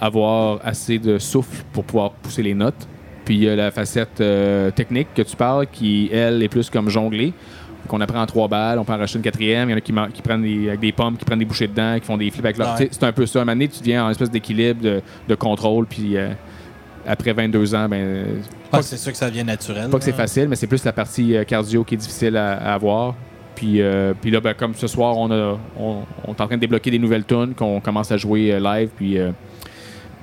avoir 0.00 0.60
assez 0.64 0.98
de 0.98 1.18
souffle 1.18 1.64
pour 1.72 1.84
pouvoir 1.84 2.10
pousser 2.12 2.42
les 2.42 2.54
notes. 2.54 2.86
Puis 3.24 3.34
il 3.34 3.42
y 3.42 3.48
a 3.48 3.56
la 3.56 3.70
facette 3.70 4.20
euh, 4.20 4.70
technique 4.70 5.08
que 5.14 5.22
tu 5.22 5.36
parles, 5.36 5.66
qui, 5.66 6.08
elle, 6.12 6.42
est 6.42 6.48
plus 6.48 6.70
comme 6.70 6.88
jongler. 6.88 7.32
Qu'on 7.88 8.00
apprend 8.00 8.20
en 8.20 8.26
trois 8.26 8.48
balles, 8.48 8.78
on 8.80 8.84
peut 8.84 8.92
en 8.92 8.98
racheter 8.98 9.18
une 9.18 9.22
quatrième. 9.24 9.68
Il 9.68 9.72
y 9.72 9.74
en 9.74 9.78
a 10.04 10.08
qui, 10.10 10.22
prennent 10.22 10.42
des, 10.42 10.68
avec 10.68 10.80
des 10.80 10.90
pompes, 10.92 11.18
qui 11.18 11.24
prennent 11.24 11.38
des 11.38 11.44
bouchées 11.44 11.68
dedans, 11.68 11.96
qui 12.00 12.06
font 12.06 12.16
des 12.16 12.30
flips 12.30 12.44
avec 12.44 12.58
leur. 12.58 12.76
Ouais. 12.78 12.88
C'est 12.90 13.04
un 13.04 13.12
peu 13.12 13.26
ça. 13.26 13.40
À 13.40 13.42
un 13.42 13.44
moment 13.44 13.54
donné, 13.54 13.68
tu 13.68 13.78
deviens 13.80 14.06
en 14.06 14.10
espèce 14.10 14.30
d'équilibre, 14.30 14.80
de, 14.82 15.00
de 15.28 15.34
contrôle. 15.36 15.86
Puis 15.86 16.16
euh, 16.16 16.30
après 17.06 17.32
22 17.32 17.74
ans, 17.76 17.88
ben, 17.88 18.42
Ah, 18.72 18.82
c'est 18.82 18.96
sûr 18.96 19.12
que 19.12 19.18
ça 19.18 19.30
vient 19.30 19.44
naturel. 19.44 19.88
pas 19.88 19.98
que 19.98 20.04
c'est 20.04 20.10
là. 20.10 20.16
facile, 20.16 20.48
mais 20.48 20.56
c'est 20.56 20.66
plus 20.66 20.84
la 20.84 20.92
partie 20.92 21.36
euh, 21.36 21.44
cardio 21.44 21.84
qui 21.84 21.94
est 21.94 21.98
difficile 21.98 22.36
à, 22.36 22.54
à 22.54 22.74
avoir. 22.74 23.14
Puis, 23.54 23.80
euh, 23.80 24.14
puis 24.20 24.30
là, 24.32 24.40
ben, 24.40 24.54
comme 24.54 24.74
ce 24.74 24.86
soir, 24.88 25.16
on, 25.16 25.30
a, 25.30 25.56
on, 25.78 25.98
on 26.26 26.32
est 26.32 26.40
en 26.40 26.46
train 26.46 26.56
de 26.56 26.60
débloquer 26.60 26.90
des 26.90 26.98
nouvelles 26.98 27.24
tunes 27.24 27.54
qu'on 27.54 27.80
commence 27.80 28.10
à 28.10 28.16
jouer 28.16 28.58
live. 28.60 28.90
Puis, 28.96 29.16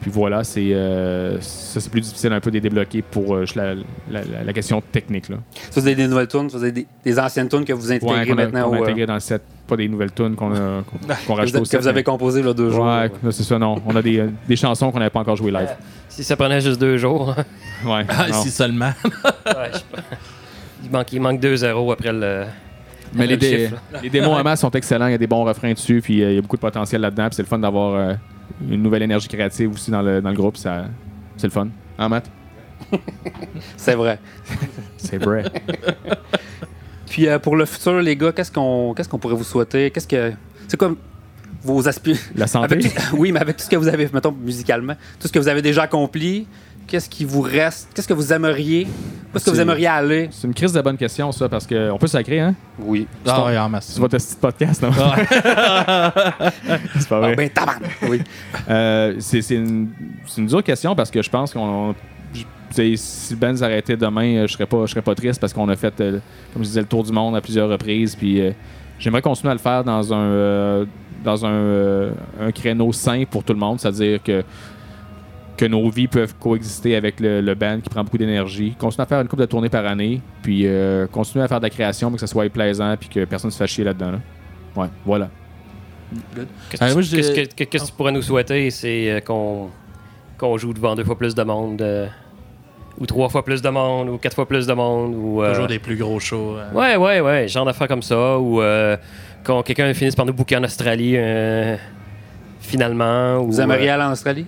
puis 0.03 0.11
voilà, 0.11 0.43
c'est 0.43 0.73
euh, 0.73 1.39
ça 1.39 1.79
c'est 1.79 1.89
plus 1.89 2.01
difficile 2.01 2.31
un 2.33 2.39
peu 2.41 2.51
de 2.51 2.55
les 2.55 2.61
débloquer 2.61 3.01
pour 3.01 3.35
euh, 3.35 3.45
la, 3.55 3.73
la- 3.73 3.81
la- 4.11 4.43
la 4.45 4.53
question 4.53 4.81
technique. 4.91 5.29
Là. 5.29 5.37
Ça, 5.71 5.79
c'est 5.81 5.95
des 5.95 6.07
nouvelles 6.07 6.27
tunes, 6.27 6.49
ça, 6.49 6.59
c'est 6.59 6.71
des, 6.73 6.85
des 7.05 7.19
anciennes 7.19 7.47
tunes 7.47 7.63
que 7.63 7.71
vous 7.73 7.89
intégrez 7.91 8.19
Ouais, 8.19 8.25
qu'on 8.27 8.33
a, 8.33 8.35
maintenant 8.35 8.69
qu'on 8.69 8.75
a 8.75 8.79
euh, 8.79 8.83
intégré 8.83 9.05
dans 9.05 9.13
le 9.13 9.19
set, 9.21 9.41
pas 9.65 9.77
des 9.77 9.87
nouvelles 9.87 10.11
tunes 10.11 10.35
qu'on 10.35 10.51
a 10.53 10.83
qu'on, 10.83 10.97
qu'on 11.27 11.33
que 11.35 11.39
rajoute 11.39 11.55
au 11.55 11.59
que 11.61 11.65
set. 11.67 11.79
vous 11.79 11.87
avez 11.87 11.95
mais- 12.01 12.03
composé 12.03 12.43
là, 12.43 12.53
deux 12.53 12.69
jours. 12.69 12.85
Ouais, 12.85 13.09
là, 13.23 13.31
c'est 13.31 13.43
ça, 13.43 13.57
non. 13.57 13.81
On 13.87 13.95
a 13.95 14.01
des, 14.01 14.25
des 14.47 14.55
chansons 14.57 14.91
qu'on 14.91 14.99
n'avait 14.99 15.09
pas 15.09 15.21
encore 15.21 15.37
jouées 15.37 15.51
live. 15.51 15.69
Si 16.09 16.23
ça 16.23 16.35
prenait 16.35 16.59
juste 16.61 16.79
deux 16.79 16.97
jours. 16.97 17.33
Ouais, 17.85 18.05
Ah, 18.07 18.31
si 18.31 18.49
seulement. 18.49 18.91
Ouais, 19.45 19.69
je 19.73 19.77
sais 19.77 19.83
pas. 19.91 20.01
il, 20.85 20.89
manque, 20.91 21.11
il 21.13 21.19
manque 21.21 21.39
2-0 21.41 21.91
après 21.93 22.13
le. 22.13 22.43
Mais 23.13 23.25
les, 23.27 23.33
le 23.33 23.37
dé- 23.37 23.57
chiffre, 23.67 23.75
les 24.01 24.09
démos 24.09 24.37
à 24.39 24.41
masse 24.43 24.61
sont 24.61 24.71
excellents. 24.71 25.07
Il 25.07 25.11
y 25.11 25.15
a 25.15 25.17
des 25.17 25.27
bons 25.27 25.43
refrains 25.43 25.73
dessus, 25.73 26.01
puis 26.01 26.23
euh, 26.23 26.31
il 26.31 26.35
y 26.35 26.37
a 26.37 26.41
beaucoup 26.41 26.55
de 26.55 26.61
potentiel 26.61 27.01
là-dedans. 27.01 27.27
Puis 27.27 27.35
c'est 27.35 27.41
le 27.43 27.47
fun 27.47 27.59
d'avoir 27.59 27.93
euh, 27.93 28.13
une 28.69 28.81
nouvelle 28.81 29.03
énergie 29.03 29.27
créative 29.27 29.71
aussi 29.71 29.91
dans 29.91 30.01
le, 30.01 30.21
dans 30.21 30.29
le 30.29 30.35
groupe. 30.35 30.57
Ça, 30.57 30.85
c'est 31.37 31.47
le 31.47 31.51
fun. 31.51 31.67
Hein, 31.97 32.09
Matt? 32.09 32.29
C'est 33.77 33.95
vrai. 33.95 34.19
C'est 34.97 35.17
vrai. 35.17 35.45
Puis 37.07 37.27
euh, 37.27 37.39
pour 37.39 37.55
le 37.55 37.65
futur, 37.65 38.01
les 38.01 38.15
gars, 38.15 38.31
qu'est-ce 38.31 38.51
qu'on 38.51 38.93
qu'est-ce 38.95 39.07
qu'on 39.07 39.19
pourrait 39.19 39.35
vous 39.35 39.43
souhaiter? 39.43 39.91
Qu'est-ce 39.91 40.07
que. 40.07 40.33
C'est 40.67 40.77
quoi 40.77 40.95
vos 41.61 41.87
aspirations? 41.87 42.33
La 42.35 42.47
santé? 42.47 42.79
oui, 43.13 43.31
mais 43.31 43.39
avec 43.39 43.57
tout 43.57 43.63
ce 43.63 43.69
que 43.69 43.75
vous 43.75 43.87
avez, 43.87 44.09
mettons, 44.11 44.31
musicalement, 44.31 44.95
tout 45.19 45.27
ce 45.27 45.31
que 45.31 45.39
vous 45.39 45.47
avez 45.47 45.61
déjà 45.61 45.83
accompli, 45.83 46.47
qu'est-ce 46.87 47.09
qui 47.09 47.25
vous 47.25 47.41
reste? 47.41 47.89
Qu'est-ce 47.93 48.07
que 48.07 48.13
vous 48.13 48.33
aimeriez? 48.33 48.87
Où 49.33 49.37
est-ce 49.37 49.45
que 49.45 49.49
vous 49.49 49.59
aimeriez 49.59 49.87
aller? 49.87 50.29
C'est 50.31 50.47
une 50.47 50.53
crise 50.53 50.73
de 50.73 50.81
bonne 50.81 50.97
question, 50.97 51.31
ça, 51.31 51.49
parce 51.49 51.65
qu'on 51.65 51.97
peut 51.99 52.07
sacrer, 52.07 52.39
hein? 52.39 52.55
Oui. 52.79 53.07
Ah, 53.25 53.45
ouais, 53.45 53.57
en 53.57 53.69
masse. 53.69 53.87
C'est 53.87 53.99
votre 53.99 54.17
petit 54.17 54.35
podcast, 54.39 54.81
non? 54.81 54.91
c'est 56.99 57.09
pas 57.09 57.19
vrai. 57.19 57.31
Ah 57.31 57.35
ben, 57.35 57.49
tabarnak! 57.49 57.97
Oui. 58.09 58.21
Euh, 58.69 59.15
c'est 59.19 59.41
c'est 59.41 59.55
une, 59.55 59.89
c'est 60.27 60.41
une 60.41 60.47
dure 60.47 60.63
question 60.63 60.95
parce 60.95 61.09
que 61.09 61.21
je 61.21 61.29
pense 61.29 61.53
qu'on. 61.53 61.95
tu 62.75 62.97
Si 62.97 63.33
le 63.33 63.39
band 63.39 63.55
s'arrêtait 63.55 63.97
demain, 63.97 64.35
euh, 64.35 64.47
je 64.47 64.53
serais 64.53 64.65
pas, 64.67 64.85
je 64.85 64.91
serais 64.91 65.01
pas 65.01 65.15
triste 65.15 65.39
parce 65.41 65.53
qu'on 65.53 65.69
a 65.69 65.75
fait, 65.75 65.99
euh, 66.01 66.19
comme 66.53 66.63
je 66.63 66.67
disais, 66.67 66.81
le 66.81 66.87
tour 66.87 67.03
du 67.03 67.11
monde 67.11 67.35
à 67.35 67.41
plusieurs 67.41 67.69
reprises. 67.69 68.15
Puis 68.15 68.39
euh, 68.39 68.51
j'aimerais 68.99 69.21
continuer 69.21 69.51
à 69.51 69.55
le 69.55 69.59
faire 69.59 69.83
dans 69.83 70.13
un, 70.13 70.17
euh, 70.17 70.85
dans 71.23 71.45
un, 71.45 71.51
euh, 71.51 72.11
un 72.39 72.51
créneau 72.51 72.91
sain 72.91 73.23
pour 73.29 73.43
tout 73.43 73.53
le 73.53 73.59
monde, 73.59 73.79
c'est-à-dire 73.79 74.21
que 74.21 74.43
que 75.57 75.65
nos 75.65 75.89
vies 75.89 76.07
peuvent 76.07 76.33
coexister 76.39 76.95
avec 76.95 77.19
le, 77.19 77.41
le 77.41 77.53
band 77.55 77.79
qui 77.81 77.89
prend 77.89 78.03
beaucoup 78.03 78.17
d'énergie. 78.17 78.75
Continuer 78.77 79.03
à 79.03 79.05
faire 79.05 79.21
une 79.21 79.27
couple 79.27 79.43
de 79.43 79.47
tournées 79.47 79.69
par 79.69 79.85
année, 79.85 80.19
puis 80.41 80.63
euh, 80.65 81.05
continuer 81.07 81.43
à 81.45 81.47
faire 81.47 81.59
de 81.59 81.65
la 81.65 81.69
création, 81.69 82.09
mais 82.09 82.15
que 82.15 82.21
ça 82.21 82.27
soit 82.27 82.49
plaisant, 82.49 82.95
puis 82.99 83.09
que 83.09 83.25
personne 83.25 83.49
ne 83.49 83.53
se 83.53 83.57
fasse 83.57 83.69
chier 83.69 83.83
là-dedans. 83.83 84.11
là. 84.13 84.19
Ouais, 84.75 84.87
voilà. 85.05 85.29
Qu'est-ce 86.69 86.83
Ah, 86.83 86.89
que- 86.89 87.43
que, 87.45 87.55
que- 87.55 87.63
qu'est-ce 87.65 87.83
que 87.85 87.89
tu 87.89 87.95
pourrais 87.95 88.11
nous 88.11 88.21
souhaiter? 88.21 88.69
C'est 88.71 89.11
euh, 89.11 89.19
qu'on 89.19 89.69
qu'on 90.37 90.57
joue 90.57 90.73
devant 90.73 90.95
deux 90.95 91.03
fois 91.03 91.17
plus 91.17 91.33
de 91.35 91.43
monde. 91.43 91.81
euh, 91.81 92.07
ou 92.99 93.05
trois 93.07 93.27
fois 93.29 93.43
plus 93.43 93.61
de 93.61 93.69
monde, 93.69 94.09
ou 94.09 94.17
quatre 94.19 94.35
fois 94.35 94.47
plus 94.47 94.67
de 94.67 94.73
monde. 94.73 95.15
Ou, 95.15 95.41
euh, 95.41 95.49
Toujours 95.51 95.65
des 95.67 95.79
plus 95.79 95.95
gros 95.95 96.19
shows. 96.19 96.57
euh. 96.57 96.71
Ouais, 96.73 96.95
ouais, 96.95 97.21
ouais, 97.21 97.47
genre 97.47 97.65
d'affaires 97.65 97.87
comme 97.87 98.03
ça. 98.03 98.37
Ou 98.37 98.61
euh, 98.61 98.95
quand 99.43 99.63
quelqu'un 99.63 99.91
finisse 99.95 100.15
par 100.15 100.25
nous 100.27 100.33
booker 100.33 100.57
en 100.57 100.63
Australie, 100.63 101.13
euh, 101.17 101.75
finalement. 102.59 103.37
Ou, 103.39 103.47
Vous 103.51 103.61
aimeriez 103.61 103.89
euh, 103.89 103.93
aller 103.95 104.03
en 104.03 104.11
Australie? 104.11 104.45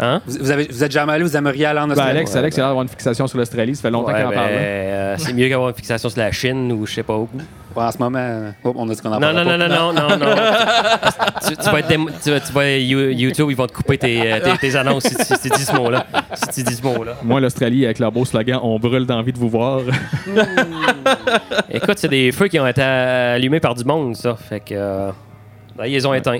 Hein? 0.00 0.20
Vous, 0.26 0.38
vous 0.40 0.50
avez, 0.50 0.66
vous 0.68 0.82
êtes 0.82 0.90
jamais 0.92 1.12
allé, 1.12 1.22
vous 1.22 1.36
aimeriez 1.36 1.66
aller 1.66 1.78
en 1.80 1.84
Ben, 1.86 1.92
Australie? 1.92 2.10
Alex, 2.18 2.34
Alex, 2.36 2.56
il 2.56 2.60
a 2.60 2.62
l'air 2.62 2.68
d'avoir 2.70 2.82
une 2.82 2.88
fixation 2.88 3.26
sur 3.26 3.38
l'Australie. 3.38 3.76
Ça 3.76 3.82
fait 3.82 3.90
longtemps 3.90 4.08
Ouais, 4.08 4.14
qu'il 4.18 4.26
en 4.26 4.30
ben, 4.30 4.34
parle. 4.34 4.48
hein. 4.48 4.56
euh, 4.56 5.14
c'est 5.18 5.32
mieux 5.32 5.48
qu'avoir 5.48 5.68
une 5.68 5.74
fixation 5.76 6.08
sur 6.08 6.18
la 6.20 6.32
Chine 6.32 6.72
ou 6.72 6.84
je 6.86 6.94
sais 6.94 7.02
pas 7.02 7.16
où. 7.16 7.28
Ouais, 7.76 7.82
en 7.84 7.90
ce 7.90 7.98
moment, 7.98 8.18
euh, 8.20 8.50
oh, 8.62 8.72
on 8.76 8.88
a 8.88 8.94
dit 8.94 9.00
qu'on 9.00 9.12
en 9.12 9.18
Non, 9.20 9.32
non, 9.32 9.44
non, 9.44 9.58
pas. 9.58 9.68
non, 9.68 9.92
non, 9.92 10.08
non, 10.08 10.16
non. 10.18 10.26
tu, 11.48 11.56
tu 11.56 11.70
vas 11.70 11.78
être 11.80 11.88
démo- 11.88 12.10
tu 12.22 12.52
vas- 12.52 12.76
YouTube, 12.78 13.48
ils 13.50 13.56
vont 13.56 13.66
te 13.66 13.72
couper 13.72 13.98
tes, 13.98 14.32
euh, 14.32 14.40
tes, 14.40 14.58
tes 14.58 14.76
annonces 14.76 15.04
si, 15.04 15.16
tu- 15.16 15.24
si 15.24 15.38
tu 15.40 15.48
dis 15.48 15.62
ce 15.64 15.72
mot-là. 15.74 16.06
Si 16.34 16.48
tu 16.62 16.62
dis 16.68 16.74
ce 16.76 16.82
mot-là. 16.82 17.14
Moi, 17.24 17.40
l'Australie, 17.40 17.84
avec 17.84 17.98
leur 17.98 18.12
beau 18.12 18.24
slogan 18.24 18.60
On 18.62 18.78
brûle 18.78 19.06
d'envie 19.06 19.32
de 19.32 19.38
vous 19.38 19.48
voir. 19.48 19.80
Écoute, 21.70 21.98
c'est 21.98 22.08
des 22.08 22.32
feux 22.32 22.48
qui 22.48 22.58
ont 22.58 22.66
été 22.66 22.82
allumés 22.82 23.60
par 23.60 23.74
du 23.74 23.84
monde, 23.84 24.16
ça. 24.16 24.34
Fait 24.36 24.60
que. 24.60 24.74
euh, 24.74 25.10
là, 25.78 25.86
ils 25.86 25.92
les 25.92 26.06
ont 26.06 26.14
éteints. 26.14 26.36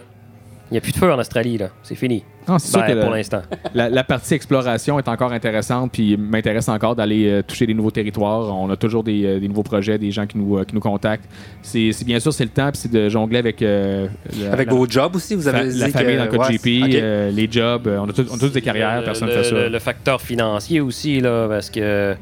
Il 0.71 0.73
n'y 0.73 0.79
a 0.79 0.81
plus 0.81 0.93
de 0.93 0.97
feu 0.97 1.13
en 1.13 1.19
Australie, 1.19 1.59
là. 1.59 1.69
C'est 1.83 1.95
fini. 1.95 2.25
Non, 2.47 2.59
c'est 2.59 2.69
sûr 2.73 2.81
Ben, 2.81 2.95
que 2.95 3.01
pour 3.03 3.11
l'instant. 3.11 3.43
la, 3.75 3.89
la 3.89 4.05
partie 4.05 4.35
exploration 4.35 4.99
est 4.99 5.09
encore 5.09 5.33
intéressante, 5.33 5.93
puis 5.93 6.17
m'intéresse 6.17 6.69
encore 6.69 6.95
d'aller 6.95 7.29
euh, 7.29 7.43
toucher 7.43 7.67
des 7.67 7.75
nouveaux 7.75 7.91
territoires. 7.91 8.55
On 8.57 8.69
a 8.71 8.77
toujours 8.77 9.03
des, 9.03 9.25
euh, 9.25 9.41
des 9.41 9.49
nouveaux 9.49 9.63
projets, 9.63 9.97
des 9.99 10.11
gens 10.11 10.27
qui 10.27 10.37
nous, 10.39 10.59
euh, 10.59 10.65
qui 10.65 10.75
nous 10.75 10.81
contactent. 10.81 11.25
C'est 11.63 11.93
c'est- 11.93 12.05
bien 12.05 12.21
sûr, 12.21 12.33
c'est 12.33 12.45
le 12.45 12.51
temps, 12.51 12.71
puis 12.71 12.79
c'est 12.83 12.91
de 12.93 13.09
jongler 13.09 13.39
avec. 13.39 13.63
euh, 13.63 14.09
la- 14.41 14.53
Avec 14.53 14.69
la- 14.69 14.75
vos 14.75 14.87
jobs 14.89 15.17
aussi, 15.17 15.35
vous 15.35 15.49
avez 15.49 15.59
fa- 15.59 15.65
dit 15.67 15.79
la 15.79 15.89
famille 15.89 16.13
que- 16.15 16.19
dans 16.19 16.25
le 16.25 16.31
ouais, 16.39 17.01
euh, 17.03 17.31
les 17.31 17.51
jobs. 17.51 17.87
on, 17.87 18.09
a 18.09 18.13
tous- 18.13 18.27
on 18.31 18.35
a 18.37 18.39
tous 18.39 18.49
des 18.53 18.63
carrières, 18.63 18.99
Le- 19.01 19.05
personne 19.05 19.29
ne 19.29 19.33
fait 19.35 19.45
ça. 19.45 19.55
Le, 19.55 19.69
le 19.69 19.79
facteur 19.79 20.21
financier 20.21 20.81
aussi, 20.81 21.21
là, 21.21 21.49
parce 21.49 21.71
que. 21.71 22.15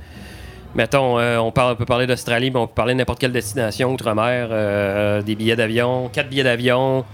Mettons, 0.75 1.19
euh, 1.19 1.37
on, 1.37 1.51
parle, 1.53 1.75
on 1.75 1.77
peut 1.77 1.85
parler 1.85 2.07
d'Australie, 2.07 2.51
mais 2.51 2.59
on 2.59 2.67
peut 2.67 2.73
parler 2.75 2.95
de 2.95 2.99
n'importe 2.99 3.19
quelle 3.19 3.31
destination 3.33 3.93
outre-mer, 3.93 4.49
euh, 4.51 5.21
des 5.21 5.35
billets 5.35 5.55
d'avion, 5.55 6.09
quatre 6.11 6.31
billets 6.31 6.45
d'avion. 6.45 7.05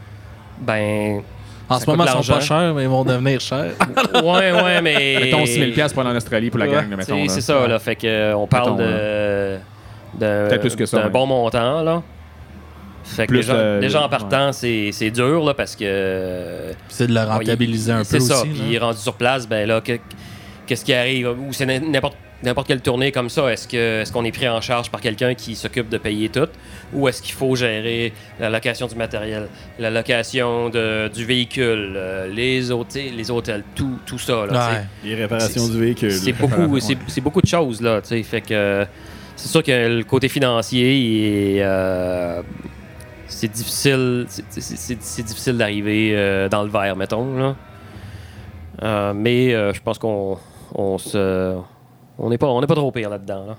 Ben. 0.61 1.23
En 1.69 1.79
ça 1.79 1.85
ce 1.85 1.91
moment, 1.91 2.05
ils 2.07 2.23
sont 2.25 2.33
pas 2.33 2.41
chers, 2.41 2.75
mais 2.75 2.83
ils 2.85 2.89
vont 2.89 3.05
devenir 3.05 3.41
chers. 3.41 3.73
Ouais, 4.25 4.53
ouais, 4.53 4.81
mais. 4.83 5.19
Mettons 5.23 5.45
6 5.45 5.53
000 5.55 5.73
piastres 5.73 5.95
pour 5.95 6.03
aller 6.07 6.15
en 6.15 6.17
Australie 6.17 6.51
pour 6.51 6.59
la 6.59 6.67
Ouais, 6.67 6.73
gang, 6.73 6.89
mettons. 6.97 7.29
C'est 7.29 7.41
ça, 7.43 7.67
là. 7.69 7.79
Fait 7.79 7.97
que, 7.97 8.07
euh, 8.07 8.35
on 8.37 8.47
parle 8.47 8.73
Mettons, 8.77 9.59
de. 10.19 10.49
Peut-être 10.49 10.61
plus 10.61 10.77
que 10.77 10.87
ça, 10.87 10.99
D'un 10.99 11.05
ouais. 11.05 11.11
bon 11.11 11.27
montant, 11.27 11.83
là. 11.83 12.03
Fait 13.05 13.23
que 13.27 13.29
Plus, 13.29 13.39
déjà, 13.41 13.53
euh, 13.55 13.81
déjà 13.81 14.01
en 14.01 14.05
ouais. 14.05 14.09
partant, 14.11 14.53
c'est 14.53 14.91
c'est 14.93 15.11
dur, 15.11 15.45
là, 15.45 15.55
parce 15.55 15.77
que. 15.77 16.73
C'est 16.89 17.07
de 17.07 17.15
le 17.15 17.21
rentabiliser 17.23 17.93
un 17.93 17.99
peu 17.99 18.05
C'est 18.05 18.17
aussi. 18.19 18.29
ça. 18.29 18.43
Puis 18.43 18.79
rendu 18.79 18.99
sur 18.99 19.15
place, 19.15 19.47
ben 19.49 19.67
là, 19.69 19.81
que- 19.81 19.99
qu'est-ce 20.67 20.85
qui 20.85 20.93
arrive? 20.95 21.29
Ou 21.29 21.53
c'est 21.53 21.67
n'importe 21.67 22.17
n'importe 22.43 22.69
quelle 22.69 22.81
tournée 22.81 23.11
comme 23.13 23.29
ça, 23.29 23.53
est-ce 23.53 23.67
que 23.67 24.03
est-ce 24.03 24.13
qu'on 24.13 24.25
est 24.25 24.33
pris 24.33 24.49
en 24.49 24.61
charge 24.61 24.91
par 24.91 25.01
quelqu'un 25.01 25.35
qui 25.35 25.57
s'occupe 25.57 25.89
de 25.89 25.99
payer 25.99 26.29
tout? 26.29 26.49
Ou 26.93 27.09
est-ce 27.09 27.21
qu'il 27.21 27.35
faut 27.35 27.55
gérer 27.57 28.13
la 28.39 28.49
location 28.51 28.87
du 28.87 28.95
matériel, 28.95 29.49
la 29.79 29.91
location 29.91 30.69
de- 30.71 31.09
du 31.09 31.25
véhicule, 31.25 31.95
euh, 31.97 32.29
les, 32.29 32.71
hôtels, 32.71 33.17
les 33.17 33.31
hôtels, 33.31 33.65
tout, 33.75 33.99
tout 34.07 34.19
ça, 34.19 34.47
là. 34.47 34.71
Ouais. 34.71 34.85
Les 35.05 35.15
réparations 35.15 35.67
du 35.69 35.79
véhicule. 35.81 36.13
C'est 36.13 36.33
beaucoup, 36.33 36.79
c'est, 37.09 37.21
beaucoup 37.21 37.43
de 37.43 37.49
choses, 37.49 37.81
là, 37.81 38.01
tu 38.01 38.09
sais. 38.09 38.23
Fait 38.23 38.41
que 38.41 38.55
euh, 38.55 38.85
c'est 39.37 39.49
sûr 39.49 39.63
que 39.63 39.99
le 39.99 40.05
côté 40.05 40.29
financier, 40.29 41.57
est, 41.57 41.63
euh, 41.63 42.43
c'est 43.27 43.53
difficile, 43.53 44.27
c'est, 44.29 45.23
difficile 45.25 45.57
d'arriver 45.59 46.13
euh, 46.15 46.49
dans 46.49 46.63
le 46.63 46.71
vert, 46.71 46.97
mettons, 46.97 47.37
là. 47.37 47.57
Euh, 48.83 49.13
mais 49.15 49.55
euh, 49.55 49.73
je 49.73 49.81
pense 49.81 49.99
qu'on 49.99 50.39
on 50.75 50.99
se, 50.99 51.57
on 52.19 52.31
n'est 52.31 52.39
pas, 52.39 52.47
on 52.49 52.61
n'est 52.61 52.67
pas 52.67 52.75
trop 52.75 52.91
pire 52.93 53.11
là-dedans, 53.11 53.47
là. 53.47 53.57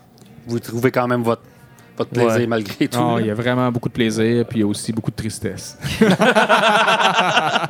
Vous 0.47 0.59
trouvez 0.59 0.91
quand 0.91 1.07
même 1.07 1.21
votre, 1.23 1.43
votre 1.97 2.09
plaisir 2.09 2.31
Ouais. 2.39 2.47
malgré 2.47 2.87
tout. 2.87 2.99
Il 3.19 3.27
y 3.27 3.29
a 3.29 3.33
vraiment 3.33 3.71
beaucoup 3.71 3.89
de 3.89 3.93
plaisir, 3.93 4.45
puis 4.47 4.59
il 4.59 4.61
y 4.61 4.63
a 4.63 4.67
aussi 4.67 4.91
beaucoup 4.93 5.11
de 5.11 5.15
tristesse. 5.15 5.77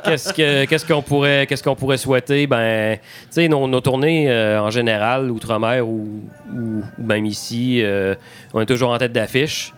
qu'est-ce 0.04 0.32
que 0.32 0.64
qu'est-ce 0.66 0.86
qu'on 0.86 1.02
pourrait 1.02 1.46
qu'est-ce 1.46 1.62
qu'on 1.62 1.74
pourrait 1.76 1.96
souhaiter? 1.98 2.46
Ben 2.46 2.96
tu 2.98 3.02
sais 3.30 3.48
nos, 3.48 3.66
nos 3.66 3.80
tournées 3.80 4.30
euh, 4.30 4.62
en 4.62 4.70
général 4.70 5.30
outre-mer 5.30 5.86
ou, 5.86 6.20
ou, 6.52 6.82
ou 6.98 7.02
même 7.02 7.26
ici 7.26 7.80
euh, 7.82 8.14
on 8.54 8.60
est 8.60 8.66
toujours 8.66 8.90
en 8.90 8.98
tête 8.98 9.12
d'affiche 9.12 9.72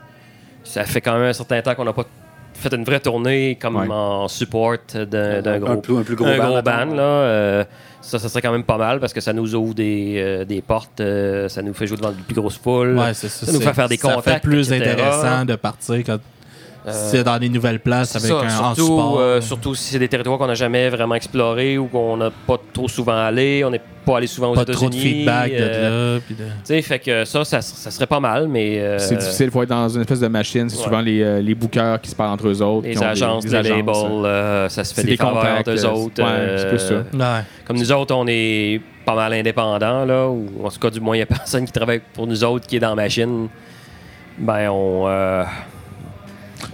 ça 0.65 0.85
fait 0.85 1.01
quand 1.01 1.15
même 1.15 1.29
un 1.29 1.33
certain 1.33 1.61
temps 1.63 1.75
qu'on 1.75 1.85
n'a 1.85 1.93
pas 1.93 2.07
fait 2.63 2.75
une 2.75 2.85
vraie 2.85 3.01
tournée 3.01 3.57
comme 3.61 3.77
Ouais. 3.77 3.87
en 3.91 4.29
support 4.29 4.77
d'un 4.95 5.43
d'un 5.43 5.53
Un 5.55 5.59
gros 5.59 5.77
plus- 5.77 5.97
un 5.99 6.03
plus 6.03 6.17
gros 6.17 6.27
un 6.27 6.39
band, 6.39 6.49
gros 6.49 6.63
band, 6.63 6.95
là 6.95 7.03
euh, 7.03 7.65
ça, 8.01 8.19
ça 8.19 8.29
serait 8.29 8.41
quand 8.43 8.53
même 8.53 8.65
pas 8.65 8.79
mal 8.79 8.99
parce 9.01 9.13
que 9.13 9.21
ça 9.21 9.33
nous 9.33 9.55
ouvre 9.55 9.75
des, 9.75 10.15
euh, 10.19 10.45
des 10.45 10.61
portes, 10.63 11.01
euh, 11.01 11.49
ça 11.49 11.63
nous 11.63 11.73
fait 11.75 11.87
jouer 11.87 11.97
devant 11.99 12.11
de 12.11 12.17
plus 12.17 12.35
grosses 12.35 12.59
foules. 12.59 12.99
Ouais, 12.99 13.15
ça. 13.15 13.29
Ça 13.29 13.53
nous 13.53 13.61
fait 13.61 13.73
faire 13.75 13.89
des 13.89 13.97
Ça 13.97 14.09
fait 14.09 14.15
contacts, 14.15 14.45
plus 14.45 14.73
etc. 14.73 14.91
intéressant 14.93 15.45
de 15.45 15.55
partir 15.57 15.97
quand 16.05 16.19
c'est 16.91 17.23
dans 17.23 17.39
des 17.39 17.49
nouvelles 17.49 17.81
places 17.81 18.17
avec 18.17 18.29
ça, 18.29 18.35
un 18.41 18.47
en 18.71 18.75
surtout, 18.75 18.83
support. 18.93 19.21
euh, 19.21 19.41
surtout 19.41 19.75
si 19.75 19.93
c'est 19.93 19.99
des 19.99 20.09
territoires 20.09 20.37
qu'on 20.39 20.47
n'a 20.49 20.55
jamais 20.55 20.89
vraiment 20.91 21.15
explorés 21.15 21.79
ou 21.79 21.87
qu'on 21.87 22.17
n'a 22.17 22.31
pas 22.47 22.57
trop 22.73 22.89
souvent 22.89 23.17
allé, 23.17 23.63
on 23.65 23.71
n'est 23.71 23.81
pas 24.05 24.17
allé 24.17 24.27
souvent 24.27 24.51
aux 24.51 24.55
pas 24.55 24.63
États-Unis. 24.63 24.81
trop 24.81 24.89
de 24.91 24.95
feedback 24.97 25.53
euh, 25.53 26.19
de 26.29 26.35
là. 26.35 26.77
de- 26.77 26.83
fait 26.83 26.99
que 26.99 27.25
ça, 27.25 27.45
ça, 27.45 27.63
ça 27.63 27.91
serait 27.93 28.07
pas 28.09 28.19
mal, 28.19 28.49
mais. 28.49 28.81
euh, 28.81 28.99
C'est 28.99 29.17
difficile, 29.17 29.47
il 29.47 29.53
faut 29.53 29.63
être 29.63 29.69
dans 29.69 29.89
une 29.89 30.01
espèce 30.01 30.19
de 30.21 30.27
machine. 30.29 30.69
C'est 30.69 30.79
Ouais. 30.79 30.85
souvent 30.85 31.01
les, 31.01 31.23
euh, 31.23 31.41
les 31.41 31.55
bookers 31.55 32.01
qui 32.01 32.11
se 32.11 32.17
parlent 32.17 32.33
entre 32.33 32.49
eux 32.49 32.61
autres. 32.63 32.89
Les 32.89 32.95
des- 32.97 33.05
agences, 33.05 33.45
des 33.45 33.51
les 33.51 33.55
agences, 33.57 33.77
labels, 33.77 34.25
euh, 34.27 34.69
ça 34.69 34.83
se 34.83 34.93
fait 34.93 35.03
des, 35.05 35.11
des 35.13 35.17
faveurs 35.17 35.63
d'eux 35.65 35.85
euh, 35.85 35.89
autres. 35.91 36.23
ouais, 36.23 36.55
c'est 36.59 36.69
plus 36.69 36.79
ça. 36.81 36.95
Ouais. 36.95 37.45
Comme 37.65 37.77
nous 37.79 37.93
autres, 37.93 38.15
on 38.15 38.27
est 38.27 38.81
pas 39.07 39.15
mal 39.15 39.33
indépendants, 39.35 40.05
là, 40.05 40.29
ou 40.29 40.47
en 40.65 40.69
tout 40.71 40.81
cas, 40.81 40.91
du 40.91 41.01
moins, 41.01 41.15
il 41.15 41.21
n'y 41.21 41.23
a 41.23 41.27
personne 41.39 41.65
qui 41.65 41.73
travaille 41.73 42.01
pour 42.13 42.27
nous 42.27 42.43
autres 42.43 42.67
qui 42.67 42.77
est 42.77 42.81
dans 42.81 42.91
la 42.91 42.95
machine. 42.97 43.49
Ben, 44.39 44.69
on. 44.71 45.07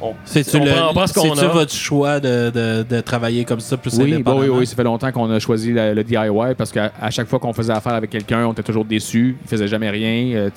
Euh, 0.02 0.06
on 0.54 0.64
le- 0.64 0.70
prend, 0.70 0.90
on 0.90 0.94
prend 0.94 1.06
ce 1.06 1.14
qu'on 1.14 1.34
c'est-tu 1.34 1.46
a. 1.46 1.48
votre 1.48 1.72
choix 1.72 2.20
de, 2.20 2.50
de, 2.50 2.82
de 2.88 3.00
travailler 3.00 3.44
comme 3.44 3.60
ça 3.60 3.76
plus 3.76 3.98
Oui, 3.98 4.22
bah 4.22 4.34
oui, 4.36 4.48
oui, 4.48 4.66
ça 4.66 4.76
fait 4.76 4.84
longtemps 4.84 5.10
qu'on 5.12 5.30
a 5.30 5.38
choisi 5.38 5.72
la- 5.72 5.94
le 5.94 6.04
DIY 6.04 6.54
parce 6.56 6.70
qu'à 6.72 6.92
à 7.00 7.10
chaque 7.10 7.28
fois 7.28 7.38
qu'on 7.38 7.52
faisait 7.52 7.72
affaire 7.72 7.94
avec 7.94 8.10
quelqu'un, 8.10 8.46
on 8.46 8.52
était 8.52 8.62
toujours 8.62 8.84
déçus. 8.84 9.36
Il 9.44 9.48
faisait 9.48 9.68
jamais 9.68 9.90
rien. 9.90 10.36
Euh, 10.36 10.50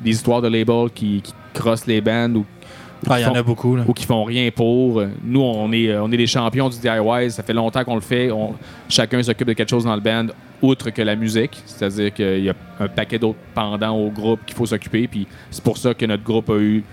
des 0.00 0.10
histoires 0.10 0.42
de 0.42 0.48
labels 0.48 0.90
qui, 0.94 1.22
qui 1.22 1.32
crossent 1.54 1.86
les 1.86 2.00
bands 2.02 2.30
ou, 2.34 2.44
Ah, 3.08 3.14
qui 3.16 3.20
il 3.20 3.22
y 3.22 3.26
en 3.26 3.28
font- 3.30 3.34
a 3.36 3.42
beaucoup. 3.42 3.76
Là. 3.76 3.84
ou 3.88 3.92
qui 3.94 4.04
font 4.04 4.24
rien 4.24 4.50
pour. 4.54 5.02
Nous, 5.24 5.40
on 5.40 5.72
est, 5.72 5.88
euh, 5.88 6.02
on 6.02 6.12
est 6.12 6.16
les 6.18 6.26
champions 6.26 6.68
du 6.68 6.76
DIY. 6.78 7.30
Ça 7.30 7.42
fait 7.42 7.54
longtemps 7.54 7.82
qu'on 7.84 7.94
le 7.94 8.00
fait. 8.02 8.30
On- 8.30 8.54
chacun 8.90 9.22
s'occupe 9.22 9.48
de 9.48 9.52
quelque 9.54 9.70
chose 9.70 9.84
dans 9.84 9.94
le 9.94 10.00
band, 10.02 10.26
outre 10.60 10.90
que 10.90 11.00
la 11.00 11.16
musique. 11.16 11.62
C'est-à-dire 11.64 12.12
qu'il 12.12 12.44
y 12.44 12.50
a 12.50 12.54
un 12.78 12.88
paquet 12.88 13.18
d'autres 13.18 13.38
pendants 13.54 13.96
au 13.96 14.10
groupe 14.10 14.40
qu'il 14.46 14.54
faut 14.56 14.66
s'occuper. 14.66 15.06
Puis 15.08 15.26
c'est 15.50 15.64
pour 15.64 15.78
ça 15.78 15.94
que 15.94 16.04
notre 16.04 16.22
groupe 16.24 16.50
a 16.50 16.56
eu 16.58 16.84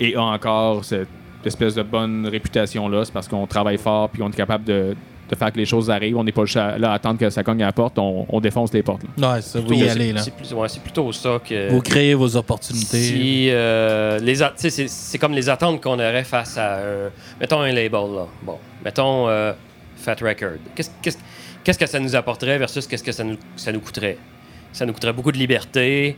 et 0.00 0.14
a 0.16 0.22
encore 0.22 0.84
cette 0.84 1.08
espèce 1.44 1.74
de 1.74 1.82
bonne 1.82 2.26
réputation-là. 2.26 3.04
C'est 3.04 3.12
parce 3.12 3.28
qu'on 3.28 3.46
travaille 3.46 3.78
fort 3.78 4.08
puis 4.08 4.22
on 4.22 4.28
est 4.28 4.36
capable 4.36 4.64
de, 4.64 4.96
de 5.28 5.34
faire 5.36 5.52
que 5.52 5.58
les 5.58 5.66
choses 5.66 5.90
arrivent. 5.90 6.16
On 6.16 6.24
n'est 6.24 6.32
pas 6.32 6.44
juste 6.44 6.56
là 6.56 6.90
à 6.90 6.94
attendre 6.94 7.18
que 7.18 7.28
ça 7.30 7.42
cogne 7.42 7.62
à 7.62 7.66
la 7.66 7.72
porte. 7.72 7.98
On, 7.98 8.26
on 8.28 8.40
défonce 8.40 8.72
les 8.72 8.82
portes. 8.82 9.02
là. 9.18 9.34
Ouais, 9.34 9.42
ça, 9.42 9.60
vous 9.60 9.72
y 9.72 9.80
c'est- 9.80 9.90
allez. 9.90 10.12
Là. 10.12 10.20
C'est 10.22 10.34
plus- 10.34 10.52
ouais, 10.54 10.68
c'est 10.68 10.82
plutôt 10.82 11.12
ça 11.12 11.38
que. 11.46 11.70
Vous 11.70 11.80
créez 11.80 12.14
vos 12.14 12.34
opportunités. 12.36 13.02
Si, 13.02 13.48
euh, 13.50 14.18
les 14.20 14.36
c'est, 14.56 15.18
comme 15.18 15.32
les 15.32 15.48
attentes 15.48 15.80
qu'on 15.82 15.94
aurait 15.94 16.24
face 16.24 16.56
à 16.58 16.76
un, 16.78 17.10
mettons 17.40 17.60
un 17.60 17.72
label 17.72 17.92
là. 18.14 18.26
Bon, 18.42 18.58
mettons 18.84 19.28
euh, 19.28 19.52
Fat 19.96 20.16
Record. 20.20 20.58
Qu'est-ce 20.74 21.78
que 21.78 21.86
ça 21.86 21.98
nous 21.98 22.14
apporterait 22.14 22.58
versus 22.58 22.86
qu'est-ce 22.86 23.02
que 23.04 23.12
ça 23.12 23.24
nous, 23.24 23.36
ça 23.56 23.72
nous 23.72 23.80
coûterait? 23.80 24.18
Ça 24.72 24.84
nous 24.84 24.92
coûterait 24.92 25.12
beaucoup 25.12 25.32
de 25.32 25.38
liberté. 25.38 26.16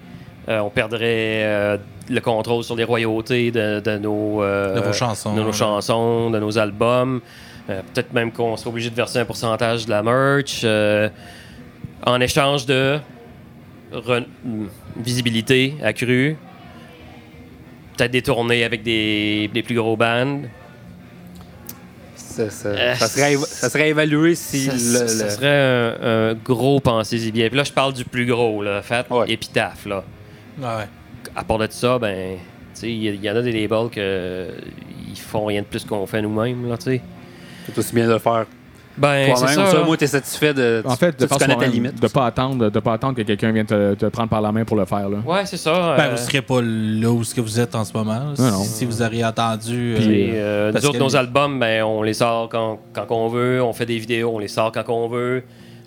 Euh, 0.49 0.61
on 0.61 0.71
perdrait 0.71 1.43
euh, 1.45 1.77
le 2.09 2.21
contrôle 2.21 2.63
sur 2.63 2.77
les 2.77 2.85
royautés 2.85 3.51
de, 3.51 3.81
de 3.81 3.99
nos 3.99 4.43
euh, 4.43 4.75
De 4.77 4.81
vos 4.81 4.93
chansons. 4.93 5.35
de 5.35 5.43
nos 5.43 5.53
chansons, 5.53 6.31
de 6.31 6.39
nos 6.39 6.57
albums. 6.59 7.21
Euh, 7.69 7.81
peut-être 7.93 8.13
même 8.13 8.31
qu'on 8.31 8.57
serait 8.57 8.71
obligé 8.71 8.91
de 8.91 8.95
verser 8.95 9.19
un 9.19 9.25
pourcentage 9.25 9.87
de 9.87 9.91
la 9.91 10.03
merch 10.05 10.61
euh, 10.63 11.09
en 12.07 12.21
échange 12.21 12.65
de 12.67 12.99
visibilité 14.97 15.75
accrue. 15.83 16.37
Peut-être 17.97 18.11
des 18.13 18.23
tournées 18.23 18.63
avec 18.65 18.83
des, 18.83 19.51
des 19.53 19.63
plus 19.63 19.75
gros 19.75 19.97
bands. 19.97 20.43
Ça, 22.15 22.51
ça- 22.51 22.69
Euh, 22.69 22.95
ça 22.95 23.09
serait, 23.09 23.37
ça 23.37 23.71
serait 23.71 23.89
évalué 23.89 24.35
si 24.35 24.67
ça, 24.67 24.73
le, 25.03 25.09
ça 25.09 25.25
le- 25.25 25.31
serait 25.31 25.97
un, 26.03 26.31
un 26.31 26.35
gros 26.35 26.81
pensez-y 26.81 27.33
bien. 27.33 27.49
Puis 27.49 27.57
là, 27.57 27.65
je 27.65 27.73
parle 27.73 27.95
du 27.95 28.05
plus 28.05 28.27
gros, 28.27 28.63
là, 28.63 28.83
fait 28.83 29.07
Ouais. 29.11 29.31
épitaphe. 29.31 29.87
Là. 29.87 30.05
Ouais. 30.59 30.89
À 31.35 31.45
part 31.45 31.59
de 31.59 31.67
ça, 31.71 31.99
ben, 31.99 32.37
tu 32.75 32.81
sais, 32.81 32.91
il 32.93 33.25
y, 33.25 33.31
en 33.31 33.37
a 33.37 33.43
des 33.43 33.53
labels 33.53 33.91
que 33.91 34.49
ils 35.09 35.19
font 35.19 35.47
rien 35.47 35.63
de 35.63 35.67
plus 35.67 35.85
qu'on 35.85 36.07
fait 36.07 36.23
nous-mêmes, 36.23 36.69
là, 36.69 36.77
tu 36.77 36.85
sais. 36.85 37.01
c'est 37.67 37.79
aussi 37.79 37.95
bien 37.95 38.07
de 38.07 38.13
le 38.13 38.19
faire 38.19 38.47
Ben, 38.97 39.27
c'est 39.35 39.41
toi-même. 39.41 39.55
ça. 39.57 39.71
Ça, 39.73 39.83
moi, 39.83 39.97
t'es 39.97 40.07
satisfait 40.07 40.55
de. 40.55 40.83
En 40.87 40.97
fait, 40.97 41.19
de 41.19 41.27
tu 41.27 41.35
connais 41.37 41.57
ta 41.57 41.67
limite. 41.67 42.01
de 42.01 42.09
pas 42.09 42.27
attendre, 42.27 42.71
de 42.71 42.81
pas 42.81 42.95
attendre 42.95 43.15
que 43.15 43.23
quelqu'un 43.23 43.53
vienne 43.53 43.67
te, 43.67 43.95
te 43.95 44.07
prendre 44.07 44.29
par 44.31 44.41
la 44.41 44.53
main 44.53 44.65
pour 44.65 44.77
le 44.77 44.85
faire. 44.85 45.09
Là. 45.09 45.19
Ouais, 45.27 45.45
c'est 45.45 45.57
ça. 45.57 45.95
Ben, 45.97 46.05
euh, 46.05 46.07
vous 46.07 46.13
ne 46.13 46.17
serez 46.17 46.43
pas 46.43 46.61
là 46.63 47.11
où 47.11 47.23
ce 47.25 47.35
que 47.35 47.41
vous 47.41 47.61
êtes 47.61 47.75
en 47.75 47.85
ce 47.85 47.93
moment. 47.93 48.33
Non, 48.39 48.51
non. 48.51 48.63
Si, 48.65 48.85
vous 48.85 49.03
auriez 49.03 49.23
attendu. 49.25 49.95
Puis, 49.99 50.31
euh, 50.31 50.35
euh, 50.69 50.73
parce 50.73 50.85
nous 50.85 50.91
autres, 50.91 50.99
que- 50.99 51.05
nos 51.05 51.17
albums, 51.17 51.59
ben, 51.59 51.83
on 51.85 52.03
les 52.03 52.15
sort 52.15 52.49
quand, 52.49 52.79
quand 52.93 53.07
on 53.11 53.29
veut. 53.29 53.63
On 53.63 53.73
fait 53.73 53.87
des 53.87 53.99
vidéos, 53.99 54.33
on 54.35 54.39
les 54.39 54.49
sort 54.49 54.73
quand 54.73 54.89
on 54.89 55.09
veut. 55.09 55.43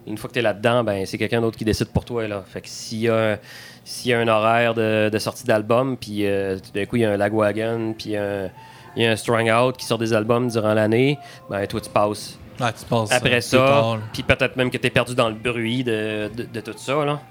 Une 0.10 0.18
fois 0.18 0.28
que 0.28 0.34
tu 0.34 0.39
es 0.39 0.41
là-dedans, 0.41 0.84
ben, 0.84 1.05
c'est 1.05 1.18
quelqu'un 1.18 1.39
d'autre 1.41 1.57
qui 1.57 1.66
décide 1.66 1.89
pour 1.89 2.03
toi. 2.03 2.28
Là. 2.28 2.43
Fait 2.47 2.62
que 2.62 2.68
s'il 2.68 2.99
y 3.01 3.10
a, 3.10 3.38
s'il 3.86 4.12
y 4.12 4.14
a 4.14 4.20
un 4.20 4.28
horaire 4.28 4.74
de, 4.74 5.10
de 5.12 5.20
sortie 5.20 5.45
d'album, 5.45 5.95
puis 5.97 6.26
euh, 6.26 6.57
tout 6.57 6.72
d'un 6.74 6.86
coup, 6.86 6.95
il 6.95 7.03
y 7.03 7.05
a 7.05 7.12
un 7.12 7.18
Lagwagon, 7.18 7.93
puis 7.97 8.16
un- 8.18 8.49
il 8.95 9.03
y 9.03 9.05
a 9.05 9.12
un 9.12 9.16
Strung 9.16 9.49
Out 9.51 9.78
qui 9.78 9.86
sort 9.86 9.99
des 9.99 10.12
albums 10.14 10.49
durant 10.49 10.74
l'année, 10.74 11.18
ben 11.49 11.66
toi, 11.68 11.80
tu 11.80 11.89
passes 11.91 12.38
Ouais, 12.60 12.74
tu 12.78 12.84
passes 12.86 13.12
après 13.12 13.36
euh, 13.36 13.41
ça, 13.41 13.57
puis 14.12 14.24
peut-être 14.24 14.57
même 14.57 14.70
que 14.72 14.78
tu 14.78 14.88
es 14.88 14.89
perdu 14.89 15.16
dans 15.16 15.30
le 15.30 15.36
bruit 15.36 15.84
de, 15.84 16.30
de, 16.36 16.43
de 16.43 16.60
tout 16.62 16.74
ça. 16.76 17.05
Là. 17.05 17.22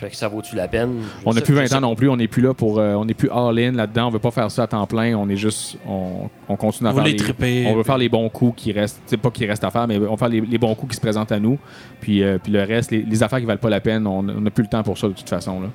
Fait 0.00 0.08
que 0.08 0.16
ça 0.16 0.28
vaut-tu 0.28 0.56
la 0.56 0.66
peine? 0.66 1.02
Je 1.02 1.22
On 1.28 1.34
n'a 1.34 1.42
plus 1.42 1.52
je 1.54 1.60
20 1.60 1.66
sais 1.66 1.74
ans 1.74 1.80
non 1.82 1.94
plus, 1.94 2.08
on 2.08 2.16
n'est 2.16 2.26
plus 2.26 2.40
là 2.42 2.54
pour. 2.54 2.78
euh, 2.78 2.94
on 2.94 3.04
n'est 3.04 3.12
plus 3.14 3.28
all-in 3.30 3.72
là-dedans, 3.72 4.06
on 4.08 4.10
veut 4.10 4.18
pas 4.18 4.30
faire 4.30 4.50
ça 4.50 4.62
à 4.62 4.66
temps 4.66 4.86
plein, 4.86 5.14
on 5.16 5.28
est 5.28 5.36
juste. 5.36 5.76
On, 5.86 6.30
on 6.48 6.56
continue 6.56 6.88
à 6.88 6.92
Vous 6.92 6.98
faire. 6.98 7.06
les- 7.06 7.16
triper, 7.16 7.64
on 7.66 7.74
veut 7.74 7.82
puis- 7.82 7.86
faire 7.86 7.98
les 7.98 8.08
bons 8.08 8.28
coups 8.30 8.62
qui 8.62 8.72
restent. 8.72 9.00
C'est 9.04 9.18
pas 9.18 9.30
qui 9.30 9.44
restent 9.44 9.64
à 9.64 9.70
faire, 9.70 9.86
mais 9.86 9.98
on 9.98 10.10
va 10.12 10.16
faire 10.16 10.28
les, 10.30 10.40
les 10.40 10.58
bons 10.58 10.74
coups 10.74 10.92
qui 10.92 10.96
se 10.96 11.00
présentent 11.02 11.32
à 11.32 11.38
nous. 11.38 11.58
Puis, 12.00 12.22
euh, 12.22 12.38
puis 12.42 12.50
le 12.50 12.62
reste, 12.62 12.90
les, 12.90 13.02
les 13.02 13.22
affaires 13.22 13.40
qui 13.40 13.44
valent 13.44 13.58
pas 13.60 13.68
la 13.70 13.80
peine, 13.80 14.06
on 14.06 14.22
n'a 14.22 14.50
plus 14.50 14.62
le 14.62 14.70
temps 14.70 14.82
pour 14.82 14.96
ça 14.96 15.06
de 15.08 15.12
toute 15.12 15.28
façon. 15.28 15.60
Là. 15.60 15.68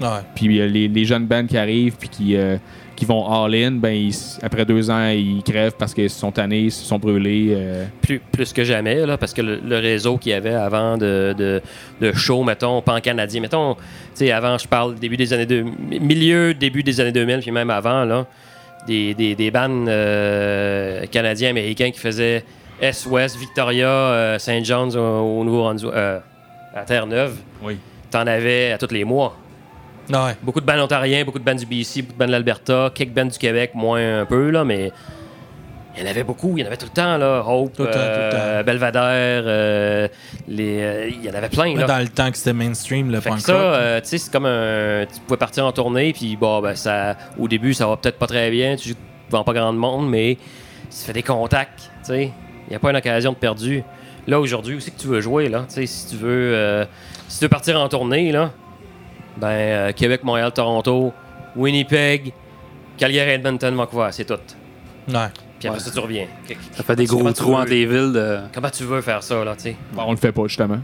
Ouais. 0.00 0.22
Puis 0.34 0.60
euh, 0.60 0.66
les, 0.66 0.88
les 0.88 1.04
jeunes 1.04 1.26
bands 1.26 1.46
qui 1.46 1.56
arrivent 1.56 1.96
puis 1.96 2.08
qui, 2.08 2.36
euh, 2.36 2.56
qui 2.96 3.04
vont 3.04 3.26
all-in, 3.26 3.72
ben, 3.72 3.92
ils 3.92 4.14
après 4.42 4.64
deux 4.64 4.90
ans, 4.90 5.08
ils 5.08 5.42
crèvent 5.42 5.74
parce 5.78 5.94
qu'ils 5.94 6.10
se 6.10 6.18
sont 6.18 6.30
tannés, 6.32 6.60
ils 6.60 6.72
se 6.72 6.84
sont 6.84 6.98
brûlés. 6.98 7.48
euh, 7.56 7.84
plus, 8.00 8.18
plus 8.20 8.52
que 8.52 8.64
jamais, 8.64 9.06
là, 9.06 9.16
parce 9.18 9.32
que 9.32 9.42
le, 9.42 9.60
le 9.64 9.78
réseau 9.78 10.18
qu'il 10.18 10.32
y 10.32 10.34
avait 10.34 10.54
avant 10.54 10.96
de, 10.96 11.34
de, 11.36 11.60
de 12.00 12.12
show, 12.12 12.42
mettons, 12.42 12.80
pan-canadien, 12.82 13.40
mettons, 13.40 13.74
tu 13.74 13.80
sais, 14.14 14.32
avant, 14.32 14.58
je 14.58 14.68
parle 14.68 14.94
début 14.96 15.16
des 15.16 15.32
années 15.32 15.46
2000, 15.46 16.00
milieu, 16.00 16.54
début 16.54 16.82
des 16.82 17.00
années 17.00 17.12
2000, 17.12 17.40
puis 17.40 17.50
même 17.50 17.70
avant, 17.70 18.04
là, 18.04 18.26
des, 18.86 19.14
des, 19.14 19.34
des 19.34 19.50
bands 19.50 19.84
euh, 19.88 21.06
canadiens, 21.06 21.50
américains 21.50 21.90
qui 21.90 22.00
faisaient 22.00 22.44
S-Ouest, 22.80 23.36
Victoria, 23.36 23.88
euh, 23.88 24.38
St. 24.38 24.64
John's 24.64 24.96
au, 24.96 25.00
au 25.00 25.44
Nouveau-Brunswick, 25.44 25.92
euh, 25.94 26.18
à 26.74 26.82
Terre-Neuve. 26.82 27.36
Oui. 27.62 27.76
T'en 28.10 28.26
avais 28.26 28.72
à 28.72 28.78
tous 28.78 28.92
les 28.92 29.04
mois. 29.04 29.36
Ouais. 30.10 30.36
Beaucoup 30.42 30.60
de 30.60 30.66
bands 30.66 30.78
ontariens, 30.82 31.24
beaucoup 31.24 31.38
de 31.38 31.44
bands 31.44 31.54
du 31.54 31.66
BC, 31.66 32.02
beaucoup 32.02 32.14
de 32.14 32.18
bands 32.18 32.26
de 32.26 32.32
l'Alberta, 32.32 32.90
quelques 32.94 33.12
bands 33.12 33.24
du 33.26 33.38
Québec, 33.38 33.70
moins 33.74 34.20
un 34.20 34.24
peu, 34.26 34.50
là, 34.50 34.64
mais 34.64 34.90
il 35.96 36.02
y 36.02 36.06
en 36.06 36.10
avait 36.10 36.24
beaucoup, 36.24 36.56
il 36.56 36.60
y 36.60 36.64
en 36.64 36.66
avait 36.66 36.76
tout 36.78 36.86
le 36.86 36.92
temps, 36.92 37.18
là. 37.18 37.44
Hope, 37.46 37.74
Tout 37.76 37.82
le 37.82 37.88
temps, 37.88 37.92
tout 37.92 37.98
le 37.98 38.02
euh, 38.34 38.58
temps. 38.60 38.66
Belvedere, 38.66 39.42
euh, 39.46 40.08
les, 40.48 40.82
euh, 40.82 41.08
il 41.10 41.22
y 41.24 41.30
en 41.30 41.34
avait 41.34 41.50
plein, 41.50 41.76
là. 41.76 41.86
Dans 41.86 41.98
le 41.98 42.08
temps 42.08 42.30
que 42.30 42.38
c'était 42.38 42.54
mainstream, 42.54 43.10
le 43.10 43.20
Fait 43.20 43.28
que 43.28 43.34
punk 43.34 43.40
ça, 43.42 43.52
rock. 43.52 43.62
euh, 43.64 44.00
tu 44.00 44.08
sais, 44.08 44.18
c'est 44.18 44.32
comme 44.32 44.46
un. 44.46 45.04
Tu 45.06 45.20
pouvais 45.20 45.36
partir 45.36 45.66
en 45.66 45.72
tournée, 45.72 46.12
puis 46.14 46.36
bon, 46.36 46.60
ben, 46.62 46.74
ça, 46.74 47.16
au 47.38 47.46
début, 47.46 47.74
ça 47.74 47.86
va 47.86 47.96
peut-être 47.96 48.18
pas 48.18 48.26
très 48.26 48.50
bien, 48.50 48.76
tu 48.76 48.94
vends 49.30 49.44
pas 49.44 49.52
grand 49.52 49.72
monde, 49.72 50.08
mais 50.08 50.36
tu 50.90 50.96
fais 51.04 51.12
des 51.12 51.22
contacts, 51.22 51.78
tu 51.80 51.88
sais. 52.04 52.32
Il 52.66 52.70
n'y 52.70 52.76
a 52.76 52.78
pas 52.78 52.90
une 52.90 52.96
occasion 52.96 53.32
de 53.32 53.36
perdu. 53.36 53.84
Là, 54.26 54.40
aujourd'hui, 54.40 54.76
où 54.76 54.80
c'est 54.80 54.92
que 54.92 55.00
tu 55.00 55.08
veux 55.08 55.20
jouer, 55.20 55.48
là? 55.50 55.64
Tu 55.68 55.74
sais, 55.74 55.86
si 55.86 56.06
tu 56.08 56.16
veux. 56.16 56.86
si 57.28 57.38
tu 57.38 57.44
veux 57.44 57.48
partir 57.50 57.78
en 57.78 57.88
tournée, 57.90 58.32
là, 58.32 58.50
ben, 59.36 59.46
euh, 59.48 59.92
Québec, 59.92 60.22
Montréal, 60.24 60.52
Toronto, 60.52 61.12
Winnipeg, 61.56 62.32
Calgary, 62.96 63.30
Edmonton, 63.30 63.74
Vancouver, 63.74 64.08
c'est 64.10 64.24
tout. 64.24 64.34
Ouais. 65.08 65.14
Puis 65.58 65.68
après 65.68 65.80
ça, 65.80 65.90
tu 65.92 65.98
reviens. 66.00 66.26
Ça 66.72 66.82
fait 66.82 66.96
des 66.96 67.04
gros 67.04 67.30
trous 67.32 67.54
entre 67.54 67.70
les 67.70 67.86
villes. 67.86 68.12
De... 68.12 68.38
Comment 68.52 68.70
tu 68.70 68.82
veux 68.82 69.00
faire 69.00 69.22
ça, 69.22 69.44
là, 69.44 69.54
tu 69.54 69.62
sais? 69.62 69.76
bon, 69.92 70.02
on 70.08 70.10
le 70.10 70.16
fait 70.16 70.32
pas, 70.32 70.42
justement. 70.48 70.78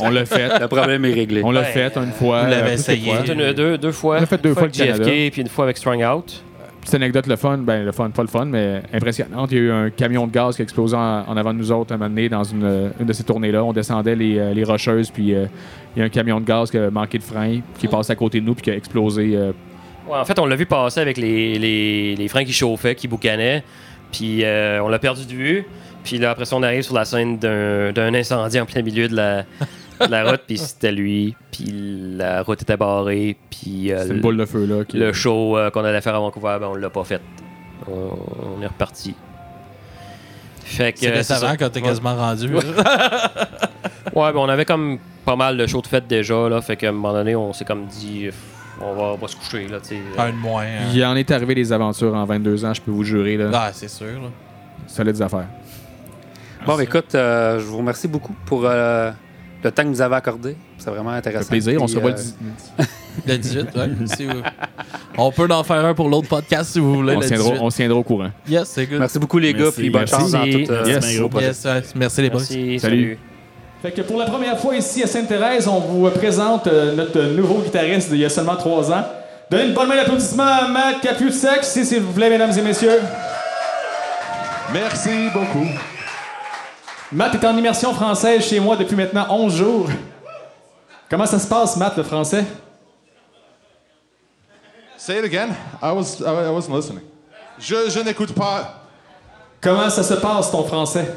On 0.00 0.08
l'a 0.10 0.24
fait. 0.24 0.58
Le 0.60 0.66
problème 0.66 1.04
est 1.04 1.12
réglé. 1.12 1.42
On 1.44 1.50
l'a 1.50 1.60
Ouais, 1.60 1.66
fait 1.66 1.94
une 1.96 2.12
fois. 2.12 2.44
vous 2.44 2.50
l'avez 2.50 2.70
euh, 2.70 2.74
essayé. 2.74 3.12
une- 3.26 3.52
deux, 3.52 3.76
deux 3.76 3.92
fois. 3.92 4.16
On 4.18 4.22
a 4.22 4.26
fait 4.26 4.42
deux 4.42 4.54
fois 4.54 4.62
avec. 4.64 4.74
JFK, 4.74 5.30
puis 5.32 5.42
une 5.42 5.48
fois 5.48 5.64
avec 5.64 5.76
Strung 5.76 6.02
Out. 6.02 6.42
Petite 6.88 7.02
anecdote, 7.02 7.26
le 7.26 7.36
fun, 7.36 7.58
ben 7.58 7.84
le 7.84 7.92
fun, 7.92 8.08
pas 8.08 8.22
le 8.22 8.28
fun, 8.28 8.46
mais 8.46 8.80
impressionnante. 8.94 9.52
Il 9.52 9.58
y 9.58 9.60
a 9.60 9.62
eu 9.64 9.70
un 9.70 9.90
camion 9.90 10.26
de 10.26 10.32
gaz 10.32 10.56
qui 10.56 10.62
a 10.62 10.64
explosé 10.64 10.96
en, 10.96 11.36
avant 11.36 11.52
de 11.52 11.58
nous 11.58 11.70
autres 11.70 11.92
un 11.92 11.98
moment 11.98 12.08
donné 12.08 12.30
dans 12.30 12.44
une, 12.44 12.90
de 12.98 13.12
ces 13.12 13.24
tournées-là. 13.24 13.62
On 13.62 13.74
descendait 13.74 14.16
les, 14.16 14.38
euh, 14.38 14.64
rocheuses, 14.66 15.10
puis 15.10 15.34
euh, 15.34 15.44
il 15.94 15.98
y 15.98 16.02
a 16.02 16.06
un 16.06 16.08
camion 16.08 16.40
de 16.40 16.46
gaz 16.46 16.70
qui 16.70 16.78
a 16.78 16.90
manqué 16.90 17.18
de 17.18 17.22
frein, 17.22 17.60
qui 17.78 17.88
passe 17.88 18.08
à 18.08 18.16
côté 18.16 18.40
de 18.40 18.46
nous, 18.46 18.54
puis 18.54 18.62
qui 18.62 18.70
a 18.70 18.74
explosé. 18.74 19.36
euh, 19.36 19.52
en 20.10 20.24
fait, 20.24 20.38
on 20.38 20.46
l'a 20.46 20.56
vu 20.56 20.64
passer 20.64 21.00
avec 21.00 21.18
les, 21.18 22.26
freins 22.30 22.46
qui 22.46 22.54
chauffaient, 22.54 22.94
qui 22.94 23.06
boucanaient. 23.06 23.64
Puis 24.10 24.42
euh, 24.42 24.82
on 24.82 24.88
l'a 24.88 24.98
perdu 24.98 25.26
de 25.26 25.32
vue. 25.32 25.66
Puis 26.04 26.16
là, 26.16 26.30
après 26.30 26.46
ça, 26.46 26.56
on 26.56 26.62
arrive 26.62 26.80
sur 26.80 26.94
la 26.94 27.04
scène 27.04 27.38
d'un 27.38 28.14
incendie 28.14 28.58
en 28.58 28.64
plein 28.64 28.80
milieu 28.80 29.08
de 29.08 29.14
la, 29.14 29.44
la 30.08 30.30
route. 30.30 30.42
Puis 30.46 30.58
c'était 30.58 30.92
lui. 30.92 31.34
Puis 31.50 31.66
la 32.16 32.42
route 32.42 32.60
était 32.62 32.76
barrée. 32.76 33.36
Puis 33.50 33.92
euh, 33.92 34.04
c'est 34.06 34.14
une 34.14 34.20
boule 34.20 34.36
de 34.36 34.44
feu, 34.46 34.64
là. 34.66 34.84
qui- 34.84 34.96
le 34.98 35.12
show 35.12 35.56
euh, 35.56 35.70
qu'on 35.70 35.84
allait 35.84 36.00
faire 36.00 36.14
à 36.14 36.20
Vancouver, 36.20 36.56
ben, 36.60 36.68
on 36.68 36.74
l'a 36.74 36.90
pas 36.90 37.04
fait. 37.04 37.20
On, 37.90 38.10
on 38.58 38.62
est 38.62 38.66
reparti. 38.66 39.14
Fait 40.64 40.92
que. 40.92 40.98
C'est 41.00 41.06
euh, 41.06 41.10
c'est 41.10 41.16
récemment 41.34 41.50
ça. 41.52 41.56
quand 41.56 41.70
t'es 41.70 41.80
Ouais. 41.80 41.88
quasiment 41.88 42.16
rendu. 42.16 42.48
Ouais, 44.14 44.32
ben 44.32 44.38
on 44.38 44.48
avait 44.48 44.64
comme 44.64 44.98
pas 45.24 45.36
mal 45.36 45.56
de 45.56 45.66
shows 45.66 45.82
de 45.82 45.86
fête 45.86 46.06
déjà. 46.06 46.48
Là, 46.48 46.60
fait 46.60 46.76
qu'à 46.76 46.88
un 46.88 46.92
moment 46.92 47.12
donné, 47.12 47.36
on 47.36 47.52
s'est 47.52 47.64
comme 47.64 47.86
dit. 47.86 48.28
On 48.80 48.94
va, 48.94 49.02
on 49.02 49.16
va 49.16 49.26
se 49.28 49.34
coucher. 49.36 49.66
Là, 49.66 49.78
tu 49.80 49.88
sais. 49.96 50.00
Un 50.16 50.30
de 50.30 50.36
moins. 50.36 50.62
hein. 50.62 50.90
Il 50.94 51.04
en 51.04 51.16
est 51.16 51.30
arrivé 51.32 51.54
des 51.54 51.72
aventures 51.72 52.14
en 52.14 52.24
22 52.24 52.64
ans, 52.64 52.72
je 52.74 52.80
peux 52.80 52.92
vous 52.92 53.02
jurer. 53.04 53.36
Là. 53.36 53.50
Ah, 53.52 53.70
c'est 53.72 53.88
sûr. 53.88 54.06
là. 54.06 54.28
Solides 54.86 55.20
affaires. 55.20 55.46
Bon, 56.64 56.76
ben, 56.76 56.82
écoute, 56.82 57.14
euh, 57.14 57.58
je 57.58 57.64
vous 57.64 57.78
remercie 57.78 58.06
beaucoup 58.08 58.34
pour 58.46 58.62
euh, 58.64 59.10
le 59.62 59.70
temps 59.72 59.82
que 59.82 59.88
vous 59.88 60.00
avez 60.00 60.16
accordé. 60.16 60.56
C'est 60.78 60.90
vraiment 60.90 61.10
Ça 61.10 61.22
fait 61.22 61.28
intéressant. 61.28 61.48
plaisir. 61.50 61.82
On 61.82 61.86
se 61.88 61.96
revoit 61.96 62.10
euh, 62.12 62.14
le 63.26 63.36
dix- 63.38 63.54
Le 63.54 63.62
18, 63.64 63.76
ouais. 63.76 64.06
Si 64.16 64.24
vous- 64.26 64.42
On 65.16 65.32
peut 65.32 65.48
en 65.50 65.64
faire 65.64 65.84
un 65.84 65.94
pour 65.94 66.08
l'autre 66.08 66.28
podcast 66.28 66.70
si 66.72 66.78
vous 66.78 66.94
voulez. 66.96 67.14
on, 67.16 67.20
le 67.20 67.22
se 67.22 67.28
tiendra, 67.28 67.50
18. 67.50 67.60
on 67.62 67.70
se 67.70 67.76
tiendra 67.76 67.98
au 67.98 68.02
courant. 68.04 68.30
Yes, 68.48 68.68
c'est 68.68 68.86
good. 68.86 69.00
Merci 69.00 69.18
beaucoup, 69.18 69.38
les 69.38 69.52
gars. 69.52 69.70
Puis 69.76 69.90
bonne 69.90 70.02
Merci. 70.02 70.14
chance 70.14 70.30
dans 70.32 70.44
tout. 70.44 70.70
euh, 70.72 70.84
Yes. 70.86 71.12
Yes, 71.12 71.64
ouais. 71.64 71.82
Merci 71.96 72.22
les 72.22 72.30
boys. 72.30 72.38
Merci, 72.40 72.54
Salut. 72.54 72.78
salut. 72.78 73.18
Fait 73.82 73.92
que 73.92 74.02
pour 74.02 74.18
la 74.18 74.24
première 74.26 74.58
fois 74.58 74.74
ici 74.76 75.02
à 75.02 75.06
Sainte-Thérèse, 75.06 75.68
on 75.68 75.78
vous 75.80 76.08
présente 76.10 76.66
euh, 76.66 76.94
notre 76.96 77.20
nouveau 77.22 77.60
guitariste 77.62 78.10
d'il 78.10 78.18
y 78.20 78.24
a 78.24 78.28
seulement 78.28 78.56
trois 78.56 78.90
ans. 78.92 79.04
Donnez 79.50 79.66
une 79.66 79.72
bonne 79.74 79.88
main 79.88 79.96
d'applaudissement 79.96 80.42
à 80.44 80.68
Matt 80.68 81.00
Capucek, 81.00 81.62
si 81.62 81.84
s'il 81.84 82.00
vous 82.02 82.12
plaît, 82.12 82.28
mesdames 82.28 82.52
et 82.56 82.62
messieurs. 82.62 82.98
Merci 84.72 85.28
beaucoup. 85.32 85.66
Matt 87.10 87.34
est 87.34 87.46
en 87.46 87.56
immersion 87.56 87.94
française 87.94 88.46
chez 88.46 88.60
moi 88.60 88.76
depuis 88.76 88.94
maintenant 88.94 89.26
11 89.30 89.56
jours. 89.56 89.88
Comment 91.08 91.24
ça 91.24 91.38
se 91.38 91.46
passe, 91.46 91.76
Matt, 91.76 91.96
le 91.96 92.02
français? 92.02 92.44
Say 94.98 95.18
it 95.18 95.24
again. 95.24 95.56
I 95.80 95.92
was 95.92 96.20
I, 96.20 96.50
wasn't 96.50 96.74
listening. 96.74 97.02
Je, 97.58 97.88
je 97.88 98.00
n'écoute 98.00 98.34
pas. 98.34 98.82
Comment 99.60 99.88
ça 99.88 100.02
se 100.02 100.14
passe, 100.14 100.50
ton 100.50 100.64
français? 100.64 101.14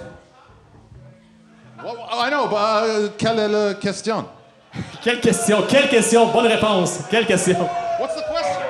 Well, 1.83 1.97
I 2.09 2.29
know, 2.29 2.47
but 2.47 2.55
uh, 2.55 3.09
quelle 3.17 3.39
est 3.39 3.49
la 3.49 3.73
question? 3.73 4.25
Quelle 5.03 5.19
question? 5.19 5.63
Quelle 5.67 5.89
question? 5.89 6.31
Bonne 6.31 6.47
réponse. 6.47 6.99
Quelle 7.09 7.25
question? 7.25 7.57
What's 7.99 8.15
the 8.15 8.23
question? 8.31 8.61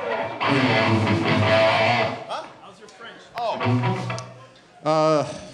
Huh? 2.27 2.43
How's 2.63 2.79
your 2.79 2.89
French? 2.89 3.21
Oh. 3.37 4.89
Uh. 4.89 5.50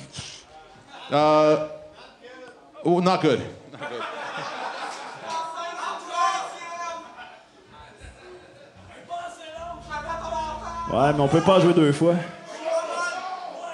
Uh. 1.11 1.67
Oh, 2.83 3.01
not 3.01 3.21
good. 3.21 3.39
Ouais, 10.93 11.13
mais 11.13 11.19
on 11.19 11.27
peut 11.27 11.41
pas 11.41 11.59
jouer 11.59 11.73
deux 11.73 11.91
fois. 11.91 12.15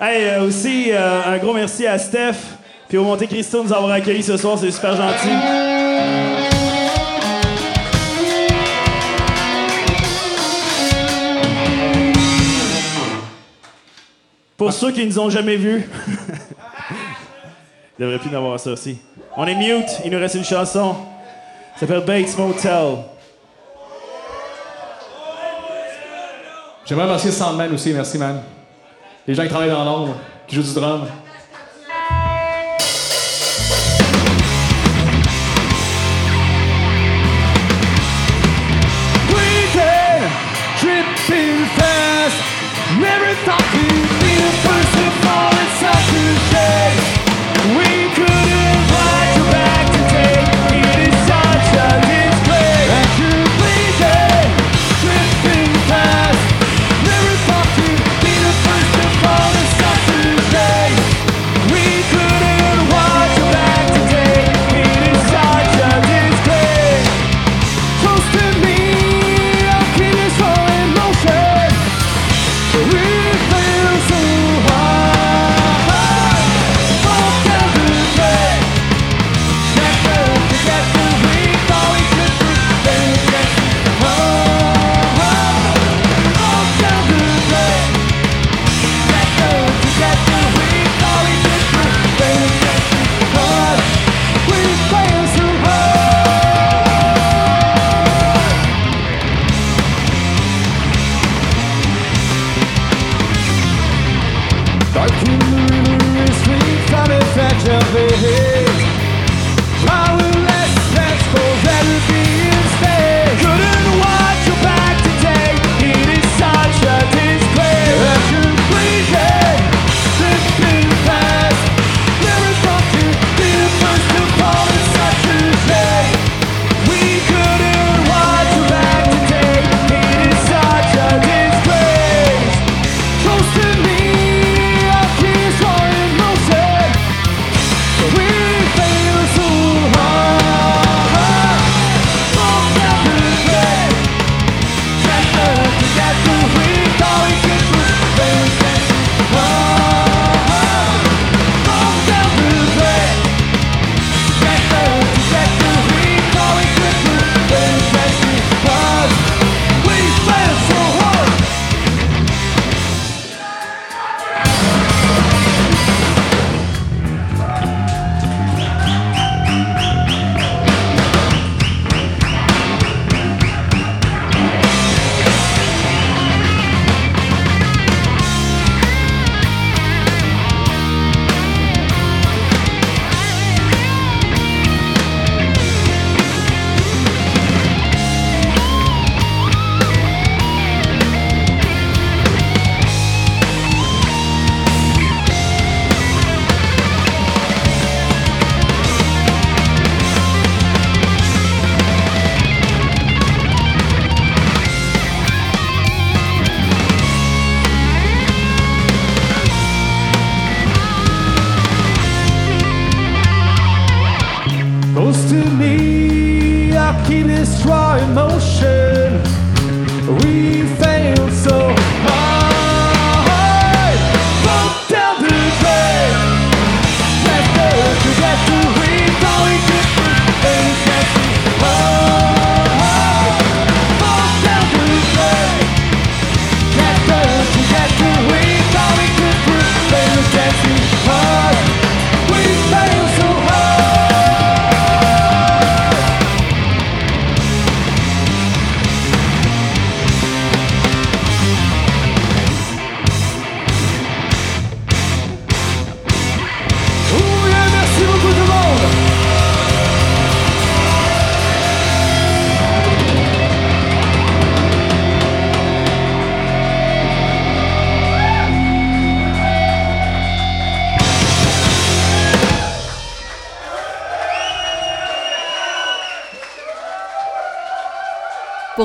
Hey, 0.02 0.30
euh, 0.30 0.48
aussi, 0.48 0.92
euh, 0.92 1.22
un 1.26 1.38
gros 1.38 1.54
merci 1.54 1.86
à 1.86 1.98
Steph 1.98 2.58
puis 2.94 3.00
au 3.00 3.04
Monte 3.06 3.26
Cristo 3.26 3.64
de 3.64 3.68
nous 3.70 3.74
avoir 3.74 3.92
accueillis 3.92 4.22
ce 4.22 4.38
soir, 4.38 4.56
c'est 4.56 4.70
super 4.70 4.96
gentil. 4.96 5.30
Pour 14.56 14.72
ceux 14.72 14.92
qui 14.92 15.08
nous 15.08 15.18
ont 15.18 15.32
jamais 15.32 15.56
vus, 15.56 15.90
devrait 18.04 18.20
plus 18.20 18.30
en 18.30 18.38
avoir 18.38 18.60
ça 18.60 18.72
aussi. 18.72 18.98
On 19.36 19.46
est 19.46 19.56
mute, 19.56 19.90
il 20.06 20.12
nous 20.12 20.20
reste 20.20 20.36
une 20.36 20.44
chanson. 20.44 20.96
Ça 21.76 21.82
s'appelle 21.82 22.04
Bates 22.06 22.38
Motel. 22.38 22.98
J'aimerais 26.86 27.06
remercier 27.06 27.32
Sandman 27.32 27.74
aussi, 27.74 27.94
merci, 27.94 28.18
man. 28.18 28.42
Les 29.26 29.34
gens 29.34 29.44
qui 29.44 29.50
travaillent 29.50 29.70
dans 29.70 29.86
l'ombre, 29.86 30.16
qui 30.48 30.56
jouent 30.56 30.64
du 30.64 30.74
drum. 30.74 31.08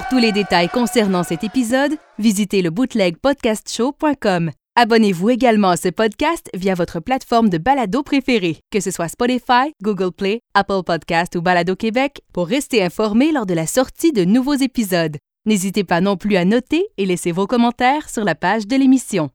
Tous 0.08 0.18
les 0.18 0.32
détails 0.32 0.68
concernant 0.68 1.22
cet 1.22 1.44
épisode, 1.44 1.92
visitez 2.18 2.62
le 2.62 2.70
bootlegpodcastshow.com. 2.70 4.50
Abonnez-vous 4.76 5.30
également 5.30 5.70
à 5.70 5.76
ce 5.76 5.88
podcast 5.88 6.48
via 6.54 6.74
votre 6.74 7.00
plateforme 7.00 7.48
de 7.50 7.58
balado 7.58 8.02
préférée, 8.02 8.60
que 8.70 8.80
ce 8.80 8.90
soit 8.90 9.08
Spotify, 9.08 9.72
Google 9.82 10.12
Play, 10.12 10.40
Apple 10.54 10.82
Podcast 10.86 11.34
ou 11.36 11.42
Balado 11.42 11.76
Québec, 11.76 12.22
pour 12.32 12.46
rester 12.46 12.82
informé 12.82 13.32
lors 13.32 13.46
de 13.46 13.54
la 13.54 13.66
sortie 13.66 14.12
de 14.12 14.24
nouveaux 14.24 14.54
épisodes. 14.54 15.16
N'hésitez 15.46 15.84
pas 15.84 16.00
non 16.00 16.16
plus 16.16 16.36
à 16.36 16.44
noter 16.44 16.86
et 16.96 17.06
laisser 17.06 17.32
vos 17.32 17.46
commentaires 17.46 18.08
sur 18.08 18.24
la 18.24 18.34
page 18.34 18.66
de 18.66 18.76
l'émission. 18.76 19.30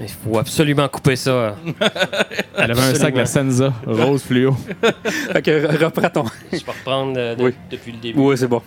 Il 0.00 0.08
faut 0.08 0.38
absolument 0.38 0.86
couper 0.88 1.16
ça. 1.16 1.56
Elle 2.56 2.70
avait 2.70 2.80
un 2.80 2.94
sac 2.94 3.12
de 3.14 3.18
la 3.18 3.26
Senza, 3.26 3.72
rose 3.86 4.22
fluo. 4.22 4.52
Fait 5.32 5.42
que 5.42 5.66
re- 5.66 5.84
reprends 5.84 6.10
ton. 6.10 6.24
Je 6.52 6.58
vais 6.58 6.70
reprendre 6.72 7.14
euh, 7.18 7.34
de- 7.34 7.42
Oui. 7.42 7.54
depuis 7.70 7.92
le 7.92 7.98
début. 7.98 8.18
Oui, 8.18 8.38
c'est 8.38 8.46
bon. 8.46 8.62